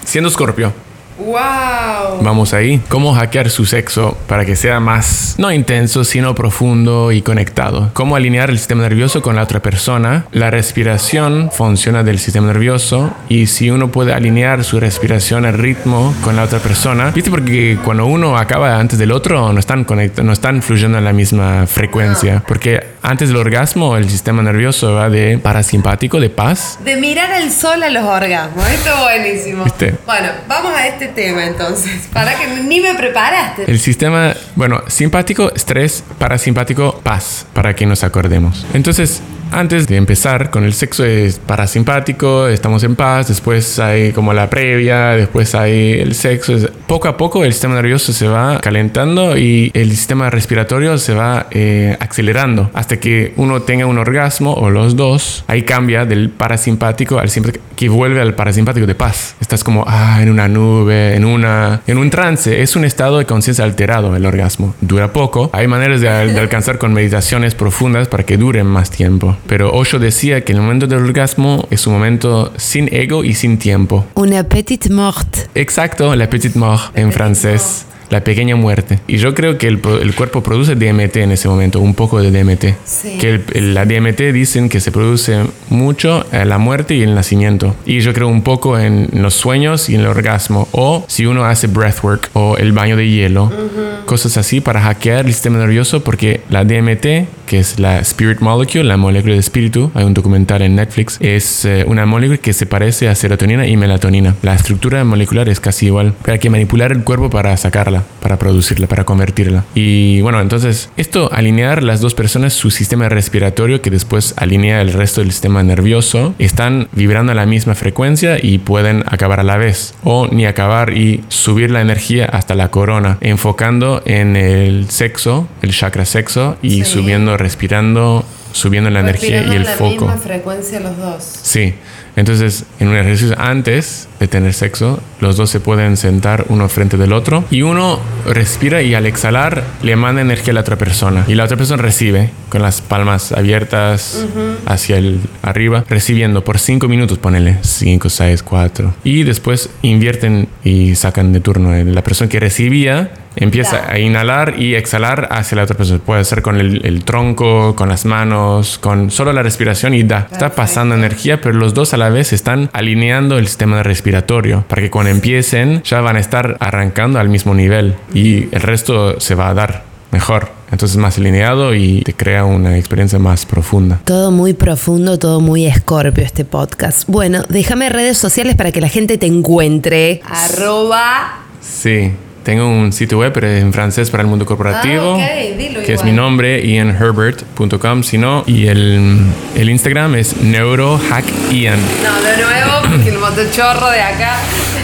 Siendo 0.05 0.31
Scorpio. 0.31 0.73
¡Wow! 1.18 2.22
Vamos 2.22 2.55
ahí. 2.55 2.81
¿Cómo 2.88 3.14
hackear 3.14 3.50
su 3.50 3.64
sexo 3.66 4.16
para 4.27 4.44
que 4.44 4.57
sea 4.57 4.81
más, 4.81 5.37
no 5.38 5.53
intenso, 5.53 6.05
sino 6.05 6.35
profundo 6.35 7.12
y 7.12 7.22
conectado? 7.22 7.90
¿Cómo 7.92 8.16
alinear 8.16 8.50
el 8.50 8.59
sistema 8.59 8.83
nervioso 8.83 9.22
con 9.22 9.37
la 9.37 9.42
otra 9.42 9.61
persona? 9.61 10.27
La 10.33 10.50
respiración 10.50 11.50
funciona 11.53 12.03
del 12.03 12.18
sistema 12.18 12.48
nervioso 12.48 13.14
y 13.29 13.46
si 13.46 13.70
uno 13.70 13.92
puede 13.92 14.12
alinear 14.12 14.64
su 14.64 14.81
respiración 14.81 15.44
al 15.44 15.55
ritmo 15.55 16.14
con 16.22 16.37
la 16.37 16.42
otra 16.42 16.59
persona, 16.59 17.11
¿viste? 17.11 17.31
Porque 17.31 17.79
cuando 17.85 18.07
uno 18.07 18.37
acaba 18.37 18.79
antes 18.79 18.98
del 18.98 19.12
otro, 19.12 19.53
no 19.53 19.61
están 19.61 19.87
no 20.22 20.33
están 20.33 20.62
fluyendo 20.62 20.98
en 20.98 21.05
la 21.05 21.12
misma 21.12 21.66
frecuencia. 21.66 22.42
Porque 22.46 22.94
antes 23.03 23.29
del 23.29 23.37
orgasmo, 23.37 23.96
el 23.96 24.09
sistema 24.09 24.42
nervioso 24.42 24.94
va 24.94 25.11
de 25.11 25.38
parasimpático, 25.38 26.18
de 26.20 26.31
paz, 26.31 26.79
De 26.85 26.96
mirar 26.96 27.31
al 27.33 27.50
sol 27.50 27.83
a 27.83 27.90
los 27.90 28.03
orgasmos. 28.03 28.66
Esto 28.68 28.90
es 28.90 29.00
buenísimo. 29.00 29.64
¿Viste? 29.64 29.94
Bueno, 30.07 30.29
vamos 30.48 30.72
a 30.74 30.87
este 30.87 31.04
tema 31.09 31.47
entonces. 31.47 32.09
Para 32.12 32.37
que 32.38 32.47
ni 32.62 32.81
me 32.81 32.95
preparaste. 32.95 33.71
El 33.71 33.81
sistema, 33.81 34.35
bueno, 34.55 34.83
simpático, 34.88 35.53
estrés, 35.55 36.05
parasimpático, 36.19 37.01
paz, 37.03 37.47
para 37.53 37.75
que 37.75 37.87
nos 37.87 38.05
acordemos. 38.05 38.67
Entonces, 38.75 39.23
antes 39.55 39.87
de 39.87 39.97
empezar 39.97 40.51
con 40.51 40.64
el 40.64 40.75
sexo 40.75 41.05
es 41.05 41.38
parasimpático, 41.38 42.49
estamos 42.49 42.83
en 42.83 42.97
paz, 42.97 43.29
después 43.29 43.79
hay 43.79 44.12
como 44.12 44.33
la 44.33 44.51
previa, 44.51 45.11
después 45.11 45.55
hay 45.55 46.01
el 46.01 46.14
sexo. 46.14 46.55
Poco 46.87 47.09
a 47.09 47.17
poco 47.17 47.45
el 47.45 47.53
sistema 47.53 47.75
nervioso 47.75 48.12
se 48.12 48.27
va 48.27 48.59
calentando 48.61 49.37
y 49.38 49.71
el 49.75 49.90
sistema 49.90 50.29
respiratorio 50.29 50.99
se 50.99 51.14
va 51.14 51.47
eh, 51.51 51.97
acelerando 52.01 52.71
hasta 52.75 52.99
que 52.99 53.33
uno 53.37 53.62
tenga 53.62 53.87
un 53.87 53.99
orgasmo 53.99 54.55
o 54.55 54.71
los 54.71 54.97
dos. 54.97 55.45
Ahí 55.47 55.62
cambia 55.62 56.05
del 56.05 56.31
parasimpático 56.31 57.19
al 57.19 57.31
siempre 57.31 57.61
que 57.77 57.88
vuelve 57.88 58.21
al 58.21 58.35
parasimpático 58.35 58.87
de 58.87 58.95
paz. 58.95 59.37
Estás 59.40 59.62
como 59.62 59.85
ah, 59.87 60.19
en 60.21 60.31
una 60.31 60.49
nube, 60.49 61.14
en, 61.14 61.25
una, 61.25 61.81
en 61.87 61.99
un 61.99 62.11
trance. 62.11 62.62
Es 62.62 62.77
un 62.77 62.85
estado 62.85 63.19
de 63.19 63.25
conciencia 63.25 63.64
alterado 63.64 64.14
el 64.17 64.27
orgasmo. 64.27 64.75
Dura 64.81 65.12
poco. 65.12 65.51
Hay 65.53 65.69
maneras 65.69 66.01
de, 66.01 66.09
de 66.09 66.40
alcanzar 66.40 66.79
con 66.79 66.93
meditaciones 66.93 67.55
profundas 67.55 68.09
para 68.09 68.25
que 68.25 68.37
duren 68.37 68.67
más 68.67 68.90
tiempo. 68.90 69.37
Pero 69.46 69.72
Osho 69.72 69.98
decía 69.98 70.44
que 70.44 70.52
el 70.52 70.61
momento 70.61 70.87
del 70.87 71.00
orgasmo 71.00 71.66
es 71.70 71.87
un 71.87 71.92
momento 71.92 72.52
sin 72.57 72.92
ego 72.94 73.24
y 73.24 73.35
sin 73.35 73.59
tiempo. 73.59 74.07
Una 74.14 74.44
petite 74.44 74.90
mort. 74.90 75.37
Exacto, 75.54 76.14
la 76.16 76.28
petite 76.30 76.59
mort 76.59 76.96
en 76.96 77.12
francés 77.12 77.87
la 78.14 78.22
pequeña 78.22 78.55
muerte. 78.55 79.00
Y 79.09 79.16
yo 79.16 79.35
creo 79.35 79.59
que 79.59 79.66
el, 79.66 79.81
el, 80.00 80.14
cuerpo 80.14 80.40
produce 80.40 80.77
DMT 80.77 81.16
en 81.16 81.33
ese 81.33 81.48
momento, 81.48 81.81
un 81.81 81.94
poco 81.94 82.22
de 82.22 82.31
DMT. 82.31 82.64
Sí. 82.85 83.18
Que 83.18 83.40
el, 83.55 83.74
la 83.74 83.85
DMT 83.85 84.20
dicen 84.33 84.68
que 84.68 84.79
se 84.79 84.92
produce 84.92 85.40
mucho 85.68 86.24
en 86.30 86.49
la 86.49 86.59
muerte 86.59 86.95
y 86.95 87.03
el 87.03 87.12
nacimiento. 87.16 87.74
Y 87.84 87.99
yo 88.01 88.12
creo 88.12 88.28
un 88.28 88.43
poco 88.43 88.78
en 88.78 89.09
los 89.14 89.34
sueños 89.34 89.89
y 89.89 89.97
en 89.97 90.03
el 90.03 90.07
orgasmo. 90.07 90.68
O 90.70 91.05
si 91.09 91.26
uno 91.26 91.45
hace 91.45 91.66
breathwork 91.66 92.30
o 92.34 92.57
el 92.57 92.72
baño 92.72 92.97
de 92.97 93.09
hielo, 93.09 93.45
uh 93.47 93.49
-huh. 93.49 94.05
cosas 94.05 94.36
así 94.36 94.61
para 94.61 94.80
hackear 94.80 95.26
el 95.26 95.32
sistema 95.32 95.59
nervioso, 95.59 96.05
porque 96.05 96.43
la 96.51 96.64
DMT, 96.64 97.26
que 97.47 97.59
es 97.59 97.80
la 97.80 97.99
Spirit 97.99 98.39
Molecule, 98.39 98.84
la 98.84 98.97
molécula 98.97 99.34
de 99.34 99.41
espíritu, 99.41 99.91
hay 99.95 100.05
un 100.05 100.14
documental 100.14 100.62
en 100.62 100.76
Netflix, 100.76 101.18
es 101.20 101.64
eh, 101.64 101.84
una 101.89 102.07
molécula 102.07 102.39
que 102.39 102.53
se 102.53 102.66
parece 102.66 103.09
a 103.09 103.14
serotonina 103.16 103.66
y 103.66 103.76
melatonina. 103.76 104.36
La 104.43 104.55
estructura 104.55 105.03
molecular 105.03 105.49
es 105.49 105.59
casi 105.59 105.86
igual, 105.86 106.14
pero 106.22 106.34
hay 106.34 106.39
que 106.39 106.51
manipular 106.51 106.93
el 106.93 107.03
cuerpo 107.03 107.28
para 107.28 107.57
sacarla 107.57 108.03
para 108.20 108.38
producirla, 108.38 108.86
para 108.86 109.05
convertirla. 109.05 109.64
Y 109.74 110.20
bueno, 110.20 110.40
entonces 110.40 110.90
esto 110.96 111.30
alinear 111.32 111.82
las 111.82 112.00
dos 112.00 112.14
personas, 112.14 112.52
su 112.52 112.70
sistema 112.70 113.09
respiratorio 113.09 113.82
que 113.82 113.90
después 113.90 114.34
alinea 114.36 114.80
el 114.80 114.92
resto 114.92 115.20
del 115.20 115.30
sistema 115.30 115.62
nervioso, 115.62 116.34
están 116.38 116.88
vibrando 116.92 117.32
a 117.32 117.34
la 117.34 117.46
misma 117.46 117.74
frecuencia 117.74 118.38
y 118.40 118.59
pueden 118.59 119.05
acabar 119.07 119.40
a 119.40 119.44
la 119.44 119.57
vez 119.57 119.94
o 120.05 120.26
ni 120.28 120.46
acabar 120.46 120.96
y 120.96 121.24
subir 121.28 121.70
la 121.70 121.80
energía 121.80 122.26
hasta 122.26 122.55
la 122.55 122.70
corona, 122.70 123.18
enfocando 123.20 124.02
en 124.05 124.36
el 124.36 124.90
sexo, 124.90 125.48
el 125.62 125.72
chakra 125.72 126.05
sexo 126.05 126.57
y 126.62 126.70
sí. 126.70 126.84
subiendo, 126.84 127.36
respirando 127.36 128.24
subiendo 128.55 128.88
la 128.88 129.00
energía 129.00 129.42
y 129.42 129.57
el 129.57 129.64
la 129.64 129.70
foco. 129.72 130.07
misma 130.07 130.16
frecuencia 130.16 130.80
los 130.80 130.96
dos. 130.96 131.24
Sí. 131.42 131.74
Entonces, 132.16 132.64
en 132.78 132.88
un 132.88 132.96
ejercicio 132.96 133.34
antes 133.38 134.09
de 134.25 134.29
tener 134.29 134.55
sexo, 134.55 135.01
los 135.20 135.37
dos 135.37 135.51
se 135.51 135.61
pueden 135.61 135.97
sentar 135.97 136.47
uno 136.49 136.68
frente 136.68 136.97
del 136.97 137.12
otro 137.12 137.45
y 137.51 137.62
uno 137.62 138.01
respira 138.27 138.81
y 138.83 138.95
al 138.95 139.05
exhalar 139.07 139.64
le 139.83 139.97
manda 139.97 140.22
energía 140.22 140.53
a 140.53 140.55
la 140.55 140.61
otra 140.61 140.77
persona 140.77 141.25
y 141.29 141.35
la 141.35 141.45
otra 141.45 141.57
persona 141.57 141.83
recibe 141.83 142.31
con 142.49 142.62
las 142.62 142.81
palmas 142.81 143.33
abiertas 143.33 144.25
uh 144.25 144.39
-huh. 144.39 144.55
hacia 144.66 144.97
el 144.97 145.20
arriba, 145.43 145.85
recibiendo 145.89 146.43
por 146.43 146.59
5 146.59 146.89
minutos, 146.89 147.18
ponele 147.18 147.59
5, 147.61 148.09
6, 148.09 148.43
4 148.43 148.95
y 149.05 149.25
después 149.25 149.70
invierten 149.83 150.49
y 150.62 150.95
sacan 150.95 151.33
de 151.33 151.41
turno. 151.41 151.75
La 151.85 152.03
persona 152.03 152.31
que 152.31 152.41
recibía 152.41 153.11
empieza 153.37 153.91
a 153.91 153.99
inhalar 153.99 154.55
y 154.59 154.75
exhalar 154.75 155.29
hacia 155.31 155.57
la 155.57 155.64
otra 155.64 155.77
persona. 155.77 156.01
Puede 156.05 156.25
ser 156.25 156.43
con 156.43 156.61
el, 156.61 156.85
el, 156.85 157.05
tronco, 157.05 157.75
con 157.75 157.89
las 157.89 158.05
manos, 158.05 158.79
con 158.79 159.11
solo 159.11 159.33
la 159.33 159.43
respiración 159.43 159.95
y 159.95 160.03
da. 160.03 160.20
Perfecto. 160.20 160.35
Está 160.35 160.55
pasando 160.55 160.95
energía, 160.95 161.41
pero 161.41 161.55
los 161.55 161.75
dos 161.75 161.95
a 161.95 161.97
la 161.97 162.09
vez 162.09 162.33
están 162.33 162.70
alineando 162.72 163.39
el 163.39 163.47
sistema 163.47 163.83
respiratorio 164.15 164.65
para 164.69 164.83
que 164.83 164.91
cuando 164.91 165.11
empiecen 165.11 165.83
ya 165.83 166.01
van 166.01 166.17
a 166.17 166.21
estar 166.21 166.57
arrancando 166.61 167.19
al 167.19 167.29
mismo 167.29 167.55
nivel 167.55 167.97
y 168.12 168.49
el 168.55 168.61
resto 168.61 169.19
se 169.21 169.35
va 169.35 169.49
a 169.49 169.55
dar 169.55 169.85
mejor. 170.12 170.53
Entonces 170.71 170.97
más 170.97 171.19
alineado 171.19 171.75
y 171.75 172.03
te 172.03 172.15
crea 172.15 172.45
una 172.45 172.77
experiencia 172.77 173.19
más 173.19 173.47
profunda. 173.47 174.01
Todo 174.05 174.31
muy 174.31 174.55
profundo, 174.55 175.19
todo 175.19 175.41
muy 175.41 175.67
escorpio 175.67 176.25
este 176.25 176.45
podcast. 176.45 177.09
Bueno, 177.09 177.43
déjame 177.49 177.89
redes 177.89 178.19
sociales 178.19 178.57
para 178.57 178.73
que 178.73 178.81
la 178.81 178.89
gente 178.89 179.19
te 179.19 179.27
encuentre. 179.27 180.21
Arroba. 180.25 181.41
Sí, 181.61 182.12
tengo 182.45 182.68
un 182.68 182.92
sitio 182.92 183.18
web, 183.18 183.32
pero 183.32 183.49
en 183.49 183.72
francés 183.72 184.11
para 184.11 184.22
el 184.22 184.28
mundo 184.28 184.47
corporativo, 184.47 185.14
ah, 185.14 185.16
okay. 185.16 185.57
Dilo 185.57 185.80
que 185.80 185.92
igual. 185.92 185.99
es 185.99 186.05
mi 186.05 186.12
nombre, 186.12 186.64
ianherbert.com, 186.64 188.03
si 188.03 188.18
no, 188.18 188.45
y 188.47 188.66
el, 188.66 189.18
el 189.57 189.70
Instagram 189.70 190.14
es 190.14 190.36
neurohackian. 190.36 191.80
No, 192.03 192.22
de 192.22 192.36
nuevo, 192.36 192.88
porque 192.90 193.09
el 193.09 193.18
motochorro 193.18 193.90
de 193.90 194.01
acá. 194.01 194.36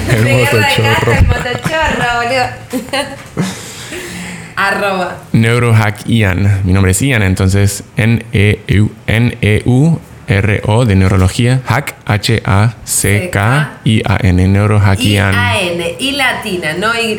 El 0.09 0.23
motochorro. 0.23 1.13
El 1.13 1.27
motochorro, 1.27 2.07
boludo. 2.17 2.47
Arroba. 4.57 5.19
Neurohackian. 5.33 6.63
Mi 6.65 6.73
nombre 6.73 6.93
es 6.93 7.01
Ian, 7.01 7.23
entonces 7.23 7.85
N-E-U. 7.97 8.91
R-O 10.31 10.85
de 10.85 10.95
neurología, 10.97 11.61
hack, 11.67 11.97
H-A-C-K-I-A-N, 12.07 12.49
neurohackian. 14.49 15.35
I-A-N, 15.35 15.97
y 15.99 16.13
latina, 16.13 16.75
no 16.79 16.95
Y. 16.95 17.11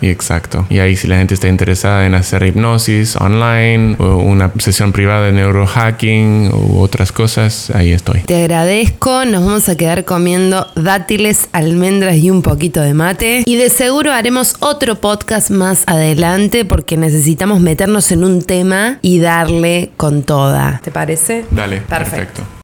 Y 0.00 0.08
exacto. 0.08 0.66
Y 0.68 0.78
ahí 0.78 0.96
si 0.96 1.08
la 1.08 1.16
gente 1.16 1.34
está 1.34 1.48
interesada 1.48 2.06
en 2.06 2.14
hacer 2.14 2.42
hipnosis 2.44 3.16
online 3.16 3.96
o 3.98 4.16
una 4.16 4.52
sesión 4.58 4.92
privada 4.92 5.26
de 5.26 5.32
neurohacking 5.32 6.50
u 6.52 6.80
otras 6.80 7.12
cosas, 7.12 7.70
ahí 7.70 7.92
estoy. 7.92 8.20
Te 8.20 8.42
agradezco, 8.42 9.24
nos 9.24 9.44
vamos 9.44 9.68
a 9.68 9.76
quedar 9.76 10.04
comiendo 10.04 10.66
dátiles, 10.74 11.48
almendras 11.52 12.16
y 12.16 12.30
un 12.30 12.42
poquito 12.42 12.80
de 12.80 12.94
mate. 12.94 13.42
Y 13.46 13.56
de 13.56 13.70
seguro 13.70 14.12
haremos 14.12 14.56
otro 14.60 14.96
podcast 14.96 15.50
más 15.50 15.84
adelante 15.86 16.64
porque 16.64 16.96
necesitamos 16.96 17.60
meternos 17.60 18.12
en 18.12 18.24
un 18.24 18.42
tema 18.42 18.98
y 19.02 19.18
darle 19.20 19.90
con 19.96 20.22
toda. 20.22 20.80
¿Te 20.82 20.90
parece? 20.90 21.44
Dale. 21.50 21.78
Perfecto. 21.78 22.16
perfecto. 22.16 22.42